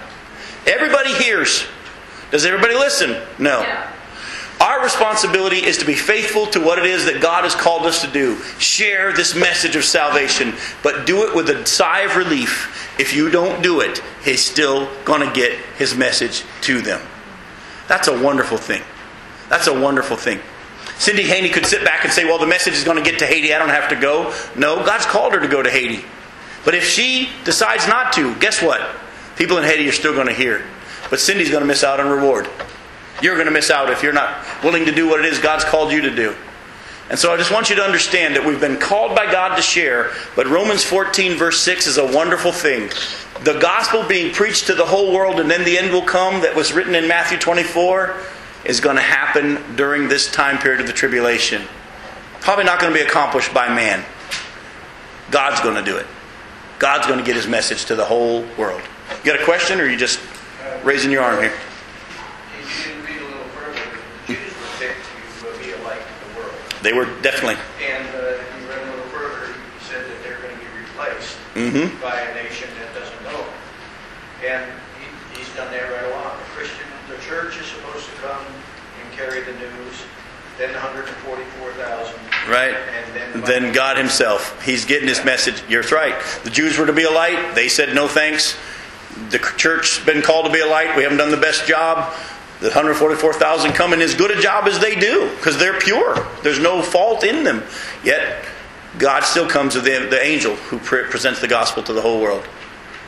Everybody 0.66 1.12
hears. 1.14 1.64
Does 2.30 2.46
everybody 2.46 2.74
listen? 2.74 3.20
No. 3.38 3.60
Yeah. 3.60 3.91
Our 4.62 4.80
responsibility 4.80 5.56
is 5.56 5.78
to 5.78 5.84
be 5.84 5.94
faithful 5.94 6.46
to 6.48 6.60
what 6.60 6.78
it 6.78 6.86
is 6.86 7.06
that 7.06 7.20
God 7.20 7.42
has 7.42 7.52
called 7.52 7.84
us 7.84 8.00
to 8.02 8.06
do. 8.06 8.36
Share 8.60 9.12
this 9.12 9.34
message 9.34 9.74
of 9.74 9.82
salvation, 9.82 10.54
but 10.84 11.04
do 11.04 11.26
it 11.26 11.34
with 11.34 11.50
a 11.50 11.66
sigh 11.66 12.02
of 12.02 12.14
relief. 12.14 12.96
If 12.96 13.12
you 13.12 13.28
don't 13.28 13.60
do 13.60 13.80
it, 13.80 14.00
He's 14.24 14.44
still 14.44 14.88
going 15.04 15.26
to 15.26 15.34
get 15.34 15.58
His 15.78 15.96
message 15.96 16.44
to 16.60 16.80
them. 16.80 17.00
That's 17.88 18.06
a 18.06 18.22
wonderful 18.22 18.56
thing. 18.56 18.82
That's 19.48 19.66
a 19.66 19.80
wonderful 19.80 20.16
thing. 20.16 20.38
Cindy 20.96 21.24
Haney 21.24 21.48
could 21.48 21.66
sit 21.66 21.84
back 21.84 22.04
and 22.04 22.12
say, 22.12 22.24
Well, 22.24 22.38
the 22.38 22.46
message 22.46 22.74
is 22.74 22.84
going 22.84 23.02
to 23.02 23.10
get 23.10 23.18
to 23.18 23.26
Haiti. 23.26 23.52
I 23.52 23.58
don't 23.58 23.68
have 23.68 23.88
to 23.88 23.96
go. 23.96 24.32
No, 24.56 24.76
God's 24.86 25.06
called 25.06 25.32
her 25.32 25.40
to 25.40 25.48
go 25.48 25.64
to 25.64 25.70
Haiti. 25.70 26.04
But 26.64 26.76
if 26.76 26.84
she 26.84 27.30
decides 27.42 27.88
not 27.88 28.12
to, 28.12 28.36
guess 28.36 28.62
what? 28.62 28.80
People 29.34 29.58
in 29.58 29.64
Haiti 29.64 29.88
are 29.88 29.92
still 29.92 30.14
going 30.14 30.28
to 30.28 30.32
hear. 30.32 30.64
But 31.10 31.18
Cindy's 31.18 31.50
going 31.50 31.62
to 31.62 31.66
miss 31.66 31.82
out 31.82 31.98
on 31.98 32.08
reward. 32.08 32.48
You're 33.22 33.34
going 33.34 33.46
to 33.46 33.52
miss 33.52 33.70
out 33.70 33.88
if 33.90 34.02
you're 34.02 34.12
not 34.12 34.44
willing 34.62 34.84
to 34.86 34.92
do 34.92 35.08
what 35.08 35.20
it 35.20 35.26
is 35.26 35.38
God's 35.38 35.64
called 35.64 35.92
you 35.92 36.02
to 36.02 36.14
do. 36.14 36.34
And 37.08 37.18
so 37.18 37.32
I 37.32 37.36
just 37.36 37.52
want 37.52 37.70
you 37.70 37.76
to 37.76 37.82
understand 37.82 38.36
that 38.36 38.44
we've 38.44 38.60
been 38.60 38.78
called 38.78 39.14
by 39.14 39.30
God 39.30 39.56
to 39.56 39.62
share, 39.62 40.12
but 40.34 40.46
Romans 40.46 40.82
14, 40.82 41.36
verse 41.36 41.60
6 41.60 41.86
is 41.86 41.98
a 41.98 42.06
wonderful 42.06 42.52
thing. 42.52 42.90
The 43.44 43.58
gospel 43.58 44.02
being 44.06 44.32
preached 44.32 44.66
to 44.68 44.74
the 44.74 44.86
whole 44.86 45.12
world 45.12 45.38
and 45.38 45.50
then 45.50 45.64
the 45.64 45.76
end 45.76 45.92
will 45.92 46.02
come, 46.02 46.42
that 46.42 46.56
was 46.56 46.72
written 46.72 46.94
in 46.94 47.06
Matthew 47.08 47.38
24 47.38 48.16
is 48.64 48.80
going 48.80 48.96
to 48.96 49.02
happen 49.02 49.76
during 49.76 50.08
this 50.08 50.30
time 50.30 50.58
period 50.58 50.80
of 50.80 50.86
the 50.86 50.92
tribulation. 50.92 51.62
Probably 52.40 52.64
not 52.64 52.80
going 52.80 52.92
to 52.92 52.98
be 52.98 53.04
accomplished 53.04 53.52
by 53.52 53.68
man. 53.68 54.04
God's 55.30 55.60
going 55.60 55.76
to 55.76 55.84
do 55.84 55.96
it. 55.96 56.06
God's 56.78 57.06
going 57.06 57.18
to 57.18 57.24
get 57.24 57.36
his 57.36 57.46
message 57.46 57.84
to 57.86 57.94
the 57.94 58.04
whole 58.04 58.44
world. 58.56 58.80
You 59.22 59.32
got 59.32 59.40
a 59.40 59.44
question, 59.44 59.80
or 59.80 59.84
are 59.84 59.88
you 59.88 59.96
just 59.96 60.20
raising 60.82 61.10
your 61.10 61.22
arm 61.22 61.40
here? 61.40 61.52
They 66.82 66.92
were 66.92 67.06
definitely. 67.22 67.62
And 67.78 68.08
uh, 68.10 68.42
you 68.58 68.68
read 68.68 68.82
a 68.82 68.90
little 68.90 69.06
further, 69.14 69.46
he 69.46 69.84
said 69.86 70.04
that 70.04 70.18
they're 70.22 70.38
going 70.42 70.54
to 70.54 70.60
be 70.60 70.70
replaced 70.82 71.38
mm-hmm. 71.54 72.02
by 72.02 72.20
a 72.20 72.34
nation 72.34 72.68
that 72.80 72.92
doesn't 72.92 73.22
know. 73.22 73.46
And 74.44 74.66
he, 74.98 75.38
he's 75.38 75.48
done 75.54 75.70
that 75.70 75.86
right 75.90 76.10
along. 76.10 76.36
The 76.38 76.50
Christian, 76.58 76.86
the 77.08 77.18
church 77.22 77.56
is 77.60 77.66
supposed 77.66 78.06
to 78.06 78.14
come 78.16 78.44
and 78.44 79.12
carry 79.14 79.42
the 79.42 79.52
news. 79.52 80.02
Then 80.58 80.72
144,000. 80.72 82.14
Right. 82.48 82.74
And 82.74 83.14
then, 83.14 83.40
then 83.42 83.72
God 83.72 83.96
Himself. 83.96 84.62
He's 84.64 84.84
getting 84.84 85.08
His 85.08 85.24
message. 85.24 85.62
You're 85.68 85.82
right. 85.82 86.20
The 86.42 86.50
Jews 86.50 86.78
were 86.78 86.86
to 86.86 86.92
be 86.92 87.04
a 87.04 87.10
light. 87.10 87.54
They 87.54 87.68
said 87.68 87.94
no 87.94 88.08
thanks. 88.08 88.56
The 89.30 89.38
church's 89.56 90.04
been 90.04 90.20
called 90.20 90.46
to 90.46 90.52
be 90.52 90.60
a 90.60 90.66
light. 90.66 90.96
We 90.96 91.04
haven't 91.04 91.18
done 91.18 91.30
the 91.30 91.36
best 91.36 91.66
job. 91.66 92.12
The 92.62 92.68
144,000 92.68 93.72
come 93.72 93.92
in 93.92 94.00
as 94.00 94.14
good 94.14 94.30
a 94.30 94.40
job 94.40 94.68
as 94.68 94.78
they 94.78 94.94
do 94.94 95.28
because 95.34 95.58
they're 95.58 95.80
pure. 95.80 96.14
There's 96.44 96.60
no 96.60 96.80
fault 96.80 97.24
in 97.24 97.42
them. 97.42 97.64
Yet, 98.04 98.44
God 98.98 99.24
still 99.24 99.48
comes 99.48 99.72
to 99.72 99.80
the, 99.80 100.06
the 100.08 100.24
angel 100.24 100.54
who 100.54 100.78
pre- 100.78 101.02
presents 101.02 101.40
the 101.40 101.48
gospel 101.48 101.82
to 101.82 101.92
the 101.92 102.00
whole 102.00 102.20
world. 102.20 102.46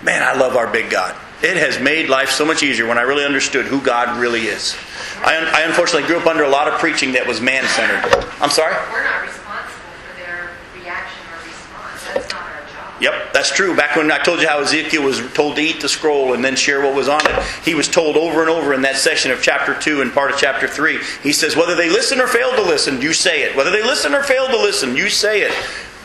Man, 0.02 0.24
I 0.24 0.34
love 0.34 0.56
our 0.56 0.66
big 0.66 0.90
God. 0.90 1.14
It 1.40 1.56
has 1.56 1.78
made 1.78 2.08
life 2.08 2.30
so 2.30 2.44
much 2.44 2.64
easier 2.64 2.86
when 2.88 2.98
I 2.98 3.02
really 3.02 3.24
understood 3.24 3.66
who 3.66 3.80
God 3.80 4.18
really 4.18 4.46
is. 4.46 4.76
I, 5.18 5.36
I 5.36 5.60
unfortunately 5.62 6.08
grew 6.08 6.18
up 6.18 6.26
under 6.26 6.42
a 6.42 6.48
lot 6.48 6.66
of 6.66 6.80
preaching 6.80 7.12
that 7.12 7.24
was 7.24 7.40
man 7.40 7.62
centered. 7.68 8.02
I'm 8.40 8.50
sorry? 8.50 8.74
We're 8.90 9.04
not 9.04 9.22
responsible 9.22 9.94
for 10.02 10.16
their 10.18 10.50
reaction 10.74 11.22
or 11.30 11.38
response. 11.46 12.02
That's 12.12 12.32
not 12.32 12.42
our 12.42 12.66
job. 12.74 12.93
Yep, 13.04 13.34
that's 13.34 13.50
true. 13.50 13.76
Back 13.76 13.96
when 13.96 14.10
I 14.10 14.16
told 14.16 14.40
you 14.40 14.48
how 14.48 14.60
Ezekiel 14.60 15.02
was 15.02 15.20
told 15.34 15.56
to 15.56 15.62
eat 15.62 15.82
the 15.82 15.90
scroll 15.90 16.32
and 16.32 16.42
then 16.42 16.56
share 16.56 16.80
what 16.80 16.94
was 16.94 17.06
on 17.06 17.20
it, 17.26 17.44
he 17.62 17.74
was 17.74 17.86
told 17.86 18.16
over 18.16 18.40
and 18.40 18.48
over 18.48 18.72
in 18.72 18.80
that 18.80 18.96
section 18.96 19.30
of 19.30 19.42
chapter 19.42 19.78
2 19.78 20.00
and 20.00 20.10
part 20.10 20.30
of 20.30 20.38
chapter 20.38 20.66
3. 20.66 20.98
He 21.22 21.34
says, 21.34 21.54
Whether 21.54 21.74
they 21.74 21.90
listen 21.90 22.18
or 22.18 22.26
fail 22.26 22.56
to 22.56 22.62
listen, 22.62 23.02
you 23.02 23.12
say 23.12 23.42
it. 23.42 23.54
Whether 23.54 23.70
they 23.70 23.82
listen 23.82 24.14
or 24.14 24.22
fail 24.22 24.46
to 24.46 24.56
listen, 24.56 24.96
you 24.96 25.10
say 25.10 25.42
it. 25.42 25.52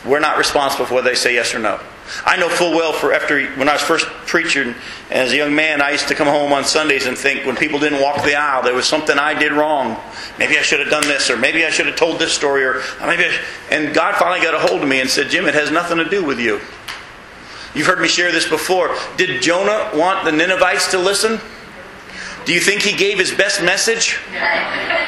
We're 0.04 0.20
not 0.20 0.36
responsible 0.36 0.84
for 0.84 0.96
whether 0.96 1.08
they 1.08 1.16
say 1.16 1.32
yes 1.32 1.54
or 1.54 1.58
no. 1.58 1.80
I 2.26 2.36
know 2.36 2.48
full 2.48 2.72
well 2.72 2.92
for 2.92 3.14
after 3.14 3.46
when 3.52 3.68
I 3.68 3.74
was 3.74 3.82
first 3.82 4.06
preaching 4.26 4.74
as 5.10 5.32
a 5.32 5.36
young 5.36 5.54
man, 5.54 5.80
I 5.80 5.92
used 5.92 6.08
to 6.08 6.14
come 6.14 6.26
home 6.26 6.52
on 6.52 6.64
Sundays 6.64 7.06
and 7.06 7.16
think 7.16 7.46
when 7.46 7.56
people 7.56 7.78
didn't 7.78 8.02
walk 8.02 8.24
the 8.24 8.34
aisle, 8.34 8.62
there 8.62 8.74
was 8.74 8.86
something 8.86 9.16
I 9.16 9.38
did 9.38 9.52
wrong. 9.52 9.96
Maybe 10.38 10.58
I 10.58 10.62
should 10.62 10.80
have 10.80 10.90
done 10.90 11.04
this, 11.04 11.30
or 11.30 11.36
maybe 11.36 11.64
I 11.64 11.70
should 11.70 11.86
have 11.86 11.96
told 11.96 12.18
this 12.18 12.32
story, 12.32 12.64
or 12.64 12.82
maybe. 13.00 13.24
And 13.70 13.94
God 13.94 14.16
finally 14.16 14.40
got 14.40 14.54
a 14.54 14.58
hold 14.58 14.82
of 14.82 14.88
me 14.88 15.00
and 15.00 15.08
said, 15.08 15.30
"Jim, 15.30 15.46
it 15.46 15.54
has 15.54 15.70
nothing 15.70 15.98
to 15.98 16.04
do 16.04 16.22
with 16.24 16.40
you." 16.40 16.60
You've 17.74 17.86
heard 17.86 18.00
me 18.00 18.08
share 18.08 18.32
this 18.32 18.48
before. 18.48 18.96
Did 19.16 19.42
Jonah 19.42 19.90
want 19.94 20.24
the 20.24 20.32
Ninevites 20.32 20.90
to 20.90 20.98
listen? 20.98 21.40
Do 22.44 22.52
you 22.52 22.60
think 22.60 22.82
he 22.82 22.96
gave 22.96 23.18
his 23.18 23.32
best 23.32 23.62
message? 23.62 24.18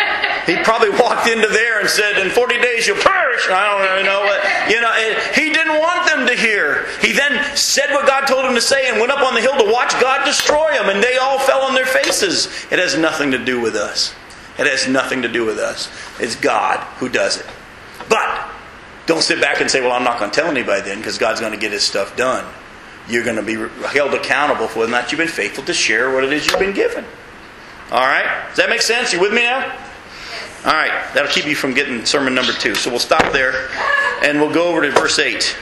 He 0.47 0.57
probably 0.57 0.91
walked 0.91 1.29
into 1.29 1.47
there 1.47 1.79
and 1.79 1.89
said, 1.89 2.19
"In 2.19 2.29
40 2.29 2.61
days 2.61 2.87
you'll 2.87 2.97
perish." 2.97 3.49
I 3.49 3.71
don't 3.71 3.89
really 3.89 4.03
know 4.03 4.21
what 4.23 4.43
you 4.69 4.81
know. 4.81 4.93
He 5.35 5.53
didn't 5.53 5.79
want 5.79 6.07
them 6.09 6.27
to 6.27 6.35
hear. 6.35 6.87
He 7.01 7.13
then 7.13 7.57
said 7.57 7.91
what 7.91 8.07
God 8.07 8.27
told 8.27 8.45
him 8.45 8.55
to 8.55 8.61
say 8.61 8.89
and 8.89 8.99
went 8.99 9.13
up 9.13 9.23
on 9.23 9.35
the 9.35 9.41
hill 9.41 9.57
to 9.57 9.73
watch 9.73 9.93
God 10.01 10.25
destroy 10.25 10.73
them, 10.73 10.89
and 10.89 11.03
they 11.03 11.17
all 11.17 11.39
fell 11.39 11.63
on 11.63 11.75
their 11.75 11.87
faces. 11.87 12.47
It 12.73 12.81
has 12.81 12.99
nothing 12.99 13.31
to 13.31 13.39
do 13.39 13.61
with 13.61 13.77
us. 13.77 14.15
It 14.59 14.67
has 14.67 14.89
nothing 14.89 15.23
to 15.23 15.29
do 15.29 15.45
with 15.45 15.59
us. 15.59 15.89
It's 16.19 16.35
God 16.35 16.81
who 16.99 17.09
does 17.09 17.39
it. 17.39 17.47
But 18.09 18.51
don't 19.07 19.22
sit 19.22 19.40
back 19.40 19.61
and 19.61 19.70
say, 19.70 19.80
"Well, 19.80 19.92
I'm 19.92 20.05
not 20.05 20.18
going 20.18 20.30
to 20.30 20.40
tell 20.40 20.50
anybody 20.50 20.82
then," 20.82 20.98
because 20.98 21.18
God's 21.18 21.40
going 21.40 21.53
to 21.53 21.59
get 21.59 21.72
His 21.72 21.82
stuff 21.82 22.16
done. 22.16 22.44
You're 23.09 23.24
going 23.24 23.36
to 23.36 23.42
be 23.42 23.55
held 23.88 24.14
accountable 24.14 24.68
for 24.68 24.80
whether 24.80 24.92
or 24.92 24.94
not 24.94 25.11
you've 25.11 25.18
been 25.18 25.28
faithful 25.28 25.64
to 25.64 25.74
share 25.74 26.12
what 26.12 26.24
it 26.24 26.32
is 26.32 26.46
you've 26.46 26.61
been 26.61 26.74
given. 26.74 27.05
All 27.90 28.07
right? 28.07 28.46
Does 28.48 28.59
that 28.59 28.70
make 28.70 28.80
sense? 28.80 29.12
You 29.12 29.20
with 29.20 29.32
me 29.32 29.42
now? 29.42 29.76
All 30.64 30.72
right, 30.72 31.12
that'll 31.12 31.32
keep 31.32 31.44
you 31.44 31.57
from 31.57 31.74
getting 31.74 32.07
sermon 32.07 32.36
number 32.36 32.53
two. 32.53 32.76
So 32.76 32.88
we'll 32.88 33.00
stop 33.00 33.32
there 33.32 33.68
and 34.22 34.40
we'll 34.40 34.55
go 34.55 34.68
over 34.68 34.82
to 34.82 34.92
verse 34.92 35.18
8. 35.18 35.57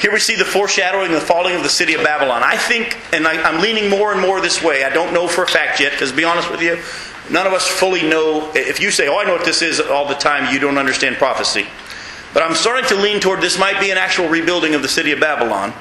Here 0.00 0.10
we 0.10 0.18
see 0.18 0.34
the 0.34 0.46
foreshadowing 0.46 1.12
of 1.12 1.20
the 1.20 1.26
falling 1.26 1.54
of 1.54 1.62
the 1.62 1.68
city 1.68 1.92
of 1.92 2.02
Babylon. 2.02 2.42
I 2.42 2.56
think, 2.56 2.98
and 3.12 3.28
I, 3.28 3.34
am 3.48 3.60
leaning 3.60 3.90
more 3.90 4.12
and 4.12 4.20
more 4.20 4.40
this 4.40 4.62
way. 4.62 4.84
I 4.84 4.90
don't 4.90 5.12
know 5.12 5.28
for 5.28 5.44
a 5.44 5.46
fact 5.46 5.78
yet, 5.78 5.92
because 5.92 6.10
to 6.10 6.16
be 6.16 6.24
honest 6.24 6.50
with 6.50 6.62
you, 6.62 6.78
none 7.30 7.46
of 7.46 7.52
us 7.52 7.68
fully 7.68 8.02
know. 8.02 8.50
If 8.54 8.80
you 8.80 8.90
say, 8.90 9.08
Oh, 9.08 9.18
I 9.18 9.24
know 9.24 9.34
what 9.34 9.44
this 9.44 9.60
is 9.60 9.78
all 9.78 10.08
the 10.08 10.14
time, 10.14 10.52
you 10.52 10.58
don't 10.58 10.78
understand 10.78 11.16
prophecy. 11.16 11.66
But 12.32 12.42
I'm 12.42 12.54
starting 12.54 12.88
to 12.88 12.96
lean 12.96 13.20
toward 13.20 13.40
this 13.40 13.58
might 13.58 13.78
be 13.78 13.90
an 13.90 13.98
actual 13.98 14.28
rebuilding 14.28 14.74
of 14.74 14.82
the 14.82 14.88
city 14.88 15.12
of 15.12 15.20
Babylon. 15.20 15.72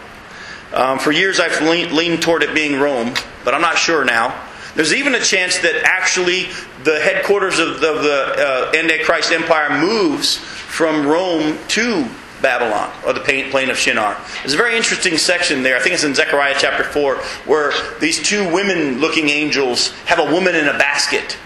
Um, 0.74 1.00
for 1.00 1.12
years 1.12 1.40
I've 1.40 1.62
leaned, 1.62 1.92
leaned 1.92 2.22
toward 2.22 2.44
it 2.44 2.54
being 2.54 2.80
Rome, 2.80 3.14
but 3.44 3.54
I'm 3.54 3.62
not 3.62 3.78
sure 3.78 4.04
now. 4.04 4.48
There's 4.76 4.94
even 4.94 5.16
a 5.16 5.20
chance 5.20 5.58
that 5.60 5.84
actually 5.84 6.48
the 6.84 7.00
headquarters 7.00 7.60
of 7.60 7.82
the, 7.82 7.94
of 7.94 8.04
the 8.04 8.36
uh, 8.38 8.72
Antichrist 8.76 9.32
Empire 9.32 9.80
moves 9.80 10.38
from 10.38 11.06
Rome 11.06 11.58
to 11.70 12.08
Babylon, 12.42 12.92
or 13.06 13.14
the 13.14 13.20
plain 13.20 13.70
of 13.70 13.78
Shinar. 13.78 14.18
There's 14.40 14.54
a 14.54 14.58
very 14.58 14.76
interesting 14.76 15.18
section 15.18 15.64
there. 15.64 15.78
I 15.78 15.80
think 15.80 15.94
it's 15.94 16.04
in 16.04 16.16
Zechariah 16.16 16.56
chapter 16.58 16.84
4, 16.84 17.18
where 17.46 17.72
these 18.00 18.22
two 18.22 18.52
women 18.52 19.00
looking 19.00 19.30
angels 19.30 19.92
have 20.06 20.20
a 20.20 20.34
woman 20.34 20.56
in 20.56 20.68
a 20.68 20.78
basket, 20.78 21.38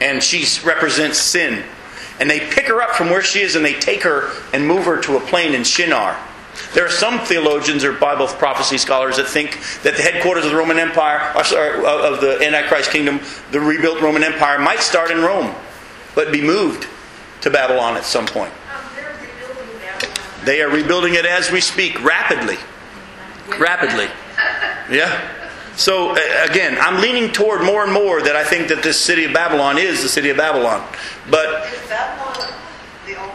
and 0.00 0.22
she 0.22 0.44
represents 0.66 1.18
sin. 1.18 1.64
And 2.18 2.30
they 2.30 2.40
pick 2.40 2.66
her 2.66 2.80
up 2.80 2.90
from 2.90 3.10
where 3.10 3.22
she 3.22 3.40
is 3.40 3.56
and 3.56 3.64
they 3.64 3.74
take 3.74 4.02
her 4.02 4.30
and 4.52 4.66
move 4.66 4.84
her 4.86 5.00
to 5.02 5.16
a 5.16 5.20
plain 5.20 5.54
in 5.54 5.64
Shinar. 5.64 6.16
There 6.74 6.86
are 6.86 6.90
some 6.90 7.20
theologians 7.20 7.84
or 7.84 7.92
Bible 7.92 8.26
prophecy 8.26 8.78
scholars 8.78 9.16
that 9.16 9.26
think 9.26 9.58
that 9.82 9.96
the 9.96 10.02
headquarters 10.02 10.44
of 10.44 10.50
the 10.50 10.56
Roman 10.56 10.78
Empire, 10.78 11.32
or 11.36 11.44
sorry, 11.44 11.76
of 11.76 12.20
the 12.20 12.38
Antichrist 12.42 12.90
kingdom, 12.90 13.20
the 13.50 13.60
rebuilt 13.60 14.00
Roman 14.00 14.22
Empire, 14.22 14.58
might 14.58 14.80
start 14.80 15.10
in 15.10 15.20
Rome, 15.20 15.54
but 16.14 16.32
be 16.32 16.40
moved 16.40 16.86
to 17.42 17.50
Babylon 17.50 17.96
at 17.96 18.04
some 18.04 18.26
point. 18.26 18.52
They 20.44 20.62
are 20.62 20.70
rebuilding 20.70 21.14
it 21.14 21.26
as 21.26 21.50
we 21.50 21.60
speak, 21.60 22.02
rapidly. 22.02 22.56
Rapidly. 23.58 24.06
Yeah. 24.90 25.45
So 25.76 26.12
again, 26.12 26.78
I'm 26.80 27.00
leaning 27.02 27.32
toward 27.32 27.62
more 27.62 27.84
and 27.84 27.92
more 27.92 28.22
that 28.22 28.34
I 28.34 28.44
think 28.44 28.68
that 28.68 28.82
this 28.82 28.98
city 28.98 29.24
of 29.24 29.32
Babylon 29.32 29.78
is 29.78 30.02
the 30.02 30.08
city 30.08 30.30
of 30.30 30.36
Babylon. 30.36 30.86
But 31.30 31.66
is 31.72 31.88
Babylon 31.88 32.52
the 33.06 33.20
old 33.20 33.30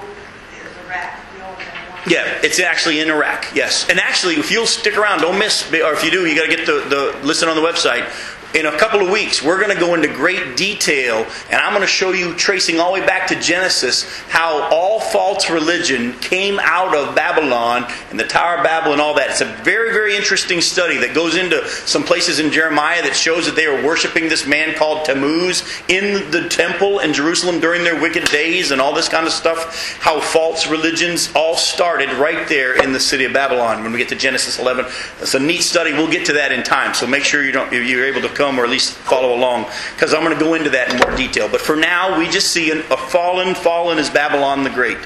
yeah, 2.07 2.39
it's 2.43 2.59
actually 2.59 2.99
in 2.99 3.09
Iraq. 3.09 3.53
Yes, 3.53 3.87
and 3.89 3.99
actually, 3.99 4.35
if 4.35 4.51
you'll 4.51 4.65
stick 4.65 4.97
around, 4.97 5.21
don't 5.21 5.37
miss. 5.37 5.71
Or 5.71 5.93
if 5.93 6.03
you 6.03 6.09
do, 6.09 6.25
you 6.25 6.35
got 6.35 6.49
to 6.49 6.55
get 6.55 6.65
the, 6.65 6.83
the 6.89 7.25
listen 7.25 7.47
on 7.47 7.55
the 7.55 7.61
website. 7.61 8.05
In 8.53 8.65
a 8.65 8.77
couple 8.77 9.01
of 9.01 9.09
weeks, 9.09 9.41
we're 9.41 9.59
going 9.59 9.73
to 9.73 9.79
go 9.79 9.93
into 9.93 10.07
great 10.07 10.57
detail, 10.57 11.25
and 11.49 11.61
I'm 11.61 11.71
going 11.71 11.81
to 11.81 11.87
show 11.87 12.11
you, 12.11 12.33
tracing 12.35 12.79
all 12.79 12.93
the 12.93 12.99
way 12.99 13.05
back 13.05 13.27
to 13.27 13.39
Genesis, 13.39 14.03
how 14.27 14.67
all 14.71 14.99
false 14.99 15.49
religion 15.49 16.13
came 16.19 16.59
out 16.59 16.95
of 16.95 17.15
Babylon 17.15 17.85
and 18.09 18.19
the 18.19 18.25
Tower 18.25 18.57
of 18.57 18.63
Babel 18.63 18.91
and 18.91 19.01
all 19.01 19.13
that. 19.15 19.29
It's 19.29 19.41
a 19.41 19.45
very, 19.63 19.93
very 19.93 20.15
interesting 20.15 20.61
study 20.61 20.97
that 20.97 21.15
goes 21.15 21.35
into 21.35 21.67
some 21.69 22.03
places 22.03 22.39
in 22.39 22.51
Jeremiah 22.51 23.01
that 23.03 23.15
shows 23.15 23.45
that 23.45 23.55
they 23.55 23.67
were 23.67 23.83
worshiping 23.83 24.27
this 24.27 24.45
man 24.45 24.75
called 24.75 25.05
Tammuz 25.05 25.63
in 25.87 26.29
the 26.31 26.49
temple 26.49 26.99
in 26.99 27.13
Jerusalem 27.13 27.59
during 27.59 27.83
their 27.83 27.99
wicked 27.99 28.25
days 28.25 28.71
and 28.71 28.81
all 28.81 28.93
this 28.93 29.09
kind 29.09 29.25
of 29.25 29.33
stuff. 29.33 29.97
How 30.01 30.19
false 30.19 30.67
religions 30.67 31.31
all 31.35 31.55
started 31.55 32.09
right 32.13 32.47
there 32.47 32.81
in 32.83 32.91
the 32.91 32.99
city 32.99 33.25
of 33.25 33.33
Babylon 33.33 33.83
when 33.83 33.91
we 33.91 33.97
get 33.97 34.09
to 34.09 34.15
Genesis 34.15 34.59
11. 34.59 34.85
It's 35.21 35.33
a 35.33 35.39
neat 35.39 35.61
study. 35.61 35.93
We'll 35.93 36.11
get 36.11 36.25
to 36.27 36.33
that 36.33 36.51
in 36.51 36.63
time, 36.63 36.93
so 36.93 37.07
make 37.07 37.23
sure 37.23 37.43
you 37.43 37.51
don't, 37.51 37.71
you're 37.71 38.05
able 38.05 38.21
to 38.21 38.33
come 38.41 38.59
or 38.59 38.63
at 38.63 38.69
least 38.71 38.93
follow 38.93 39.35
along 39.35 39.65
because 39.93 40.13
I'm 40.13 40.23
going 40.23 40.37
to 40.37 40.43
go 40.43 40.55
into 40.55 40.71
that 40.71 40.91
in 40.91 40.97
more 40.97 41.15
detail. 41.15 41.47
But 41.47 41.61
for 41.61 41.75
now, 41.75 42.17
we 42.17 42.27
just 42.27 42.51
see 42.51 42.71
a 42.71 42.97
fallen, 42.97 43.53
fallen 43.53 43.99
is 43.99 44.09
Babylon 44.09 44.63
the 44.63 44.71
Great. 44.71 44.97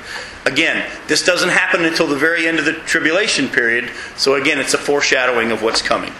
Again, 0.45 0.89
this 1.07 1.25
doesn't 1.25 1.49
happen 1.49 1.83
until 1.83 2.07
the 2.07 2.15
very 2.15 2.47
end 2.47 2.59
of 2.59 2.65
the 2.65 2.73
tribulation 2.73 3.49
period. 3.49 3.91
So 4.15 4.35
again, 4.35 4.57
it's 4.59 4.73
a 4.73 4.77
foreshadowing 4.77 5.51
of 5.51 5.61
what's 5.61 5.81
coming. 5.81 6.13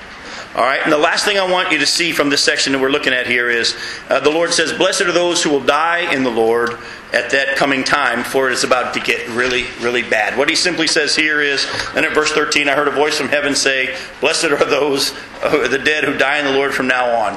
All 0.55 0.63
right, 0.63 0.82
and 0.82 0.91
the 0.91 0.97
last 0.97 1.26
thing 1.26 1.38
I 1.38 1.49
want 1.49 1.72
you 1.72 1.80
to 1.80 1.86
see 1.86 2.11
from 2.13 2.30
this 2.30 2.41
section 2.41 2.74
that 2.74 2.80
we're 2.80 2.89
looking 2.89 3.13
at 3.13 3.28
here 3.28 3.49
is 3.49 3.76
uh, 4.09 4.22
the 4.22 4.30
Lord 4.30 4.53
says, 4.53 4.72
Blessed 4.72 5.01
are 5.01 5.11
those 5.11 5.43
who 5.43 5.49
will 5.49 5.63
die 5.66 6.13
in 6.13 6.24
the 6.24 6.32
Lord 6.32 6.78
at 7.16 7.30
that 7.32 7.55
coming 7.55 7.84
time, 7.84 8.24
for 8.24 8.49
it 8.49 8.53
is 8.53 8.63
about 8.63 8.93
to 8.93 8.99
get 8.99 9.28
really, 9.30 9.66
really 9.80 10.03
bad. 10.03 10.38
What 10.38 10.49
he 10.49 10.55
simply 10.55 10.88
says 10.88 11.16
here 11.16 11.41
is, 11.41 11.66
and 11.95 12.05
at 12.05 12.13
verse 12.13 12.32
13, 12.32 12.68
I 12.68 12.76
heard 12.76 12.89
a 12.89 12.91
voice 12.91 13.18
from 13.18 13.30
heaven 13.30 13.55
say, 13.55 13.95
Blessed 14.20 14.45
are 14.45 14.66
those, 14.66 15.13
uh, 15.41 15.68
the 15.70 15.80
dead 15.80 16.03
who 16.03 16.18
die 16.18 16.39
in 16.39 16.45
the 16.45 16.51
Lord 16.51 16.74
from 16.74 16.88
now 16.88 17.09
on. 17.16 17.36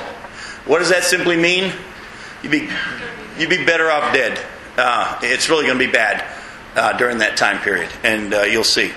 What 0.67 0.81
does 0.81 0.91
that 0.91 1.05
simply 1.05 1.37
mean? 1.37 1.73
You'd 2.43 2.53
be, 2.53 2.69
you'd 3.39 3.51
be 3.51 3.65
better 3.65 3.91
off 3.91 4.13
dead. 4.13 4.45
Uh, 4.77 5.19
it's 5.23 5.49
really 5.49 5.67
going 5.67 5.79
to 5.79 5.87
be 5.87 5.93
bad 5.93 6.25
uh, 6.75 6.97
during 6.99 7.19
that 7.19 7.37
time 7.37 7.59
period, 7.61 7.91
and 8.03 8.35
uh, 8.35 8.43
you'll 8.43 8.65
see. 8.65 8.93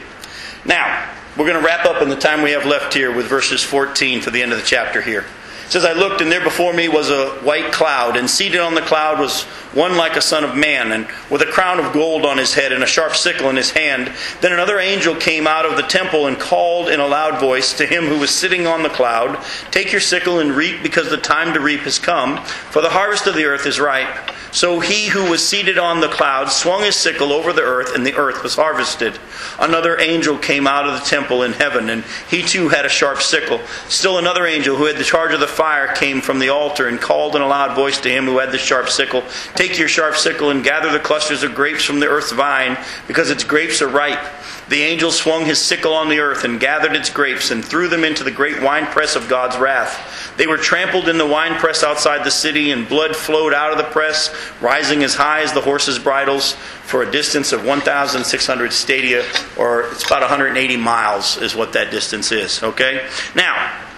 Now, 0.66 1.10
we're 1.38 1.48
going 1.48 1.60
to 1.60 1.66
wrap 1.66 1.86
up 1.86 2.02
in 2.02 2.10
the 2.10 2.16
time 2.16 2.42
we 2.42 2.52
have 2.52 2.66
left 2.66 2.94
here 2.94 3.16
with 3.16 3.28
verses 3.28 3.64
14 3.64 4.22
to 4.22 4.32
the 4.32 4.42
end 4.42 4.52
of 4.52 4.58
the 4.58 4.66
chapter 4.66 5.02
here. 5.02 5.26
Says, 5.72 5.86
I 5.86 5.94
looked, 5.94 6.20
and 6.20 6.30
there 6.30 6.44
before 6.44 6.74
me 6.74 6.90
was 6.90 7.10
a 7.10 7.30
white 7.46 7.72
cloud, 7.72 8.18
and 8.18 8.30
seated 8.30 8.60
on 8.60 8.76
the 8.76 8.82
cloud 8.82 9.22
was 9.22 9.44
one 9.74 9.96
like 9.96 10.18
a 10.18 10.22
son 10.22 10.44
of 10.44 10.54
man, 10.54 10.92
and 10.92 11.08
with 11.30 11.42
a 11.42 11.46
crown 11.46 11.80
of 11.80 11.94
gold 11.94 12.26
on 12.26 12.38
his 12.38 12.54
head 12.54 12.74
and 12.74 12.84
a 12.84 12.86
sharp 12.86 13.16
sickle 13.16 13.50
in 13.50 13.56
his 13.56 13.72
hand. 13.72 14.12
Then 14.42 14.52
another 14.52 14.80
angel 14.80 15.16
came 15.16 15.48
out 15.48 15.66
of 15.66 15.78
the 15.78 15.84
temple 15.84 16.28
and 16.28 16.38
called 16.38 16.90
in 16.90 17.00
a 17.00 17.08
loud 17.08 17.40
voice 17.40 17.72
to 17.78 17.86
him 17.86 18.08
who 18.08 18.20
was 18.20 18.32
sitting 18.32 18.68
on 18.68 18.84
the 18.84 18.90
cloud, 18.90 19.42
Take 19.72 19.94
your 19.94 20.02
sickle 20.02 20.40
and 20.40 20.52
reap, 20.52 20.84
because 20.84 21.10
the 21.10 21.16
time 21.16 21.54
to 21.54 21.62
reap 21.62 21.80
has 21.84 22.00
come, 22.00 22.44
for 22.44 22.82
the 22.82 22.90
harvest 22.90 23.26
of 23.28 23.36
the 23.36 23.46
earth 23.46 23.66
is 23.66 23.80
ripe. 23.80 24.30
So 24.52 24.82
he 24.82 25.08
who 25.08 25.30
was 25.30 25.48
seated 25.48 25.78
on 25.78 26.02
the 26.02 26.10
cloud 26.10 26.52
swung 26.52 26.84
his 26.84 26.98
sickle 26.98 27.32
over 27.32 27.54
the 27.54 27.62
earth, 27.62 27.96
and 27.96 28.06
the 28.06 28.16
earth 28.16 28.44
was 28.44 28.56
harvested. 28.56 29.18
Another 29.58 29.98
angel 29.98 30.38
came 30.38 30.68
out 30.68 30.86
of 30.86 31.00
the 31.00 31.06
temple 31.06 31.44
in 31.44 31.54
heaven, 31.54 31.90
and 31.90 32.04
he 32.30 32.44
too 32.44 32.68
had 32.68 32.86
a 32.86 32.90
sharp 32.90 33.22
sickle. 33.22 33.62
Still 33.88 34.18
another 34.18 34.46
angel 34.46 34.76
who 34.76 34.86
had 34.86 34.98
the 34.98 35.06
charge 35.06 35.34
of 35.34 35.40
the 35.40 35.48
fire 35.62 35.94
came 35.94 36.22
from 36.22 36.40
the 36.40 36.50
altar 36.50 36.88
and 36.88 37.00
called 37.00 37.36
in 37.36 37.42
a 37.44 37.48
loud 37.48 37.76
voice 37.76 38.02
to 38.02 38.10
him 38.10 38.26
who 38.26 38.40
had 38.40 38.52
the 38.52 38.58
sharp 38.58 38.90
sickle 38.90 39.24
Take 39.54 39.78
your 39.78 39.88
sharp 39.88 40.16
sickle 40.16 40.50
and 40.50 40.64
gather 40.64 40.92
the 40.92 41.00
clusters 41.00 41.44
of 41.44 41.54
grapes 41.54 41.84
from 41.84 42.00
the 42.00 42.08
earth's 42.08 42.32
vine, 42.32 42.80
because 43.08 43.30
its 43.30 43.44
grapes 43.44 43.80
are 43.80 43.88
ripe. 43.88 44.26
The 44.70 44.82
angel 44.82 45.12
swung 45.12 45.46
his 45.46 45.60
sickle 45.60 45.94
on 45.94 46.10
the 46.10 46.20
earth 46.20 46.46
and 46.46 46.60
gathered 46.60 46.96
its 46.96 47.12
grapes 47.12 47.52
and 47.52 47.64
threw 47.64 47.90
them 47.90 48.04
into 48.04 48.24
the 48.24 48.32
great 48.32 48.60
winepress 48.64 49.16
of 49.16 49.30
God's 49.30 49.56
wrath. 49.56 50.34
They 50.36 50.48
were 50.48 50.58
trampled 50.58 51.08
in 51.08 51.20
the 51.20 51.28
winepress 51.28 51.84
outside 51.84 52.26
the 52.26 52.32
city, 52.32 52.72
and 52.72 52.90
blood 52.90 53.16
flowed 53.16 53.54
out 53.54 53.72
of 53.72 53.78
the 53.78 53.84
press, 53.84 54.34
rising 54.62 55.04
as 55.04 55.14
high 55.14 55.42
as 55.42 55.54
the 55.54 55.62
horses' 55.62 56.00
bridles 56.00 56.54
for 56.54 57.04
a 57.04 57.12
distance 57.12 57.52
of 57.52 57.64
1,600 57.64 58.74
stadia, 58.74 59.24
or 59.60 59.82
it's 59.92 60.06
about 60.08 60.22
180 60.22 60.78
miles, 60.78 61.38
is 61.38 61.56
what 61.56 61.74
that 61.74 61.92
distance 61.92 62.32
is. 62.32 62.64
Okay? 62.64 63.08
Now, 63.36 63.91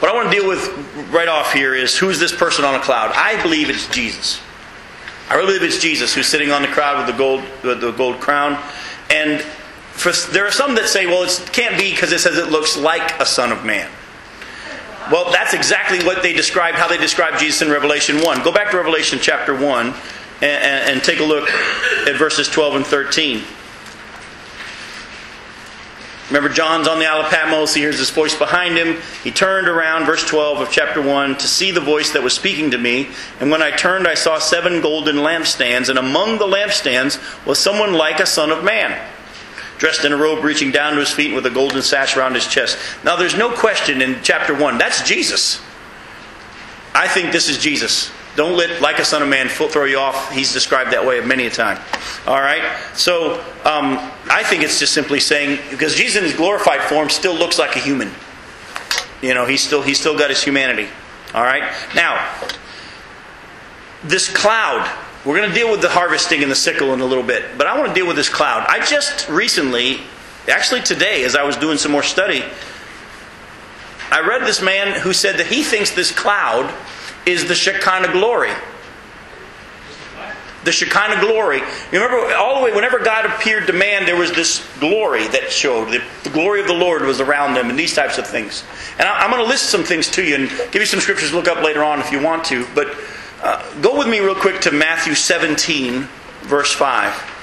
what 0.00 0.10
I 0.10 0.14
want 0.14 0.32
to 0.32 0.36
deal 0.36 0.48
with 0.48 0.66
right 1.12 1.28
off 1.28 1.52
here 1.52 1.74
is 1.74 1.96
who's 1.96 2.18
this 2.18 2.34
person 2.34 2.64
on 2.64 2.74
a 2.74 2.80
cloud? 2.80 3.12
I 3.14 3.40
believe 3.42 3.68
it's 3.68 3.86
Jesus. 3.88 4.40
I 5.28 5.34
really 5.34 5.58
believe 5.58 5.62
it's 5.62 5.80
Jesus 5.80 6.14
who's 6.14 6.26
sitting 6.26 6.50
on 6.50 6.62
the 6.62 6.68
cloud 6.68 7.06
with 7.06 7.14
the 7.14 7.18
gold, 7.18 7.44
the 7.62 7.92
gold 7.92 8.20
crown. 8.20 8.60
And 9.10 9.42
for, 9.92 10.10
there 10.32 10.46
are 10.46 10.50
some 10.50 10.74
that 10.76 10.88
say, 10.88 11.06
well, 11.06 11.22
it 11.22 11.50
can't 11.52 11.78
be 11.78 11.90
because 11.90 12.12
it 12.12 12.20
says 12.20 12.38
it 12.38 12.48
looks 12.48 12.76
like 12.76 13.20
a 13.20 13.26
son 13.26 13.52
of 13.52 13.64
man. 13.64 13.90
Well, 15.12 15.30
that's 15.30 15.54
exactly 15.54 16.04
what 16.04 16.22
they 16.22 16.32
described, 16.32 16.78
how 16.78 16.88
they 16.88 16.96
describe 16.96 17.38
Jesus 17.38 17.62
in 17.62 17.70
Revelation 17.70 18.22
1. 18.22 18.42
Go 18.42 18.52
back 18.52 18.70
to 18.70 18.76
Revelation 18.76 19.18
chapter 19.20 19.54
1 19.54 19.86
and, 19.86 19.94
and, 20.42 20.90
and 20.90 21.02
take 21.02 21.20
a 21.20 21.24
look 21.24 21.48
at 21.50 22.16
verses 22.16 22.48
12 22.48 22.76
and 22.76 22.86
13. 22.86 23.42
Remember, 26.30 26.48
John's 26.48 26.86
on 26.86 27.00
the 27.00 27.06
Isle 27.06 27.22
of 27.22 27.30
Patmos. 27.30 27.74
He 27.74 27.80
hears 27.80 27.98
this 27.98 28.10
voice 28.10 28.38
behind 28.38 28.78
him. 28.78 29.02
He 29.24 29.32
turned 29.32 29.66
around, 29.66 30.06
verse 30.06 30.24
12 30.24 30.60
of 30.60 30.70
chapter 30.70 31.02
1, 31.02 31.36
to 31.38 31.48
see 31.48 31.72
the 31.72 31.80
voice 31.80 32.12
that 32.12 32.22
was 32.22 32.32
speaking 32.32 32.70
to 32.70 32.78
me. 32.78 33.08
And 33.40 33.50
when 33.50 33.62
I 33.62 33.72
turned, 33.72 34.06
I 34.06 34.14
saw 34.14 34.38
seven 34.38 34.80
golden 34.80 35.16
lampstands, 35.16 35.88
and 35.88 35.98
among 35.98 36.38
the 36.38 36.46
lampstands 36.46 37.18
was 37.44 37.58
someone 37.58 37.94
like 37.94 38.20
a 38.20 38.26
son 38.26 38.50
of 38.50 38.62
man, 38.62 38.96
dressed 39.78 40.04
in 40.04 40.12
a 40.12 40.16
robe 40.16 40.44
reaching 40.44 40.70
down 40.70 40.92
to 40.92 41.00
his 41.00 41.10
feet 41.10 41.34
with 41.34 41.46
a 41.46 41.50
golden 41.50 41.82
sash 41.82 42.16
around 42.16 42.36
his 42.36 42.46
chest. 42.46 42.78
Now, 43.02 43.16
there's 43.16 43.36
no 43.36 43.50
question 43.50 44.00
in 44.00 44.22
chapter 44.22 44.54
1, 44.54 44.78
that's 44.78 45.02
Jesus. 45.02 45.60
I 46.94 47.08
think 47.08 47.32
this 47.32 47.48
is 47.48 47.58
Jesus. 47.58 48.12
Don't 48.36 48.56
let 48.56 48.80
like 48.80 48.98
a 48.98 49.04
son 49.04 49.22
of 49.22 49.28
man 49.28 49.48
throw 49.48 49.84
you 49.84 49.98
off. 49.98 50.30
He's 50.32 50.52
described 50.52 50.92
that 50.92 51.04
way 51.04 51.20
many 51.20 51.46
a 51.46 51.50
time. 51.50 51.80
All 52.26 52.40
right. 52.40 52.62
So 52.94 53.34
um, 53.64 53.98
I 54.30 54.42
think 54.44 54.62
it's 54.62 54.78
just 54.78 54.92
simply 54.94 55.20
saying 55.20 55.58
because 55.70 55.94
Jesus 55.94 56.16
in 56.16 56.24
his 56.24 56.34
glorified 56.34 56.82
form 56.82 57.10
still 57.10 57.34
looks 57.34 57.58
like 57.58 57.76
a 57.76 57.80
human. 57.80 58.10
You 59.20 59.34
know, 59.34 59.46
he's 59.46 59.62
still 59.62 59.82
he's 59.82 59.98
still 59.98 60.16
got 60.16 60.30
his 60.30 60.42
humanity. 60.42 60.88
All 61.34 61.42
right. 61.42 61.72
Now, 61.94 62.32
this 64.04 64.28
cloud. 64.28 64.88
We're 65.22 65.36
going 65.36 65.50
to 65.50 65.54
deal 65.54 65.70
with 65.70 65.82
the 65.82 65.90
harvesting 65.90 66.42
and 66.42 66.50
the 66.50 66.56
sickle 66.56 66.94
in 66.94 67.00
a 67.00 67.04
little 67.04 67.22
bit, 67.22 67.58
but 67.58 67.66
I 67.66 67.78
want 67.78 67.88
to 67.88 67.94
deal 67.94 68.06
with 68.06 68.16
this 68.16 68.30
cloud. 68.30 68.64
I 68.66 68.82
just 68.86 69.28
recently, 69.28 70.00
actually 70.48 70.80
today, 70.80 71.24
as 71.24 71.36
I 71.36 71.42
was 71.42 71.58
doing 71.58 71.76
some 71.76 71.92
more 71.92 72.02
study, 72.02 72.42
I 74.10 74.26
read 74.26 74.46
this 74.46 74.62
man 74.62 74.98
who 74.98 75.12
said 75.12 75.36
that 75.36 75.48
he 75.48 75.62
thinks 75.62 75.90
this 75.90 76.10
cloud 76.10 76.74
is 77.26 77.46
the 77.46 77.54
Shekinah 77.54 78.12
glory. 78.12 78.50
The 80.64 80.72
Shekinah 80.72 81.20
glory. 81.20 81.58
You 81.90 82.02
remember, 82.02 82.34
all 82.34 82.58
the 82.58 82.64
way, 82.64 82.74
whenever 82.74 82.98
God 82.98 83.24
appeared 83.24 83.66
to 83.68 83.72
man, 83.72 84.04
there 84.04 84.16
was 84.16 84.30
this 84.32 84.66
glory 84.78 85.26
that 85.28 85.50
showed. 85.50 85.86
The, 85.86 86.02
the 86.22 86.30
glory 86.30 86.60
of 86.60 86.66
the 86.66 86.74
Lord 86.74 87.02
was 87.02 87.20
around 87.20 87.54
them, 87.54 87.70
and 87.70 87.78
these 87.78 87.94
types 87.94 88.18
of 88.18 88.26
things. 88.26 88.64
And 88.98 89.08
I, 89.08 89.24
am 89.24 89.30
going 89.30 89.42
to 89.42 89.48
list 89.48 89.70
some 89.70 89.84
things 89.84 90.10
to 90.10 90.22
you 90.22 90.34
and 90.34 90.48
give 90.70 90.82
you 90.82 90.86
some 90.86 91.00
scriptures 91.00 91.30
to 91.30 91.36
look 91.36 91.48
up 91.48 91.64
later 91.64 91.82
on 91.82 92.00
if 92.00 92.12
you 92.12 92.22
want 92.22 92.44
to. 92.46 92.66
But 92.74 92.94
uh, 93.42 93.80
go 93.80 93.96
with 93.96 94.06
me 94.06 94.20
real 94.20 94.34
quick 94.34 94.60
to 94.62 94.70
Matthew 94.70 95.14
17, 95.14 96.06
verse 96.42 96.72
5. 96.74 97.39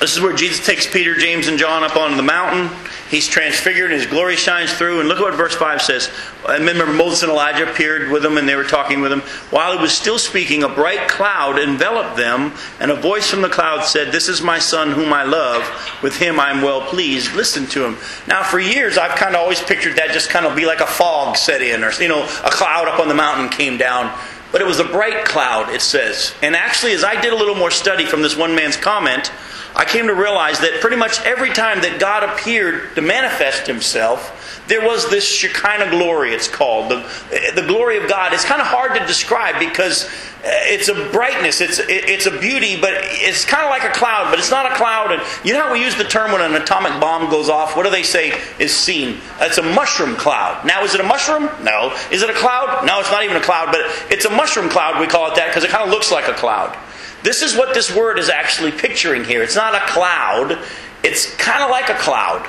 This 0.00 0.14
is 0.14 0.20
where 0.20 0.34
Jesus 0.34 0.64
takes 0.64 0.86
Peter, 0.86 1.16
James, 1.16 1.48
and 1.48 1.58
John 1.58 1.82
up 1.82 1.96
onto 1.96 2.16
the 2.16 2.22
mountain. 2.22 2.68
He's 3.10 3.28
transfigured 3.28 3.92
and 3.92 4.00
his 4.00 4.10
glory 4.10 4.36
shines 4.36 4.72
through. 4.72 5.00
And 5.00 5.08
look 5.08 5.18
at 5.18 5.22
what 5.22 5.34
verse 5.34 5.54
5 5.54 5.80
says. 5.80 6.10
I 6.46 6.56
remember 6.56 6.86
Moses 6.86 7.22
and 7.22 7.32
Elijah 7.32 7.70
appeared 7.70 8.10
with 8.10 8.24
him 8.24 8.36
and 8.36 8.48
they 8.48 8.56
were 8.56 8.64
talking 8.64 9.00
with 9.00 9.12
him. 9.12 9.20
While 9.50 9.72
he 9.72 9.78
was 9.82 9.92
still 9.92 10.18
speaking, 10.18 10.62
a 10.62 10.68
bright 10.68 11.08
cloud 11.08 11.58
enveloped 11.58 12.16
them, 12.16 12.52
and 12.80 12.90
a 12.90 12.96
voice 12.96 13.30
from 13.30 13.42
the 13.42 13.48
cloud 13.48 13.84
said, 13.84 14.12
This 14.12 14.28
is 14.28 14.42
my 14.42 14.58
son 14.58 14.92
whom 14.92 15.12
I 15.12 15.22
love. 15.22 15.62
With 16.02 16.16
him 16.18 16.38
I 16.40 16.50
am 16.50 16.62
well 16.62 16.82
pleased. 16.82 17.34
Listen 17.34 17.66
to 17.66 17.84
him. 17.84 17.96
Now, 18.26 18.42
for 18.42 18.58
years, 18.58 18.98
I've 18.98 19.16
kind 19.16 19.34
of 19.34 19.40
always 19.40 19.62
pictured 19.62 19.96
that 19.96 20.10
just 20.10 20.28
kind 20.28 20.44
of 20.44 20.56
be 20.56 20.66
like 20.66 20.80
a 20.80 20.86
fog 20.86 21.36
set 21.36 21.62
in, 21.62 21.84
or, 21.84 21.92
you 21.92 22.08
know, 22.08 22.24
a 22.24 22.50
cloud 22.50 22.88
up 22.88 23.00
on 23.00 23.08
the 23.08 23.14
mountain 23.14 23.48
came 23.48 23.78
down. 23.78 24.16
But 24.52 24.60
it 24.60 24.66
was 24.66 24.78
a 24.78 24.84
bright 24.84 25.24
cloud, 25.24 25.70
it 25.70 25.82
says. 25.82 26.34
And 26.42 26.54
actually, 26.54 26.92
as 26.92 27.04
I 27.04 27.20
did 27.20 27.32
a 27.32 27.36
little 27.36 27.54
more 27.54 27.70
study 27.70 28.06
from 28.06 28.22
this 28.22 28.36
one 28.36 28.54
man's 28.54 28.76
comment, 28.76 29.32
I 29.76 29.84
came 29.84 30.06
to 30.06 30.14
realize 30.14 30.58
that 30.60 30.80
pretty 30.80 30.96
much 30.96 31.20
every 31.26 31.52
time 31.52 31.82
that 31.82 32.00
God 32.00 32.24
appeared 32.24 32.94
to 32.94 33.02
manifest 33.02 33.66
himself, 33.66 34.64
there 34.68 34.80
was 34.80 35.08
this 35.10 35.28
Shekinah 35.28 35.90
glory, 35.90 36.32
it's 36.32 36.48
called. 36.48 36.90
The, 36.90 37.52
the 37.54 37.66
glory 37.66 37.98
of 37.98 38.08
God. 38.08 38.32
It's 38.32 38.44
kind 38.44 38.60
of 38.60 38.66
hard 38.66 38.98
to 38.98 39.06
describe 39.06 39.60
because 39.60 40.06
uh, 40.06 40.48
it's 40.64 40.88
a 40.88 40.94
brightness, 41.12 41.60
it's, 41.60 41.78
it's 41.78 42.24
a 42.24 42.36
beauty, 42.40 42.80
but 42.80 42.92
it's 42.94 43.44
kind 43.44 43.64
of 43.64 43.70
like 43.70 43.84
a 43.84 43.92
cloud, 43.92 44.30
but 44.30 44.38
it's 44.38 44.50
not 44.50 44.64
a 44.64 44.74
cloud. 44.74 45.12
And 45.12 45.22
you 45.44 45.52
know 45.52 45.64
how 45.64 45.72
we 45.74 45.84
use 45.84 45.94
the 45.94 46.04
term 46.04 46.32
when 46.32 46.40
an 46.40 46.60
atomic 46.60 46.98
bomb 46.98 47.30
goes 47.30 47.50
off? 47.50 47.76
What 47.76 47.84
do 47.84 47.90
they 47.90 48.02
say 48.02 48.32
is 48.58 48.74
seen? 48.74 49.18
It's 49.40 49.58
a 49.58 49.62
mushroom 49.62 50.16
cloud. 50.16 50.66
Now, 50.66 50.84
is 50.84 50.94
it 50.94 51.00
a 51.00 51.06
mushroom? 51.06 51.50
No. 51.62 51.94
Is 52.10 52.22
it 52.22 52.30
a 52.30 52.34
cloud? 52.34 52.86
No, 52.86 52.98
it's 53.00 53.10
not 53.10 53.24
even 53.24 53.36
a 53.36 53.42
cloud, 53.42 53.68
but 53.70 53.82
it's 54.10 54.24
a 54.24 54.30
mushroom 54.30 54.70
cloud. 54.70 54.98
We 55.00 55.06
call 55.06 55.30
it 55.30 55.36
that 55.36 55.48
because 55.48 55.64
it 55.64 55.70
kind 55.70 55.84
of 55.84 55.90
looks 55.90 56.10
like 56.10 56.28
a 56.28 56.34
cloud. 56.34 56.74
This 57.22 57.42
is 57.42 57.56
what 57.56 57.74
this 57.74 57.94
word 57.94 58.18
is 58.18 58.28
actually 58.28 58.72
picturing 58.72 59.24
here. 59.24 59.42
It's 59.42 59.56
not 59.56 59.74
a 59.74 59.80
cloud, 59.86 60.58
it's 61.02 61.34
kind 61.36 61.62
of 61.62 61.70
like 61.70 61.88
a 61.88 61.94
cloud. 61.94 62.48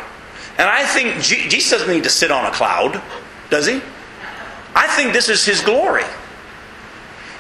And 0.58 0.68
I 0.68 0.86
think 0.86 1.22
Jesus 1.22 1.72
doesn't 1.72 1.90
need 1.94 2.04
to 2.04 2.10
sit 2.10 2.32
on 2.32 2.46
a 2.46 2.52
cloud, 2.52 3.02
does 3.50 3.68
he? 3.68 3.82
I 4.76 4.88
think 4.88 5.14
this 5.14 5.30
is 5.30 5.46
his 5.46 5.62
glory. 5.62 6.04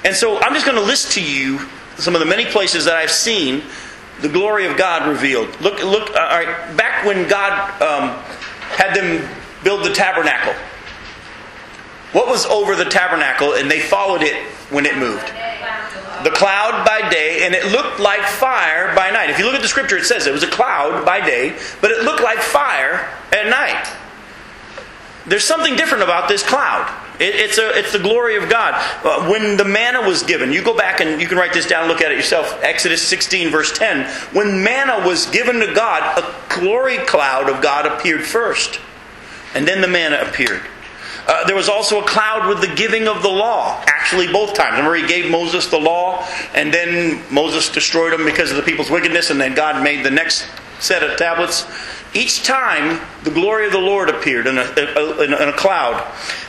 And 0.03 0.15
so 0.15 0.37
I'm 0.39 0.53
just 0.53 0.65
going 0.65 0.77
to 0.77 0.83
list 0.83 1.13
to 1.13 1.23
you 1.23 1.59
some 1.97 2.13
of 2.13 2.19
the 2.19 2.25
many 2.25 2.45
places 2.45 2.85
that 2.85 2.95
I've 2.95 3.11
seen 3.11 3.63
the 4.21 4.29
glory 4.29 4.65
of 4.65 4.77
God 4.77 5.07
revealed. 5.07 5.49
Look, 5.61 5.83
look. 5.83 6.09
Uh, 6.11 6.19
all 6.19 6.43
right, 6.43 6.77
back 6.77 7.05
when 7.05 7.27
God 7.27 7.81
um, 7.81 8.09
had 8.75 8.95
them 8.95 9.27
build 9.63 9.85
the 9.85 9.93
tabernacle, 9.93 10.53
what 12.13 12.27
was 12.27 12.45
over 12.45 12.75
the 12.75 12.85
tabernacle, 12.85 13.53
and 13.53 13.69
they 13.69 13.79
followed 13.79 14.21
it 14.21 14.35
when 14.71 14.85
it 14.85 14.97
moved? 14.97 15.31
The 16.23 16.31
cloud 16.31 16.85
by 16.85 17.09
day, 17.09 17.45
and 17.45 17.53
it 17.53 17.71
looked 17.71 17.99
like 17.99 18.21
fire 18.23 18.95
by 18.95 19.09
night. 19.11 19.29
If 19.29 19.39
you 19.39 19.45
look 19.45 19.55
at 19.55 19.61
the 19.61 19.67
scripture, 19.67 19.97
it 19.97 20.05
says 20.05 20.27
it 20.27 20.33
was 20.33 20.43
a 20.43 20.49
cloud 20.49 21.05
by 21.05 21.19
day, 21.25 21.57
but 21.81 21.91
it 21.91 22.03
looked 22.03 22.23
like 22.23 22.39
fire 22.39 23.09
at 23.31 23.49
night. 23.49 23.87
There's 25.27 25.43
something 25.43 25.75
different 25.75 26.03
about 26.03 26.29
this 26.29 26.41
cloud. 26.41 26.89
It, 27.19 27.35
it's, 27.35 27.57
a, 27.57 27.77
it's 27.77 27.91
the 27.91 27.99
glory 27.99 28.37
of 28.37 28.49
God. 28.49 28.75
Uh, 29.03 29.29
when 29.29 29.57
the 29.57 29.65
manna 29.65 30.01
was 30.01 30.23
given, 30.23 30.53
you 30.53 30.63
go 30.63 30.75
back 30.75 31.01
and 31.01 31.19
you 31.19 31.27
can 31.27 31.37
write 31.37 31.53
this 31.53 31.67
down 31.67 31.83
and 31.83 31.91
look 31.91 32.01
at 32.01 32.11
it 32.11 32.15
yourself. 32.15 32.59
Exodus 32.63 33.01
16, 33.01 33.49
verse 33.49 33.77
10. 33.77 34.09
When 34.33 34.63
manna 34.63 35.05
was 35.05 35.25
given 35.27 35.59
to 35.59 35.73
God, 35.73 36.17
a 36.17 36.59
glory 36.59 36.97
cloud 36.99 37.49
of 37.49 37.61
God 37.61 37.85
appeared 37.85 38.23
first, 38.23 38.79
and 39.53 39.67
then 39.67 39.81
the 39.81 39.87
manna 39.87 40.19
appeared. 40.21 40.61
Uh, 41.27 41.45
there 41.45 41.55
was 41.55 41.67
also 41.67 42.01
a 42.01 42.07
cloud 42.07 42.47
with 42.47 42.61
the 42.61 42.73
giving 42.73 43.07
of 43.07 43.21
the 43.21 43.29
law. 43.29 43.83
Actually, 44.07 44.31
both 44.31 44.53
times. 44.53 44.77
Remember, 44.77 44.95
he 44.95 45.05
gave 45.05 45.29
Moses 45.29 45.67
the 45.67 45.77
law, 45.77 46.25
and 46.53 46.73
then 46.73 47.21
Moses 47.29 47.67
destroyed 47.67 48.13
them 48.13 48.23
because 48.23 48.51
of 48.51 48.55
the 48.55 48.63
people's 48.63 48.89
wickedness, 48.89 49.31
and 49.31 49.41
then 49.41 49.53
God 49.53 49.83
made 49.83 50.05
the 50.05 50.09
next 50.09 50.47
set 50.79 51.03
of 51.03 51.17
tablets. 51.17 51.65
Each 52.13 52.43
time, 52.43 52.99
the 53.23 53.31
glory 53.31 53.65
of 53.65 53.73
the 53.73 53.79
Lord 53.79 54.09
appeared 54.09 54.47
in 54.47 54.57
a, 54.57 55.21
in 55.21 55.33
a 55.33 55.53
cloud. 55.53 56.01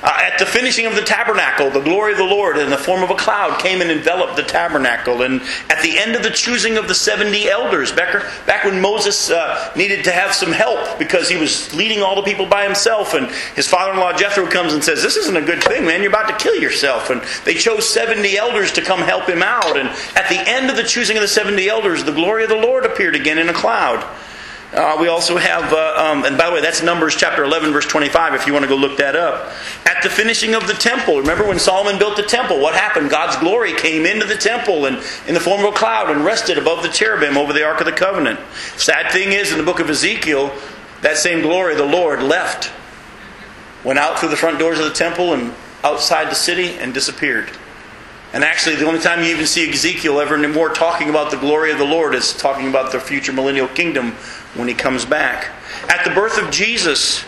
Uh, 0.02 0.20
at 0.22 0.38
the 0.38 0.46
finishing 0.46 0.86
of 0.86 0.94
the 0.94 1.02
tabernacle, 1.02 1.70
the 1.70 1.80
glory 1.80 2.12
of 2.12 2.18
the 2.18 2.24
Lord 2.24 2.56
in 2.56 2.70
the 2.70 2.78
form 2.78 3.02
of 3.02 3.10
a 3.10 3.16
cloud 3.16 3.60
came 3.60 3.80
and 3.80 3.90
enveloped 3.90 4.36
the 4.36 4.44
tabernacle. 4.44 5.22
And 5.22 5.42
at 5.68 5.82
the 5.82 5.98
end 5.98 6.14
of 6.14 6.22
the 6.22 6.30
choosing 6.30 6.76
of 6.76 6.86
the 6.86 6.94
70 6.94 7.50
elders, 7.50 7.90
back, 7.90 8.24
back 8.46 8.64
when 8.64 8.80
Moses 8.80 9.30
uh, 9.30 9.72
needed 9.76 10.04
to 10.04 10.12
have 10.12 10.32
some 10.32 10.52
help 10.52 10.98
because 10.98 11.28
he 11.28 11.36
was 11.36 11.74
leading 11.74 12.02
all 12.02 12.14
the 12.14 12.22
people 12.22 12.46
by 12.46 12.64
himself, 12.64 13.14
and 13.14 13.28
his 13.56 13.66
father 13.66 13.92
in 13.92 13.98
law 13.98 14.16
Jethro 14.16 14.46
comes 14.46 14.72
and 14.72 14.82
says, 14.82 15.02
This 15.02 15.16
isn't 15.16 15.36
a 15.36 15.42
good 15.42 15.62
thing, 15.62 15.84
man. 15.84 16.02
You're 16.02 16.12
about 16.12 16.28
to 16.28 16.42
kill 16.42 16.56
yourself. 16.56 17.10
And 17.10 17.20
they 17.44 17.54
chose 17.54 17.88
70 17.92 18.38
elders 18.38 18.72
to 18.72 18.82
come 18.82 19.00
help 19.00 19.28
him 19.28 19.42
out. 19.42 19.76
And 19.76 19.88
at 20.16 20.28
the 20.28 20.38
end 20.38 20.70
of 20.70 20.76
the 20.76 20.84
choosing 20.84 21.16
of 21.16 21.22
the 21.22 21.28
70 21.28 21.68
elders, 21.68 22.04
the 22.04 22.12
glory 22.12 22.44
of 22.44 22.48
the 22.48 22.56
Lord 22.56 22.86
appeared 22.86 23.16
again 23.16 23.38
in 23.38 23.48
a 23.48 23.54
cloud. 23.54 24.06
Uh, 24.72 24.98
we 25.00 25.08
also 25.08 25.38
have, 25.38 25.72
uh, 25.72 25.94
um, 25.96 26.24
and 26.26 26.36
by 26.36 26.46
the 26.46 26.52
way, 26.52 26.60
that's 26.60 26.82
Numbers 26.82 27.16
chapter 27.16 27.42
11, 27.42 27.72
verse 27.72 27.86
25, 27.86 28.34
if 28.34 28.46
you 28.46 28.52
want 28.52 28.64
to 28.64 28.68
go 28.68 28.76
look 28.76 28.98
that 28.98 29.16
up. 29.16 29.50
At 29.86 30.02
the 30.02 30.10
finishing 30.10 30.54
of 30.54 30.66
the 30.66 30.74
temple, 30.74 31.18
remember 31.18 31.48
when 31.48 31.58
Solomon 31.58 31.98
built 31.98 32.16
the 32.16 32.22
temple, 32.22 32.60
what 32.60 32.74
happened? 32.74 33.08
God's 33.08 33.36
glory 33.36 33.72
came 33.72 34.04
into 34.04 34.26
the 34.26 34.36
temple 34.36 34.84
and 34.84 35.02
in 35.26 35.32
the 35.32 35.40
form 35.40 35.64
of 35.64 35.72
a 35.72 35.76
cloud 35.76 36.10
and 36.10 36.22
rested 36.22 36.58
above 36.58 36.82
the 36.82 36.90
cherubim 36.90 37.38
over 37.38 37.54
the 37.54 37.64
Ark 37.64 37.80
of 37.80 37.86
the 37.86 37.92
Covenant. 37.92 38.38
Sad 38.76 39.10
thing 39.10 39.32
is, 39.32 39.52
in 39.52 39.58
the 39.58 39.64
book 39.64 39.80
of 39.80 39.88
Ezekiel, 39.88 40.52
that 41.00 41.16
same 41.16 41.40
glory, 41.40 41.74
the 41.74 41.86
Lord, 41.86 42.22
left, 42.22 42.70
went 43.84 43.98
out 43.98 44.18
through 44.18 44.28
the 44.28 44.36
front 44.36 44.58
doors 44.58 44.78
of 44.78 44.84
the 44.84 44.94
temple 44.94 45.32
and 45.32 45.54
outside 45.82 46.30
the 46.30 46.34
city 46.34 46.74
and 46.74 46.92
disappeared. 46.92 47.50
And 48.34 48.44
actually, 48.44 48.76
the 48.76 48.86
only 48.86 49.00
time 49.00 49.20
you 49.20 49.30
even 49.30 49.46
see 49.46 49.70
Ezekiel 49.70 50.20
ever 50.20 50.34
anymore 50.34 50.68
talking 50.68 51.08
about 51.08 51.30
the 51.30 51.38
glory 51.38 51.72
of 51.72 51.78
the 51.78 51.86
Lord 51.86 52.14
is 52.14 52.36
talking 52.36 52.68
about 52.68 52.92
the 52.92 53.00
future 53.00 53.32
millennial 53.32 53.68
kingdom 53.68 54.14
when 54.58 54.68
he 54.68 54.74
comes 54.74 55.04
back. 55.04 55.48
At 55.88 56.04
the 56.04 56.10
birth 56.10 56.42
of 56.42 56.50
Jesus, 56.50 57.24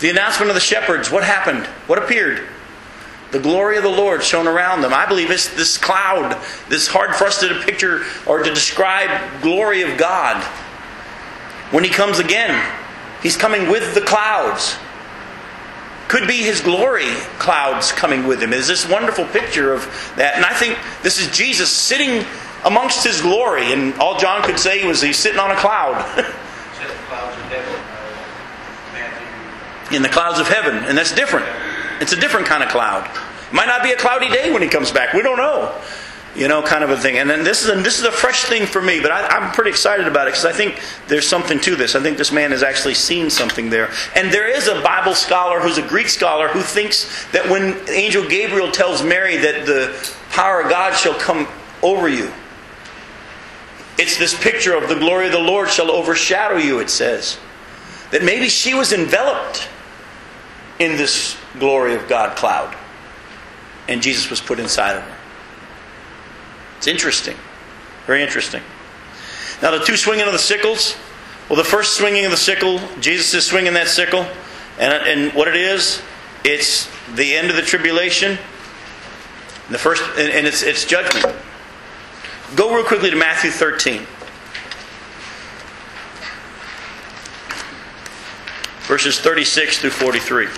the 0.00 0.10
announcement 0.10 0.50
of 0.50 0.54
the 0.54 0.60
shepherds, 0.60 1.10
what 1.10 1.24
happened? 1.24 1.66
What 1.86 1.98
appeared? 1.98 2.46
The 3.32 3.38
glory 3.38 3.76
of 3.76 3.82
the 3.82 3.88
Lord 3.88 4.22
shone 4.22 4.48
around 4.48 4.82
them. 4.82 4.92
I 4.92 5.06
believe 5.06 5.30
it's 5.30 5.48
this 5.54 5.78
cloud, 5.78 6.32
this 6.68 6.88
hard 6.88 7.14
for 7.14 7.26
us 7.26 7.40
to 7.40 7.60
picture 7.60 8.02
or 8.26 8.42
to 8.42 8.52
describe 8.52 9.42
glory 9.42 9.82
of 9.82 9.96
God. 9.96 10.42
When 11.70 11.84
he 11.84 11.90
comes 11.90 12.18
again, 12.18 12.60
he's 13.22 13.36
coming 13.36 13.70
with 13.70 13.94
the 13.94 14.00
clouds. 14.00 14.76
Could 16.08 16.26
be 16.26 16.38
his 16.38 16.60
glory 16.60 17.14
clouds 17.38 17.92
coming 17.92 18.26
with 18.26 18.42
him. 18.42 18.52
Is 18.52 18.66
this 18.66 18.88
wonderful 18.88 19.26
picture 19.26 19.72
of 19.72 19.84
that? 20.16 20.34
And 20.34 20.44
I 20.44 20.52
think 20.52 20.76
this 21.02 21.20
is 21.20 21.30
Jesus 21.30 21.70
sitting 21.70 22.26
amongst 22.64 23.06
his 23.06 23.20
glory. 23.20 23.72
And 23.72 23.94
all 23.94 24.18
John 24.18 24.42
could 24.42 24.58
say 24.58 24.84
was 24.84 25.00
he's 25.00 25.18
sitting 25.18 25.38
on 25.38 25.52
a 25.52 25.56
cloud. 25.56 26.26
In 29.92 30.02
the 30.02 30.08
clouds 30.08 30.38
of 30.38 30.46
heaven. 30.46 30.76
And 30.84 30.96
that's 30.96 31.14
different. 31.14 31.46
It's 32.00 32.12
a 32.12 32.20
different 32.20 32.46
kind 32.46 32.62
of 32.62 32.68
cloud. 32.68 33.04
It 33.50 33.52
might 33.52 33.66
not 33.66 33.82
be 33.82 33.90
a 33.90 33.96
cloudy 33.96 34.28
day 34.28 34.52
when 34.52 34.62
he 34.62 34.68
comes 34.68 34.92
back. 34.92 35.12
We 35.12 35.22
don't 35.22 35.36
know. 35.36 35.74
You 36.36 36.46
know, 36.46 36.62
kind 36.62 36.84
of 36.84 36.90
a 36.90 36.96
thing. 36.96 37.18
And 37.18 37.28
then 37.28 37.42
this 37.42 37.64
is 37.64 37.68
a, 37.68 37.82
this 37.82 37.98
is 37.98 38.04
a 38.04 38.12
fresh 38.12 38.44
thing 38.44 38.64
for 38.64 38.80
me, 38.80 39.00
but 39.00 39.10
I, 39.10 39.36
am 39.36 39.52
pretty 39.52 39.70
excited 39.70 40.06
about 40.06 40.28
it 40.28 40.30
because 40.30 40.44
I 40.44 40.52
think 40.52 40.80
there's 41.08 41.26
something 41.26 41.58
to 41.60 41.74
this. 41.74 41.96
I 41.96 42.00
think 42.00 42.18
this 42.18 42.30
man 42.30 42.52
has 42.52 42.62
actually 42.62 42.94
seen 42.94 43.30
something 43.30 43.68
there. 43.68 43.90
And 44.14 44.32
there 44.32 44.48
is 44.48 44.68
a 44.68 44.80
Bible 44.80 45.14
scholar 45.14 45.58
who's 45.58 45.76
a 45.76 45.86
Greek 45.86 46.08
scholar 46.08 46.46
who 46.46 46.60
thinks 46.60 47.26
that 47.32 47.50
when 47.50 47.76
Angel 47.90 48.26
Gabriel 48.26 48.70
tells 48.70 49.02
Mary 49.02 49.38
that 49.38 49.66
the 49.66 50.14
power 50.30 50.60
of 50.60 50.70
God 50.70 50.94
shall 50.94 51.14
come 51.14 51.48
over 51.82 52.08
you, 52.08 52.30
it's 54.00 54.16
this 54.16 54.34
picture 54.42 54.74
of 54.74 54.88
the 54.88 54.94
glory 54.94 55.26
of 55.26 55.32
the 55.32 55.38
Lord 55.38 55.68
shall 55.68 55.90
overshadow 55.90 56.56
you, 56.56 56.80
it 56.80 56.88
says. 56.88 57.38
That 58.10 58.24
maybe 58.24 58.48
she 58.48 58.72
was 58.72 58.92
enveloped 58.92 59.68
in 60.78 60.96
this 60.96 61.36
glory 61.58 61.94
of 61.94 62.08
God 62.08 62.36
cloud. 62.36 62.74
And 63.88 64.00
Jesus 64.00 64.30
was 64.30 64.40
put 64.40 64.58
inside 64.58 64.96
of 64.96 65.02
her. 65.02 65.16
It's 66.78 66.86
interesting. 66.86 67.36
Very 68.06 68.22
interesting. 68.22 68.62
Now, 69.60 69.70
the 69.72 69.84
two 69.84 69.96
swinging 69.96 70.26
of 70.26 70.32
the 70.32 70.38
sickles. 70.38 70.96
Well, 71.50 71.58
the 71.58 71.64
first 71.64 71.98
swinging 71.98 72.24
of 72.24 72.30
the 72.30 72.38
sickle, 72.38 72.80
Jesus 73.00 73.34
is 73.34 73.44
swinging 73.44 73.74
that 73.74 73.88
sickle. 73.88 74.26
And, 74.78 74.94
and 74.94 75.34
what 75.34 75.46
it 75.46 75.56
is, 75.56 76.00
it's 76.42 76.88
the 77.14 77.34
end 77.34 77.50
of 77.50 77.56
the 77.56 77.62
tribulation. 77.62 78.38
The 79.68 79.78
first, 79.78 80.02
and, 80.16 80.32
and 80.32 80.46
it's, 80.46 80.62
it's 80.62 80.86
judgment. 80.86 81.36
Go 82.56 82.74
real 82.74 82.84
quickly 82.84 83.10
to 83.10 83.16
Matthew 83.16 83.52
13. 83.52 84.04
Verses 88.88 89.20
36 89.20 89.78
through 89.78 89.90
43. 89.90 90.48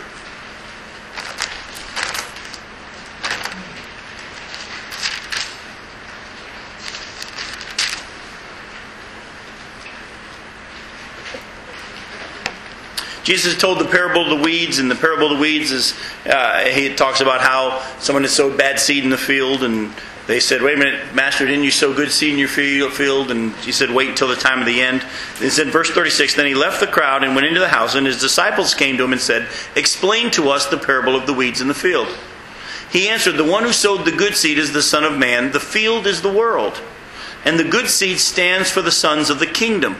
Jesus 13.22 13.56
told 13.56 13.78
the 13.78 13.84
parable 13.84 14.22
of 14.22 14.30
the 14.30 14.42
weeds, 14.42 14.78
and 14.78 14.90
the 14.90 14.94
parable 14.94 15.30
of 15.30 15.36
the 15.36 15.42
weeds 15.42 15.70
is 15.70 15.94
uh, 16.26 16.64
he 16.64 16.94
talks 16.94 17.20
about 17.20 17.42
how 17.42 17.80
someone 17.98 18.22
had 18.22 18.30
sowed 18.30 18.56
bad 18.56 18.80
seed 18.80 19.04
in 19.04 19.10
the 19.10 19.18
field, 19.18 19.62
and 19.62 19.92
they 20.26 20.38
said, 20.38 20.62
Wait 20.62 20.76
a 20.76 20.78
minute, 20.78 21.14
Master, 21.14 21.46
didn't 21.46 21.64
you 21.64 21.70
sow 21.70 21.92
good 21.92 22.12
seed 22.12 22.32
in 22.32 22.38
your 22.38 22.48
field? 22.48 23.30
And 23.30 23.52
he 23.56 23.72
said, 23.72 23.90
Wait 23.90 24.08
until 24.08 24.28
the 24.28 24.36
time 24.36 24.60
of 24.60 24.66
the 24.66 24.80
end. 24.80 25.02
And 25.36 25.42
it 25.42 25.50
said, 25.50 25.68
verse 25.68 25.90
36 25.90 26.34
Then 26.34 26.46
he 26.46 26.54
left 26.54 26.80
the 26.80 26.86
crowd 26.86 27.24
and 27.24 27.34
went 27.34 27.46
into 27.46 27.60
the 27.60 27.68
house, 27.68 27.94
and 27.94 28.06
his 28.06 28.20
disciples 28.20 28.74
came 28.74 28.96
to 28.96 29.04
him 29.04 29.12
and 29.12 29.20
said, 29.20 29.48
Explain 29.74 30.30
to 30.32 30.50
us 30.50 30.66
the 30.66 30.78
parable 30.78 31.16
of 31.16 31.26
the 31.26 31.34
weeds 31.34 31.60
in 31.60 31.68
the 31.68 31.74
field. 31.74 32.08
He 32.90 33.08
answered, 33.08 33.36
The 33.36 33.44
one 33.44 33.64
who 33.64 33.72
sowed 33.72 34.04
the 34.04 34.12
good 34.12 34.36
seed 34.36 34.58
is 34.58 34.72
the 34.72 34.82
Son 34.82 35.02
of 35.02 35.18
Man, 35.18 35.50
the 35.50 35.60
field 35.60 36.06
is 36.06 36.22
the 36.22 36.32
world. 36.32 36.80
And 37.44 37.58
the 37.58 37.64
good 37.64 37.88
seed 37.88 38.20
stands 38.20 38.70
for 38.70 38.82
the 38.82 38.92
sons 38.92 39.28
of 39.28 39.40
the 39.40 39.46
kingdom. 39.46 39.96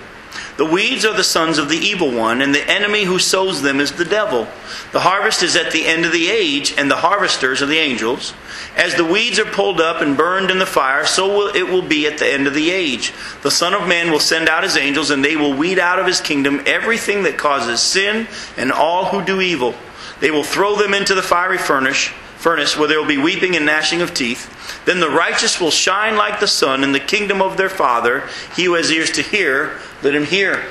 The 0.63 0.71
weeds 0.71 1.05
are 1.05 1.13
the 1.13 1.25
sons 1.25 1.59
of 1.59 1.69
the 1.69 1.77
evil 1.77 2.13
one, 2.13 2.41
and 2.41 2.55
the 2.55 2.71
enemy 2.71 3.03
who 3.03 3.19
sows 3.19 3.63
them 3.63 3.81
is 3.81 3.91
the 3.91 4.05
devil. 4.05 4.47
The 4.93 5.01
harvest 5.01 5.43
is 5.43 5.57
at 5.57 5.73
the 5.73 5.87
end 5.87 6.05
of 6.05 6.13
the 6.13 6.31
age, 6.31 6.73
and 6.79 6.89
the 6.89 6.99
harvesters 6.99 7.63
are 7.63 7.67
the 7.67 7.81
angels. 7.81 8.33
As 8.77 8.95
the 8.95 9.05
weeds 9.05 9.41
are 9.41 9.45
pulled 9.45 9.81
up 9.81 10.01
and 10.01 10.17
burned 10.17 10.53
in 10.53 10.61
the 10.61 10.65
fire, 10.65 11.05
so 11.05 11.27
will 11.27 11.49
it 11.49 11.65
will 11.65 11.83
be 11.83 12.07
at 12.07 12.19
the 12.19 12.33
end 12.33 12.47
of 12.47 12.55
the 12.55 12.71
age. 12.71 13.13
The 13.43 13.51
Son 13.51 13.75
of 13.75 13.89
Man 13.89 14.13
will 14.13 14.21
send 14.21 14.49
out 14.49 14.63
his 14.63 14.77
angels, 14.77 15.11
and 15.11 15.25
they 15.25 15.35
will 15.35 15.53
weed 15.53 15.81
out 15.81 15.99
of 15.99 16.07
his 16.07 16.21
kingdom 16.21 16.63
everything 16.65 17.25
that 17.25 17.37
causes 17.37 17.81
sin 17.81 18.29
and 18.57 18.71
all 18.71 19.07
who 19.07 19.25
do 19.25 19.41
evil. 19.41 19.75
They 20.21 20.31
will 20.31 20.45
throw 20.45 20.77
them 20.77 20.95
into 20.95 21.17
the 21.17 21.23
fiery 21.23 21.59
furnace, 21.59 22.07
furnace 22.37 22.77
where 22.77 22.87
there 22.87 23.01
will 23.01 23.09
be 23.09 23.19
weeping 23.19 23.57
and 23.57 23.67
gnashing 23.67 24.01
of 24.01 24.15
teeth. 24.15 24.49
Then 24.85 25.01
the 25.01 25.11
righteous 25.11 25.61
will 25.61 25.71
shine 25.71 26.17
like 26.17 26.41
the 26.41 26.49
sun 26.49 26.83
in 26.85 26.93
the 26.93 27.01
kingdom 27.01 27.41
of 27.41 27.57
their 27.57 27.69
Father. 27.69 28.29
He 28.57 28.65
who 28.65 28.75
has 28.75 28.91
ears 28.91 29.11
to 29.13 29.23
hear, 29.23 29.79
let 30.03 30.15
him 30.15 30.25
hear. 30.25 30.65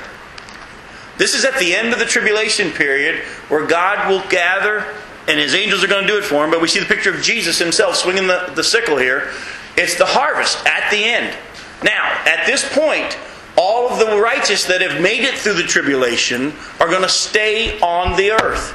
This 1.18 1.34
is 1.34 1.44
at 1.44 1.58
the 1.58 1.74
end 1.74 1.92
of 1.92 1.98
the 1.98 2.04
tribulation 2.04 2.70
period 2.70 3.22
where 3.48 3.66
God 3.66 4.08
will 4.08 4.28
gather, 4.28 4.94
and 5.28 5.38
his 5.38 5.54
angels 5.54 5.84
are 5.84 5.88
going 5.88 6.06
to 6.06 6.12
do 6.12 6.18
it 6.18 6.24
for 6.24 6.44
him. 6.44 6.50
But 6.50 6.60
we 6.60 6.68
see 6.68 6.80
the 6.80 6.86
picture 6.86 7.14
of 7.14 7.22
Jesus 7.22 7.58
himself 7.58 7.96
swinging 7.96 8.26
the, 8.26 8.52
the 8.54 8.64
sickle 8.64 8.96
here. 8.96 9.30
It's 9.76 9.96
the 9.96 10.06
harvest 10.06 10.66
at 10.66 10.90
the 10.90 11.04
end. 11.04 11.36
Now, 11.82 12.04
at 12.26 12.46
this 12.46 12.68
point, 12.74 13.16
all 13.56 13.88
of 13.88 13.98
the 13.98 14.20
righteous 14.20 14.64
that 14.66 14.80
have 14.80 15.00
made 15.00 15.24
it 15.24 15.34
through 15.34 15.54
the 15.54 15.62
tribulation 15.62 16.52
are 16.80 16.88
going 16.88 17.02
to 17.02 17.08
stay 17.08 17.78
on 17.80 18.16
the 18.16 18.32
earth. 18.32 18.74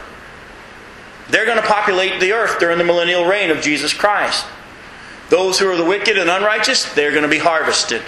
They're 1.29 1.45
going 1.45 1.61
to 1.61 1.67
populate 1.67 2.19
the 2.21 2.31
earth 2.33 2.59
during 2.59 2.77
the 2.77 2.83
millennial 2.83 3.25
reign 3.25 3.49
of 3.49 3.61
Jesus 3.61 3.93
Christ. 3.93 4.45
Those 5.29 5.59
who 5.59 5.69
are 5.69 5.77
the 5.77 5.85
wicked 5.85 6.17
and 6.17 6.29
unrighteous, 6.29 6.93
they're 6.93 7.11
going 7.11 7.23
to 7.23 7.29
be 7.29 7.39
harvested. 7.39 8.01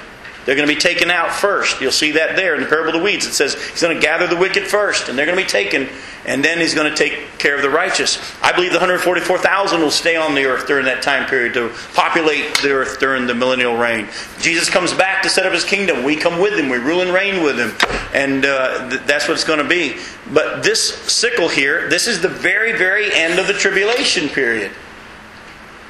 They're 0.45 0.55
going 0.55 0.67
to 0.67 0.73
be 0.73 0.79
taken 0.79 1.11
out 1.11 1.31
first. 1.31 1.79
You'll 1.81 1.91
see 1.91 2.13
that 2.13 2.35
there 2.35 2.55
in 2.55 2.61
the 2.61 2.67
parable 2.67 2.89
of 2.89 2.95
the 2.95 3.03
weeds. 3.03 3.27
It 3.27 3.33
says 3.33 3.53
he's 3.53 3.81
going 3.81 3.95
to 3.95 4.01
gather 4.01 4.25
the 4.25 4.35
wicked 4.35 4.65
first, 4.65 5.07
and 5.09 5.15
they're 5.15 5.25
going 5.25 5.37
to 5.37 5.43
be 5.43 5.47
taken, 5.47 5.87
and 6.25 6.43
then 6.43 6.57
he's 6.57 6.73
going 6.73 6.89
to 6.89 6.97
take 6.97 7.37
care 7.37 7.55
of 7.55 7.61
the 7.61 7.69
righteous. 7.69 8.17
I 8.41 8.53
believe 8.53 8.71
the 8.71 8.79
144,000 8.79 9.79
will 9.79 9.91
stay 9.91 10.15
on 10.15 10.33
the 10.33 10.45
earth 10.45 10.65
during 10.65 10.85
that 10.85 11.03
time 11.03 11.27
period 11.27 11.53
to 11.55 11.71
populate 11.93 12.55
the 12.63 12.71
earth 12.71 12.99
during 12.99 13.27
the 13.27 13.35
millennial 13.35 13.77
reign. 13.77 14.07
Jesus 14.39 14.69
comes 14.69 14.93
back 14.93 15.21
to 15.23 15.29
set 15.29 15.45
up 15.45 15.53
his 15.53 15.65
kingdom. 15.65 16.03
We 16.03 16.15
come 16.15 16.41
with 16.41 16.57
him. 16.57 16.69
We 16.69 16.77
rule 16.77 17.01
and 17.01 17.13
reign 17.13 17.43
with 17.43 17.59
him, 17.59 17.73
and 18.13 18.45
uh, 18.45 18.89
th- 18.89 19.01
that's 19.03 19.27
what 19.27 19.35
it's 19.35 19.43
going 19.43 19.59
to 19.59 19.67
be. 19.67 19.97
But 20.33 20.63
this 20.63 20.95
sickle 21.11 21.49
here, 21.49 21.89
this 21.89 22.07
is 22.07 22.21
the 22.21 22.29
very, 22.29 22.71
very 22.71 23.13
end 23.13 23.39
of 23.39 23.45
the 23.45 23.53
tribulation 23.53 24.29
period. 24.29 24.71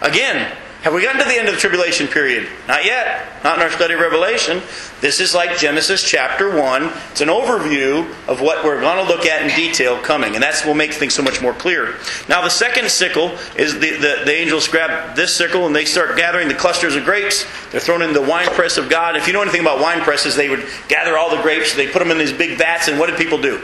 Again, 0.02 0.54
have 0.82 0.94
we 0.94 1.04
gotten 1.04 1.20
to 1.20 1.28
the 1.28 1.36
end 1.36 1.50
of 1.50 1.54
the 1.54 1.60
tribulation 1.60 2.08
period? 2.08 2.48
Not 2.66 2.86
yet. 2.86 3.44
Not 3.44 3.58
in 3.58 3.64
our 3.64 3.70
study 3.70 3.96
of 3.96 4.00
Revelation. 4.00 4.62
This 5.02 5.20
is 5.20 5.36
like 5.36 5.58
Genesis 5.58 6.02
chapter 6.02 6.56
1. 6.58 6.92
It's 7.12 7.20
an 7.20 7.28
overview 7.28 8.10
of 8.30 8.40
what 8.40 8.64
we're 8.64 8.80
going 8.80 9.06
to 9.06 9.14
look 9.14 9.26
at 9.26 9.42
in 9.42 9.54
detail 9.58 10.00
coming. 10.00 10.36
And 10.36 10.44
that's 10.44 10.66
will 10.66 10.74
make 10.74 10.94
things 10.94 11.14
so 11.14 11.22
much 11.22 11.42
more 11.42 11.52
clear. 11.52 11.98
Now, 12.30 12.42
the 12.42 12.50
second 12.50 12.90
sickle 12.90 13.38
is 13.58 13.74
the, 13.74 13.92
the, 13.92 14.22
the 14.24 14.32
angels 14.34 14.70
grab 14.70 15.18
this 15.18 15.36
sickle 15.36 15.66
and 15.66 15.76
they 15.76 15.84
start 15.84 16.16
gathering 16.16 16.48
the 16.48 16.56
clusters 16.56 16.96
of 16.96 17.04
grapes. 17.04 17.46
They're 17.72 17.82
thrown 17.82 18.02
in 18.02 18.14
the 18.14 18.22
wine 18.22 18.48
press 18.48 18.78
of 18.78 18.90
God. 18.90 19.18
If 19.18 19.28
you 19.28 19.34
know 19.34 19.42
anything 19.42 19.62
about 19.62 19.82
wine 19.82 20.00
presses, 20.00 20.38
they 20.38 20.48
would 20.48 20.66
gather 20.88 21.18
all 21.18 21.36
the 21.36 21.42
grapes, 21.42 21.76
they 21.76 21.88
put 21.88 22.00
them 22.00 22.10
in 22.10 22.18
these 22.18 22.32
big 22.32 22.58
vats, 22.58 22.88
and 22.88 22.98
what 22.98 23.08
did 23.08 23.18
people 23.18 23.42
do? 23.42 23.62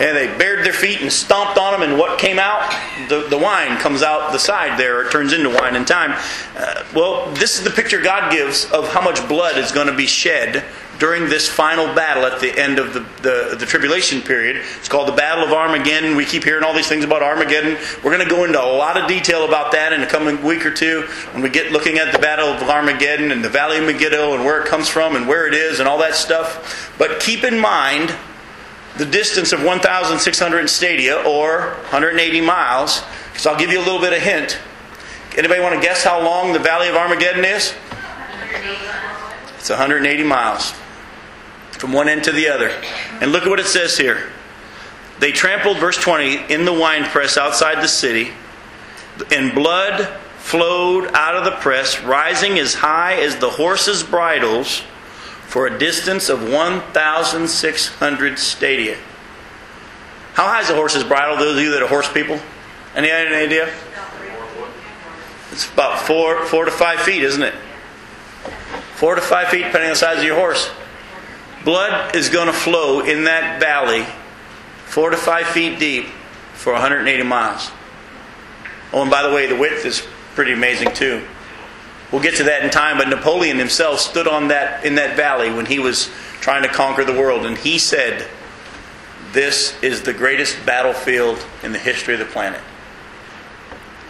And 0.00 0.16
they 0.16 0.26
bared 0.38 0.64
their 0.64 0.72
feet 0.72 1.02
and 1.02 1.12
stomped 1.12 1.58
on 1.58 1.78
them, 1.78 1.88
and 1.88 1.98
what 1.98 2.18
came 2.18 2.38
out? 2.38 2.70
The, 3.08 3.26
the 3.28 3.36
wine 3.36 3.76
comes 3.78 4.02
out 4.02 4.32
the 4.32 4.38
side 4.38 4.78
there. 4.78 5.02
It 5.06 5.12
turns 5.12 5.34
into 5.34 5.50
wine 5.50 5.76
in 5.76 5.84
time. 5.84 6.12
Uh, 6.56 6.84
well, 6.94 7.30
this 7.34 7.58
is 7.58 7.64
the 7.64 7.70
picture 7.70 8.00
God 8.00 8.32
gives 8.32 8.64
of 8.72 8.88
how 8.88 9.02
much 9.02 9.28
blood 9.28 9.58
is 9.58 9.72
going 9.72 9.88
to 9.88 9.96
be 9.96 10.06
shed 10.06 10.64
during 11.00 11.28
this 11.30 11.48
final 11.48 11.86
battle 11.94 12.24
at 12.24 12.40
the 12.40 12.56
end 12.58 12.78
of 12.78 12.92
the, 12.92 13.00
the, 13.22 13.56
the, 13.56 13.66
tribulation 13.66 14.20
period. 14.20 14.56
It's 14.78 14.88
called 14.88 15.08
the 15.08 15.12
Battle 15.12 15.42
of 15.42 15.50
Armageddon. 15.50 16.14
We 16.14 16.26
keep 16.26 16.44
hearing 16.44 16.62
all 16.62 16.74
these 16.74 16.88
things 16.88 17.04
about 17.04 17.22
Armageddon. 17.22 17.78
We're 18.04 18.14
going 18.14 18.26
to 18.26 18.30
go 18.30 18.44
into 18.44 18.62
a 18.62 18.68
lot 18.68 19.00
of 19.00 19.08
detail 19.08 19.46
about 19.46 19.72
that 19.72 19.94
in 19.94 20.02
the 20.02 20.06
coming 20.06 20.42
week 20.42 20.64
or 20.66 20.70
two 20.70 21.02
when 21.32 21.42
we 21.42 21.48
get 21.48 21.72
looking 21.72 21.98
at 21.98 22.12
the 22.12 22.18
Battle 22.18 22.48
of 22.48 22.62
Armageddon 22.62 23.32
and 23.32 23.42
the 23.42 23.48
Valley 23.48 23.78
of 23.78 23.84
Megiddo 23.84 24.34
and 24.34 24.44
where 24.44 24.60
it 24.60 24.66
comes 24.66 24.88
from 24.88 25.16
and 25.16 25.26
where 25.26 25.48
it 25.48 25.54
is 25.54 25.80
and 25.80 25.88
all 25.88 25.98
that 25.98 26.14
stuff. 26.14 26.94
But 26.98 27.18
keep 27.18 27.44
in 27.44 27.58
mind 27.58 28.14
the 28.96 29.06
distance 29.06 29.52
of 29.52 29.62
1,600 29.62 30.68
stadia 30.68 31.16
or 31.22 31.74
180 31.90 32.40
miles, 32.40 33.02
because 33.30 33.46
I'll 33.46 33.58
give 33.58 33.70
you 33.70 33.78
a 33.78 33.84
little 33.84 34.00
bit 34.00 34.12
of 34.12 34.20
hint. 34.20 34.58
Anybody 35.36 35.60
want 35.60 35.74
to 35.74 35.80
guess 35.80 36.02
how 36.02 36.22
long 36.22 36.52
the 36.52 36.58
Valley 36.58 36.88
of 36.88 36.96
Armageddon 36.96 37.44
is? 37.44 37.74
It's 39.58 39.70
180 39.70 40.22
miles 40.24 40.74
from 41.72 41.92
one 41.92 42.08
end 42.08 42.24
to 42.24 42.32
the 42.32 42.48
other. 42.48 42.70
And 43.20 43.32
look 43.32 43.44
at 43.44 43.48
what 43.48 43.60
it 43.60 43.66
says 43.66 43.96
here. 43.96 44.30
They 45.18 45.32
trampled, 45.32 45.78
verse 45.78 45.96
20, 45.96 46.52
in 46.52 46.64
the 46.64 46.72
winepress 46.72 47.36
outside 47.36 47.82
the 47.82 47.88
city, 47.88 48.30
and 49.30 49.54
blood 49.54 50.06
flowed 50.38 51.10
out 51.14 51.36
of 51.36 51.44
the 51.44 51.52
press, 51.52 52.02
rising 52.02 52.58
as 52.58 52.74
high 52.74 53.14
as 53.20 53.36
the 53.36 53.50
horses' 53.50 54.02
bridles 54.02 54.82
for 55.50 55.66
a 55.66 55.78
distance 55.80 56.28
of 56.28 56.48
1,600 56.48 58.38
stadia. 58.38 58.96
How 60.34 60.46
high 60.46 60.60
is 60.60 60.70
a 60.70 60.76
horse's 60.76 61.02
bridle? 61.02 61.36
Those 61.36 61.56
of 61.56 61.62
you 61.64 61.72
that 61.72 61.82
are 61.82 61.88
horse 61.88 62.10
people, 62.12 62.38
any, 62.94 63.10
idea? 63.10 63.68
It's 65.50 65.68
about 65.72 66.06
four, 66.06 66.46
four 66.46 66.66
to 66.66 66.70
five 66.70 67.00
feet, 67.00 67.24
isn't 67.24 67.42
it? 67.42 67.54
Four 68.94 69.16
to 69.16 69.20
five 69.20 69.48
feet, 69.48 69.64
depending 69.64 69.88
on 69.88 69.94
the 69.94 69.96
size 69.96 70.18
of 70.18 70.24
your 70.24 70.36
horse. 70.36 70.70
Blood 71.64 72.14
is 72.14 72.28
going 72.28 72.46
to 72.46 72.52
flow 72.52 73.00
in 73.00 73.24
that 73.24 73.58
valley, 73.58 74.06
four 74.84 75.10
to 75.10 75.16
five 75.16 75.48
feet 75.48 75.80
deep, 75.80 76.06
for 76.52 76.72
180 76.74 77.24
miles. 77.24 77.72
Oh, 78.92 79.02
and 79.02 79.10
by 79.10 79.24
the 79.24 79.34
way, 79.34 79.48
the 79.48 79.56
width 79.56 79.84
is 79.84 80.06
pretty 80.36 80.52
amazing 80.52 80.94
too. 80.94 81.26
We'll 82.12 82.22
get 82.22 82.36
to 82.36 82.44
that 82.44 82.64
in 82.64 82.70
time, 82.70 82.98
but 82.98 83.08
Napoleon 83.08 83.58
himself 83.58 84.00
stood 84.00 84.26
on 84.26 84.48
that 84.48 84.84
in 84.84 84.96
that 84.96 85.16
valley 85.16 85.52
when 85.52 85.66
he 85.66 85.78
was 85.78 86.10
trying 86.40 86.62
to 86.62 86.68
conquer 86.68 87.04
the 87.04 87.12
world, 87.12 87.46
and 87.46 87.56
he 87.56 87.78
said, 87.78 88.26
This 89.32 89.80
is 89.82 90.02
the 90.02 90.12
greatest 90.12 90.56
battlefield 90.66 91.44
in 91.62 91.72
the 91.72 91.78
history 91.78 92.14
of 92.14 92.20
the 92.20 92.26
planet. 92.26 92.60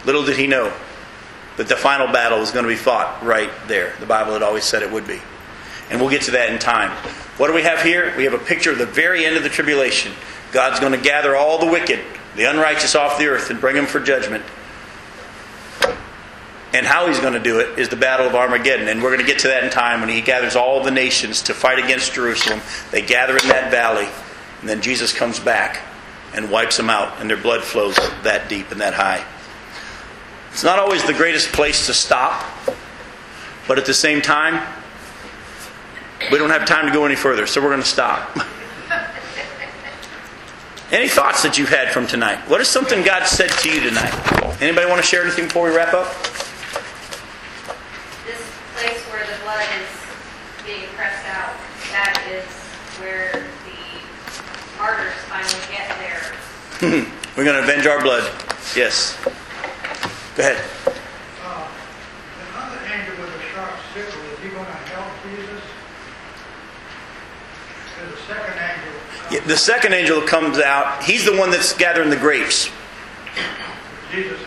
Little 0.05 0.23
did 0.23 0.37
he 0.37 0.47
know 0.47 0.73
that 1.57 1.67
the 1.67 1.75
final 1.75 2.07
battle 2.07 2.39
was 2.39 2.51
going 2.51 2.63
to 2.63 2.69
be 2.69 2.75
fought 2.75 3.23
right 3.23 3.51
there. 3.67 3.93
The 3.99 4.05
Bible 4.05 4.33
had 4.33 4.41
always 4.41 4.63
said 4.63 4.81
it 4.81 4.91
would 4.91 5.05
be. 5.05 5.21
And 5.91 5.99
we'll 5.99 6.09
get 6.09 6.23
to 6.23 6.31
that 6.31 6.49
in 6.49 6.57
time. 6.57 6.89
What 7.37 7.47
do 7.47 7.53
we 7.53 7.63
have 7.63 7.81
here? 7.83 8.15
We 8.17 8.23
have 8.23 8.33
a 8.33 8.39
picture 8.39 8.71
of 8.71 8.77
the 8.77 8.85
very 8.85 9.25
end 9.25 9.35
of 9.35 9.43
the 9.43 9.49
tribulation. 9.49 10.13
God's 10.51 10.79
going 10.79 10.93
to 10.93 10.97
gather 10.97 11.35
all 11.35 11.59
the 11.59 11.69
wicked, 11.69 11.99
the 12.35 12.45
unrighteous 12.45 12.95
off 12.95 13.19
the 13.19 13.27
earth, 13.27 13.49
and 13.49 13.59
bring 13.59 13.75
them 13.75 13.85
for 13.85 13.99
judgment. 13.99 14.43
And 16.73 16.85
how 16.85 17.07
he's 17.07 17.19
going 17.19 17.33
to 17.33 17.39
do 17.39 17.59
it 17.59 17.77
is 17.77 17.89
the 17.89 17.95
Battle 17.95 18.27
of 18.27 18.35
Armageddon. 18.35 18.87
And 18.87 19.03
we're 19.03 19.09
going 19.09 19.25
to 19.25 19.25
get 19.25 19.39
to 19.39 19.49
that 19.49 19.63
in 19.63 19.69
time 19.69 19.99
when 19.99 20.09
he 20.09 20.21
gathers 20.21 20.55
all 20.55 20.83
the 20.83 20.91
nations 20.91 21.41
to 21.43 21.53
fight 21.53 21.83
against 21.83 22.13
Jerusalem. 22.13 22.61
They 22.91 23.01
gather 23.01 23.37
in 23.37 23.47
that 23.49 23.71
valley, 23.71 24.07
and 24.61 24.69
then 24.69 24.81
Jesus 24.81 25.11
comes 25.13 25.39
back 25.39 25.81
and 26.33 26.49
wipes 26.49 26.77
them 26.77 26.89
out, 26.89 27.19
and 27.19 27.29
their 27.29 27.37
blood 27.37 27.61
flows 27.61 27.95
that 28.23 28.47
deep 28.47 28.71
and 28.71 28.79
that 28.79 28.93
high. 28.93 29.25
It's 30.51 30.63
not 30.63 30.79
always 30.79 31.03
the 31.05 31.13
greatest 31.13 31.51
place 31.51 31.87
to 31.87 31.93
stop, 31.93 32.45
but 33.67 33.77
at 33.77 33.85
the 33.85 33.93
same 33.93 34.21
time, 34.21 34.65
we 36.31 36.37
don't 36.37 36.49
have 36.51 36.65
time 36.65 36.85
to 36.87 36.93
go 36.93 37.05
any 37.05 37.15
further, 37.15 37.47
so 37.47 37.61
we're 37.61 37.69
going 37.69 37.81
to 37.81 37.87
stop. 37.87 38.37
Any 40.91 41.07
thoughts 41.07 41.41
that 41.43 41.57
you've 41.57 41.69
had 41.69 41.93
from 41.93 42.05
tonight? 42.05 42.37
What 42.49 42.59
is 42.59 42.67
something 42.67 43.01
God 43.01 43.25
said 43.25 43.49
to 43.49 43.69
you 43.71 43.79
tonight? 43.79 44.11
Anybody 44.61 44.89
want 44.89 44.99
to 44.99 45.07
share 45.07 45.23
anything 45.23 45.45
before 45.45 45.69
we 45.69 45.73
wrap 45.73 45.93
up? 45.93 46.11
This 48.27 48.43
place 48.75 48.99
where 49.07 49.23
the 49.23 49.39
blood 49.41 49.63
is 49.79 49.87
being 50.67 50.83
pressed 50.99 51.23
out, 51.31 51.55
that 51.95 52.19
is 52.27 52.43
where 52.99 53.31
the 53.63 53.79
martyrs 54.77 55.15
finally 55.31 55.63
get 55.71 55.87
there. 56.03 56.35
We're 56.81 57.43
going 57.45 57.57
to 57.57 57.63
avenge 57.63 57.85
our 57.85 58.01
blood. 58.01 58.23
Yes. 58.75 59.15
Go 60.35 60.41
ahead. 60.43 60.57
Uh, 61.43 61.67
Another 62.53 62.79
angel 62.91 63.15
with 63.23 63.29
a 63.35 63.41
sharp 63.53 63.71
sickle, 63.93 64.19
is 64.33 64.39
he 64.39 64.49
going 64.49 64.65
to 64.65 64.71
help 64.71 65.07
Jesus? 65.23 65.61
A 68.01 68.17
second 68.27 68.59
angel. 68.59 68.93
Yeah, 69.31 69.39
The 69.47 69.57
second 69.57 69.93
angel 69.93 70.21
comes 70.21 70.57
out. 70.57 71.03
He's 71.03 71.23
the 71.23 71.37
one 71.37 71.51
that's 71.51 71.73
gathering 71.73 72.09
the 72.09 72.17
grapes. 72.17 72.69
Jesus. 74.11 74.39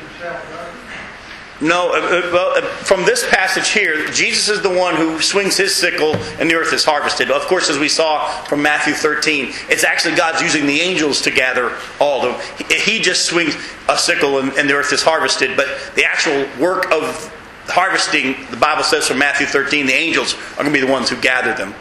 No, 1.61 1.91
uh, 1.91 1.99
uh, 1.99 2.31
well, 2.33 2.59
uh, 2.59 2.63
from 2.63 3.05
this 3.05 3.29
passage 3.31 3.69
here, 3.69 4.09
Jesus 4.09 4.49
is 4.49 4.63
the 4.63 4.71
one 4.71 4.97
who 4.97 5.21
swings 5.21 5.57
his 5.57 5.75
sickle 5.75 6.17
and 6.41 6.51
the 6.51 6.57
earth 6.57 6.73
is 6.73 6.85
harvested. 6.85 7.31
Of 7.31 7.43
course, 7.43 7.71
as 7.71 7.79
we 7.79 7.89
saw 7.89 8.29
from 8.45 8.61
Matthew 8.61 8.93
13, 8.93 9.53
it's 9.69 9.85
actually 9.85 10.17
God's 10.17 10.43
using 10.43 10.67
the 10.67 10.81
angels 10.81 11.23
to 11.23 11.31
gather 11.31 11.77
all 12.01 12.27
of 12.27 12.37
them. 12.59 12.69
He 12.69 12.99
just 12.99 13.27
swings 13.27 13.57
a 13.89 13.97
sickle 13.97 14.41
and, 14.41 14.69
the 14.69 14.75
earth 14.75 14.93
is 14.93 15.03
harvested, 15.03 15.57
but 15.57 15.69
the 15.95 16.05
actual 16.05 16.45
work 16.61 16.91
of 16.91 17.33
harvesting, 17.67 18.35
the 18.51 18.57
Bible 18.57 18.83
says 18.83 19.07
from 19.07 19.19
Matthew 19.19 19.47
13, 19.47 19.87
the 19.87 19.93
angels 19.93 20.35
are 20.53 20.65
going 20.65 20.67
to 20.67 20.73
be 20.73 20.85
the 20.85 20.91
ones 20.91 21.09
who 21.09 21.21
gather 21.21 21.55
them. 21.55 21.73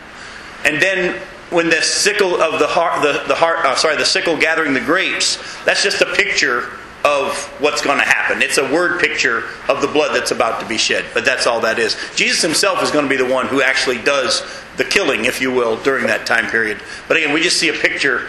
And 0.65 0.79
then 0.79 1.19
when 1.49 1.69
the 1.69 1.81
sickle 1.81 2.39
of 2.39 2.59
the 2.59 2.67
heart, 2.67 3.01
the, 3.01 3.23
the 3.27 3.35
uh, 3.35 3.75
sorry, 3.75 3.97
the 3.97 4.05
sickle 4.05 4.37
gathering 4.37 4.73
the 4.73 4.81
grapes, 4.81 5.37
that's 5.65 5.81
just 5.81 6.01
a 6.01 6.05
picture 6.13 6.69
of 7.05 7.35
what's 7.61 7.81
going 7.81 7.97
to 7.99 8.05
happen. 8.05 8.41
It's 8.41 8.57
a 8.57 8.71
word 8.73 8.99
picture 9.01 9.43
of 9.67 9.81
the 9.81 9.87
blood 9.87 10.15
that's 10.15 10.31
about 10.31 10.61
to 10.61 10.65
be 10.67 10.77
shed, 10.77 11.05
but 11.13 11.25
that's 11.25 11.45
all 11.47 11.59
that 11.61 11.77
is. 11.79 11.97
Jesus 12.15 12.41
himself 12.41 12.81
is 12.81 12.91
going 12.91 13.03
to 13.05 13.09
be 13.09 13.17
the 13.17 13.25
one 13.31 13.47
who 13.47 13.61
actually 13.61 13.97
does 14.01 14.41
the 14.77 14.85
killing, 14.85 15.25
if 15.25 15.41
you 15.41 15.51
will, 15.51 15.75
during 15.83 16.07
that 16.07 16.25
time 16.25 16.47
period. 16.49 16.79
But 17.07 17.17
again, 17.17 17.33
we 17.33 17.41
just 17.41 17.57
see 17.59 17.69
a 17.69 17.73
picture 17.73 18.27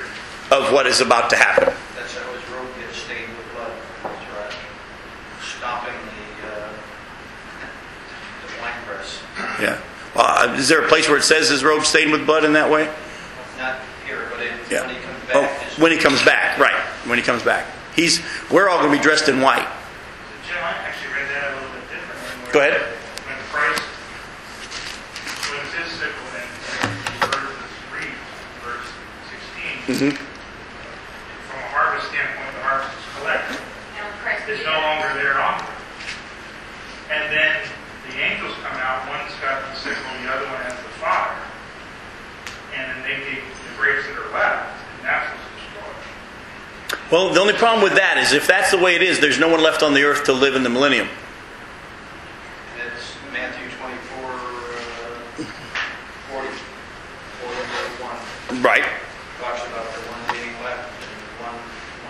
of 0.50 0.72
what 0.72 0.86
is 0.86 1.00
about 1.00 1.30
to 1.30 1.36
happen. 1.36 1.72
That's 1.96 2.16
how 2.16 2.32
his 2.32 2.42
robe 2.50 2.66
gets 2.80 2.96
stained 2.98 3.30
with 3.36 3.52
blood. 3.54 3.72
That's 4.02 4.26
right. 4.36 4.54
Stomping 5.40 5.94
the, 6.42 6.48
uh, 6.48 6.68
the 8.56 8.60
wine 8.62 8.72
press. 8.86 9.20
Yeah. 9.60 9.80
Uh, 10.16 10.54
is 10.58 10.68
there 10.68 10.84
a 10.84 10.88
place 10.88 11.08
where 11.08 11.16
it 11.18 11.22
says 11.24 11.48
his 11.48 11.62
robe 11.64 11.84
stained 11.84 12.10
with 12.12 12.26
blood 12.26 12.44
in 12.44 12.52
that 12.54 12.70
way? 12.70 12.92
Not 13.58 13.78
here, 14.06 14.28
but 14.30 14.40
it, 14.42 14.52
Yeah. 14.70 14.86
when 14.86 14.94
he 14.96 15.00
comes 15.00 15.18
Oh, 15.32 15.40
back. 15.42 15.60
his- 15.62 15.78
when 15.78 15.92
he 15.92 15.98
comes 15.98 16.22
back, 16.24 16.58
right? 16.58 16.74
When 17.06 17.18
he 17.18 17.24
comes 17.24 17.42
back, 17.42 17.66
he's. 17.96 18.20
We're 18.50 18.68
all 18.68 18.78
going 18.78 18.90
to 18.92 18.96
be 18.98 19.02
dressed 19.02 19.28
in 19.28 19.40
white. 19.40 19.66
Jim, 20.46 20.56
I 20.62 20.70
actually 20.84 21.12
read 21.14 21.28
that 21.30 21.52
a 21.52 21.54
little 21.56 21.70
bit 21.74 21.84
differently. 21.90 22.52
Go 22.52 22.58
ahead. 22.60 22.80
When 23.26 23.38
Christ, 23.50 23.82
it's 25.54 25.74
his 25.74 25.90
sickle 25.98 26.28
and 26.36 26.48
reed, 27.94 28.14
verse 28.62 28.88
16, 29.88 30.12
hmm 30.12 30.30
from 31.48 31.58
a 31.60 31.68
harvest 31.70 32.08
standpoint, 32.10 32.50
the 32.56 32.64
harvest 32.64 32.92
is 32.96 33.04
collected. 33.20 33.58
And 33.60 34.08
Christ 34.24 34.42
It's 34.48 34.60
be 34.60 34.66
no 34.66 34.72
there. 34.74 34.82
longer 34.82 35.10
there 35.20 35.36
on 35.40 35.54
it. 35.60 35.68
And 37.12 37.22
then 37.30 37.52
the 38.10 38.16
angels 38.18 38.56
come 38.64 38.76
out, 38.80 39.06
one's 39.12 39.30
got 39.44 39.60
the 39.70 39.76
sickle, 39.78 40.02
the 40.24 40.28
other 40.32 40.48
one 40.50 40.60
has 40.66 40.74
the 40.74 40.92
fire. 40.98 41.36
And 42.74 42.84
then 42.90 42.98
they 43.06 43.16
take 43.28 43.44
the 43.44 43.72
grapes 43.78 44.02
that 44.08 44.16
are 44.18 44.32
left, 44.34 44.72
and 44.98 45.06
that's 45.06 45.28
what's 45.30 45.46
destroyed. 45.52 46.00
Well, 47.14 47.30
the 47.32 47.38
only 47.38 47.52
problem 47.54 47.80
with 47.80 47.94
that 47.94 48.18
is 48.18 48.32
if 48.32 48.48
that's 48.48 48.72
the 48.72 48.76
way 48.76 48.96
it 48.96 49.02
is, 49.02 49.20
there's 49.20 49.38
no 49.38 49.46
one 49.46 49.62
left 49.62 49.84
on 49.84 49.94
the 49.94 50.02
earth 50.02 50.24
to 50.24 50.32
live 50.32 50.56
in 50.56 50.64
the 50.64 50.68
millennium. 50.68 51.06
It's 52.74 53.14
Matthew 53.32 53.70
24, 53.78 54.34
uh, 54.34 55.46
40, 56.34 56.48
41. 58.50 58.62
Right. 58.66 58.82
Talks 59.38 59.62
about 59.62 59.94
the 59.94 60.02
one 60.10 60.18
being 60.34 60.58
left, 60.66 60.90
and 60.90 61.14
one, 61.38 61.54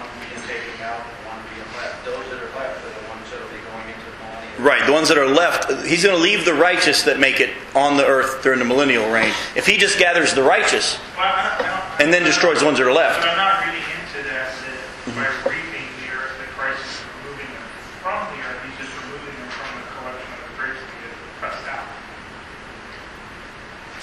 one 0.00 0.08
being 0.24 0.40
taken 0.48 0.72
out, 0.80 1.04
and 1.04 1.20
one 1.28 1.36
being 1.52 1.68
left. 1.76 2.00
Those 2.08 2.24
that 2.32 2.40
are 2.40 2.56
left 2.56 2.80
are 2.80 2.88
the 2.88 3.04
ones 3.12 3.28
that 3.28 3.44
will 3.44 3.52
be 3.52 3.60
going 3.60 3.84
into 3.84 4.08
the 4.08 4.16
millennium. 4.24 4.64
Right. 4.64 4.86
The 4.88 4.92
ones 4.96 5.08
that 5.12 5.18
are 5.20 5.28
left, 5.28 5.68
he's 5.84 6.02
going 6.02 6.16
to 6.16 6.22
leave 6.24 6.46
the 6.46 6.54
righteous 6.56 7.02
that 7.02 7.20
make 7.20 7.40
it 7.44 7.52
on 7.76 7.98
the 7.98 8.06
earth 8.06 8.40
during 8.42 8.58
the 8.58 8.64
millennial 8.64 9.12
reign. 9.12 9.34
If 9.54 9.66
he 9.66 9.76
just 9.76 9.98
gathers 9.98 10.32
the 10.32 10.42
righteous 10.42 10.96
Well, 11.12 11.26
I 11.28 11.28
don't- 11.28 11.60
I 11.60 11.92
don't- 11.92 12.00
and 12.00 12.08
then 12.08 12.24
destroys 12.24 12.60
the 12.60 12.64
ones 12.64 12.78
that 12.78 12.86
are 12.88 12.92
left. 12.96 13.20
But 13.20 13.28
I'm 13.28 13.36
not 13.36 13.66
reading 13.68 13.84
into 13.84 14.24
that, 14.32 14.48
that 14.48 14.72
by 15.14 15.28
reaping 15.44 15.84
the 16.00 16.08
earth, 16.16 16.32
that 16.40 16.48
Christ 16.56 16.80
is 16.80 16.96
removing 17.20 17.44
them 17.52 17.68
from 18.00 18.24
the 18.32 18.40
earth, 18.40 18.56
he's 18.64 18.88
just 18.88 18.96
removing 19.04 19.36
them 19.36 19.50
from 19.52 19.68
the 19.76 19.84
collection 20.00 20.32
of 20.32 20.40
the 20.48 20.54
grapes 20.56 20.80
that 20.80 20.96
get 21.04 21.12
pressed 21.38 21.68
out. 21.68 21.84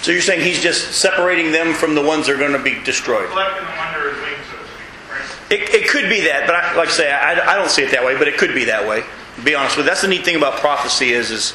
So 0.02 0.10
you're 0.10 0.20
saying 0.20 0.40
he's 0.44 0.60
just 0.60 0.92
separating 1.00 1.52
them 1.52 1.72
from 1.72 1.94
the 1.94 2.02
ones 2.02 2.26
that 2.26 2.34
are 2.34 2.38
going 2.38 2.52
to 2.52 2.58
be 2.62 2.82
destroyed? 2.82 3.28
Collecting 3.30 3.64
them 3.64 3.78
under 3.78 4.10
his 4.12 4.20
wings, 4.22 4.46
so 4.50 4.58
to 4.58 4.64
speak, 4.64 5.10
right? 5.10 5.74
It, 5.74 5.82
it 5.82 5.88
could 5.88 6.08
be 6.10 6.20
that, 6.22 6.44
but 6.46 6.56
I, 6.56 6.74
like 6.76 6.88
I 6.88 6.92
say, 6.92 7.10
I, 7.12 7.52
I 7.52 7.54
don't 7.56 7.70
see 7.70 7.82
it 7.82 7.92
that 7.92 8.04
way. 8.04 8.18
But 8.18 8.26
it 8.28 8.36
could 8.36 8.54
be 8.54 8.64
that 8.64 8.86
way. 8.88 9.04
To 9.36 9.42
be 9.42 9.54
honest 9.54 9.76
with 9.76 9.86
you, 9.86 9.90
that's 9.90 10.02
the 10.02 10.08
neat 10.08 10.24
thing 10.24 10.36
about 10.36 10.58
prophecy 10.58 11.12
is, 11.12 11.30
is 11.30 11.54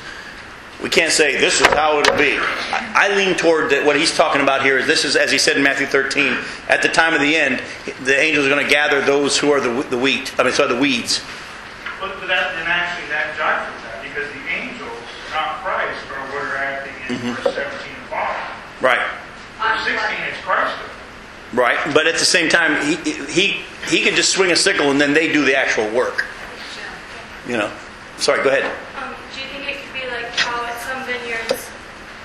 we 0.81 0.89
can't 0.89 1.11
say 1.11 1.37
this 1.37 1.59
is 1.59 1.67
how 1.67 1.99
it'll 1.99 2.17
be. 2.17 2.37
I, 2.37 3.09
I 3.11 3.15
lean 3.17 3.35
toward 3.35 3.69
that. 3.71 3.85
What 3.85 3.97
he's 3.97 4.15
talking 4.15 4.41
about 4.41 4.63
here 4.63 4.77
is 4.77 4.87
this 4.87 5.03
is, 5.03 5.15
as 5.17 5.29
he 5.31 5.37
said 5.37 5.57
in 5.57 5.63
Matthew 5.63 5.85
13, 5.87 6.37
at 6.69 6.81
the 6.81 6.87
time 6.87 7.13
of 7.13 7.19
the 7.19 7.35
end, 7.35 7.61
the 8.03 8.17
angels 8.17 8.45
are 8.45 8.49
going 8.49 8.65
to 8.65 8.71
gather 8.71 9.01
those 9.01 9.37
who 9.37 9.51
are 9.51 9.59
the, 9.59 9.83
the 9.89 9.97
wheat. 9.97 10.33
I 10.39 10.43
mean, 10.43 10.53
sorry, 10.53 10.73
the 10.73 10.79
weeds. 10.79 11.19
But, 11.99 12.15
but 12.19 12.27
that, 12.27 12.55
and 12.55 12.67
actually 12.69 13.09
that 13.09 13.35
jives 13.35 13.67
with 13.73 13.83
that, 13.83 14.01
because 14.03 14.31
the 14.31 14.45
angels, 14.47 15.03
not 15.33 15.59
Christ, 15.65 15.99
are 16.15 16.23
what 16.31 16.43
are 16.47 16.55
acting 16.55 16.93
in 17.09 17.17
Mm-hmm. 17.17 17.41
verse 17.41 17.55
17 17.55 17.65
and 17.65 17.73
following. 17.73 17.96
Right. 18.87 19.03
Verse 19.59 19.83
16 19.83 19.99
is 20.31 20.37
Christ. 20.47 20.79
Right. 21.51 21.77
But 21.93 22.07
at 22.07 22.13
the 22.15 22.23
same 22.23 22.47
time, 22.47 22.79
he 22.87 22.95
he 23.27 23.59
he 23.91 23.99
can 23.99 24.15
just 24.15 24.31
swing 24.31 24.51
a 24.51 24.55
sickle 24.55 24.91
and 24.91 25.01
then 25.01 25.13
they 25.13 25.27
do 25.27 25.43
the 25.43 25.57
actual 25.57 25.91
work. 25.91 26.23
You 27.45 27.57
know. 27.57 27.71
Sorry. 28.15 28.41
Go 28.43 28.49
ahead. 28.49 28.63
Um, 28.95 29.13
do 29.35 29.41
you 29.43 29.47
think 29.51 29.67
it 29.67 29.83
could 29.83 29.91
be 29.91 30.07
like 30.07 30.31
how 30.39 30.63
at 30.63 30.79
some 30.87 31.03
vineyards, 31.03 31.67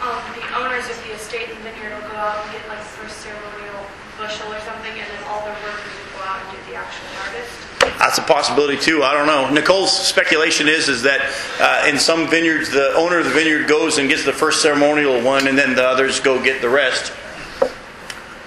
um, 0.06 0.22
the 0.38 0.46
owners 0.54 0.86
of 0.86 0.94
the 1.02 1.18
estate 1.18 1.50
and 1.50 1.58
vineyard 1.66 1.98
will 1.98 2.08
go 2.10 2.14
out 2.14 2.38
and 2.46 2.52
get 2.54 2.62
like 2.68 2.78
the 2.78 2.94
first 2.94 3.18
ceremonial 3.26 3.82
bushel 4.18 4.52
or 4.52 4.60
something, 4.60 4.92
and 4.92 5.08
then 5.08 5.22
all 5.28 5.44
their 5.44 5.54
workers 5.64 5.92
will 5.92 6.18
go 6.18 6.24
out 6.24 6.40
and 6.42 6.50
do 6.50 6.70
the 6.70 6.76
actual 6.76 7.06
harvest? 7.14 7.98
That's 7.98 8.18
a 8.18 8.22
possibility 8.22 8.78
too. 8.78 9.02
I 9.02 9.12
don't 9.12 9.26
know. 9.26 9.50
Nicole's 9.50 9.92
speculation 9.92 10.68
is 10.68 10.88
is 10.88 11.02
that 11.02 11.20
uh, 11.60 11.88
in 11.88 11.98
some 11.98 12.28
vineyards, 12.28 12.70
the 12.70 12.92
owner 12.94 13.18
of 13.18 13.24
the 13.24 13.30
vineyard 13.30 13.68
goes 13.68 13.98
and 13.98 14.08
gets 14.08 14.24
the 14.24 14.32
first 14.32 14.62
ceremonial 14.62 15.22
one, 15.22 15.46
and 15.46 15.56
then 15.56 15.74
the 15.74 15.84
others 15.84 16.20
go 16.20 16.42
get 16.42 16.60
the 16.60 16.68
rest. 16.68 17.12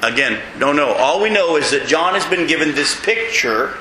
Again, 0.02 0.42
don't 0.60 0.76
know. 0.76 0.94
All 0.94 1.22
we 1.22 1.30
know 1.30 1.56
is 1.56 1.72
that 1.72 1.88
John 1.88 2.14
has 2.14 2.26
been 2.26 2.48
given 2.48 2.76
this 2.76 3.00
picture 3.02 3.76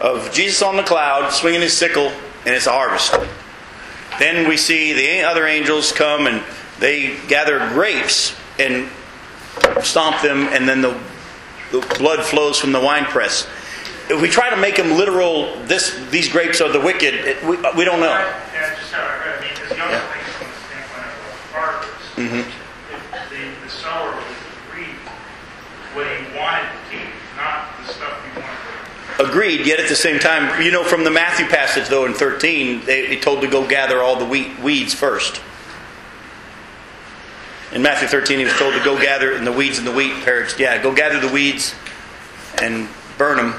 of 0.00 0.32
Jesus 0.32 0.62
on 0.62 0.76
the 0.76 0.82
cloud 0.82 1.30
swinging 1.30 1.60
his 1.60 1.76
sickle, 1.76 2.08
and 2.44 2.54
it's 2.54 2.66
a 2.66 2.72
harvest. 2.72 3.14
Then 4.18 4.48
we 4.48 4.56
see 4.56 4.92
the 4.92 5.22
other 5.22 5.46
angels 5.46 5.92
come 5.92 6.26
and 6.26 6.42
they 6.78 7.16
gather 7.28 7.58
grapes 7.70 8.34
and 8.58 8.88
stomp 9.82 10.20
them, 10.22 10.48
and 10.52 10.68
then 10.68 10.80
the, 10.80 10.98
the 11.72 11.80
blood 11.98 12.24
flows 12.24 12.58
from 12.58 12.72
the 12.72 12.80
winepress. 12.80 13.46
If 14.08 14.20
we 14.22 14.28
try 14.28 14.50
to 14.50 14.56
make 14.56 14.76
them 14.76 14.92
literal, 14.92 15.56
this 15.64 15.98
these 16.10 16.28
grapes 16.28 16.60
are 16.60 16.70
the 16.70 16.80
wicked. 16.80 17.14
It, 17.14 17.42
we, 17.42 17.56
we 17.76 17.84
don't 17.84 17.98
know. 18.00 18.10
Yeah, 18.54 18.74
just 18.78 18.92
how 18.92 19.02
I 19.02 19.18
read, 19.26 19.38
I 19.38 19.40
mean, 19.40 19.50
because 19.54 19.70
the 19.70 19.82
other 19.82 19.98
thing 19.98 20.22
from 20.38 20.46
the 20.46 20.58
standpoint 20.62 21.06
of 21.10 21.18
the 21.26 21.54
harvest, 21.54 21.92
Mm-hmm. 22.16 22.48
if 22.94 23.30
the, 23.30 23.64
the 23.64 23.70
sower 23.70 24.14
was 24.14 24.24
reap 24.74 24.96
what 25.94 26.06
he 26.06 26.36
wanted 26.38 26.70
to 26.70 26.78
keep, 26.90 27.10
not 27.36 27.68
the 27.84 27.92
stuff 27.92 28.14
he 28.24 28.40
wanted. 28.40 29.28
Agreed. 29.30 29.66
Yet 29.66 29.80
at 29.80 29.88
the 29.88 29.96
same 29.96 30.18
time, 30.20 30.62
you 30.62 30.70
know, 30.70 30.84
from 30.84 31.02
the 31.04 31.10
Matthew 31.10 31.46
passage 31.46 31.88
though 31.88 32.06
in 32.06 32.14
thirteen, 32.14 32.84
they, 32.86 33.06
they 33.08 33.16
told 33.16 33.40
to 33.40 33.48
go 33.48 33.66
gather 33.66 34.02
all 34.02 34.16
the 34.16 34.24
wheat, 34.26 34.58
weeds 34.60 34.94
first. 34.94 35.40
In 37.72 37.82
Matthew 37.82 38.08
thirteen, 38.08 38.38
he 38.38 38.44
was 38.44 38.54
told 38.54 38.74
to 38.74 38.84
go 38.84 38.98
gather 38.98 39.32
and 39.32 39.46
the 39.46 39.52
weeds 39.52 39.78
and 39.78 39.86
the 39.86 39.92
wheat 39.92 40.24
perished. 40.24 40.58
Yeah, 40.58 40.80
go 40.82 40.94
gather 40.94 41.20
the 41.20 41.32
weeds 41.32 41.74
and 42.62 42.88
burn 43.18 43.36
them, 43.36 43.54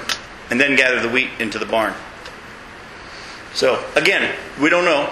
and 0.50 0.60
then 0.60 0.76
gather 0.76 1.02
the 1.02 1.10
wheat 1.10 1.30
into 1.40 1.60
the 1.60 1.66
barn. 1.66 1.94
So 3.54 3.84
again, 3.96 4.36
we 4.62 4.70
don't 4.70 4.86
know. 4.86 5.12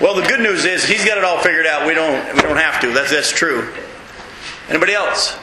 Well, 0.00 0.14
the 0.14 0.22
good 0.22 0.40
news 0.40 0.64
is 0.64 0.84
he's 0.84 1.04
got 1.04 1.18
it 1.18 1.24
all 1.24 1.40
figured 1.42 1.66
out. 1.66 1.86
We 1.86 1.94
don't. 1.94 2.34
We 2.36 2.42
don't 2.42 2.56
have 2.56 2.80
to. 2.82 2.92
That's 2.92 3.10
that's 3.10 3.32
true. 3.32 3.72
Anybody 4.68 4.92
else? 4.92 5.36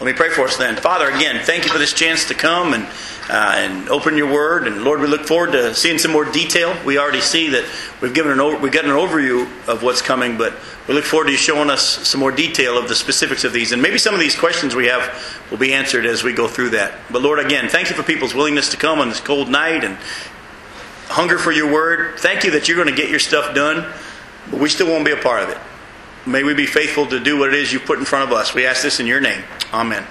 Let 0.00 0.06
me 0.06 0.12
pray 0.12 0.30
for 0.30 0.42
us 0.42 0.56
then. 0.56 0.76
Father, 0.76 1.08
again, 1.08 1.42
thank 1.44 1.64
you 1.64 1.70
for 1.70 1.78
this 1.78 1.94
chance 1.94 2.26
to 2.26 2.34
come 2.34 2.74
and 2.74 2.86
uh, 3.28 3.54
and 3.56 3.88
open 3.88 4.16
your 4.16 4.32
word. 4.32 4.66
And 4.66 4.84
Lord, 4.84 5.00
we 5.00 5.06
look 5.06 5.26
forward 5.26 5.52
to 5.52 5.74
seeing 5.74 5.98
some 5.98 6.12
more 6.12 6.24
detail. 6.24 6.76
We 6.84 6.98
already 6.98 7.20
see 7.20 7.48
that 7.50 7.64
we've 8.00 8.12
given 8.12 8.32
an 8.32 8.40
over, 8.40 8.58
we've 8.58 8.72
gotten 8.72 8.90
an 8.90 8.96
overview 8.96 9.44
of 9.68 9.82
what's 9.82 10.02
coming, 10.02 10.36
but 10.36 10.54
we 10.86 10.94
look 10.94 11.04
forward 11.04 11.26
to 11.26 11.32
you 11.32 11.38
showing 11.38 11.70
us 11.70 11.82
some 12.06 12.20
more 12.20 12.32
detail 12.32 12.76
of 12.76 12.88
the 12.88 12.94
specifics 12.94 13.44
of 13.44 13.52
these. 13.52 13.72
And 13.72 13.80
maybe 13.80 13.98
some 13.98 14.14
of 14.14 14.20
these 14.20 14.36
questions 14.36 14.74
we 14.74 14.86
have 14.86 15.42
will 15.50 15.58
be 15.58 15.72
answered 15.72 16.04
as 16.04 16.22
we 16.22 16.32
go 16.32 16.46
through 16.46 16.70
that. 16.70 16.94
But 17.10 17.22
Lord, 17.22 17.38
again, 17.38 17.68
thank 17.68 17.88
you 17.88 17.96
for 17.96 18.02
people's 18.02 18.34
willingness 18.34 18.70
to 18.70 18.76
come 18.76 18.98
on 18.98 19.08
this 19.08 19.20
cold 19.20 19.48
night 19.48 19.84
and 19.84 19.96
hunger 21.06 21.38
for 21.38 21.52
your 21.52 21.72
word. 21.72 22.18
Thank 22.18 22.44
you 22.44 22.50
that 22.52 22.68
you're 22.68 22.76
going 22.76 22.94
to 22.94 23.00
get 23.00 23.10
your 23.10 23.20
stuff 23.20 23.54
done, 23.54 23.90
but 24.50 24.60
we 24.60 24.68
still 24.68 24.88
won't 24.88 25.04
be 25.04 25.12
a 25.12 25.16
part 25.16 25.42
of 25.42 25.48
it. 25.48 25.58
May 26.26 26.42
we 26.42 26.54
be 26.54 26.66
faithful 26.66 27.06
to 27.06 27.20
do 27.20 27.38
what 27.38 27.48
it 27.48 27.54
is 27.54 27.72
you 27.72 27.80
put 27.80 27.98
in 27.98 28.04
front 28.04 28.30
of 28.30 28.36
us. 28.36 28.54
We 28.54 28.66
ask 28.66 28.82
this 28.82 29.00
in 29.00 29.06
your 29.06 29.20
name. 29.20 29.44
Amen. 29.72 30.06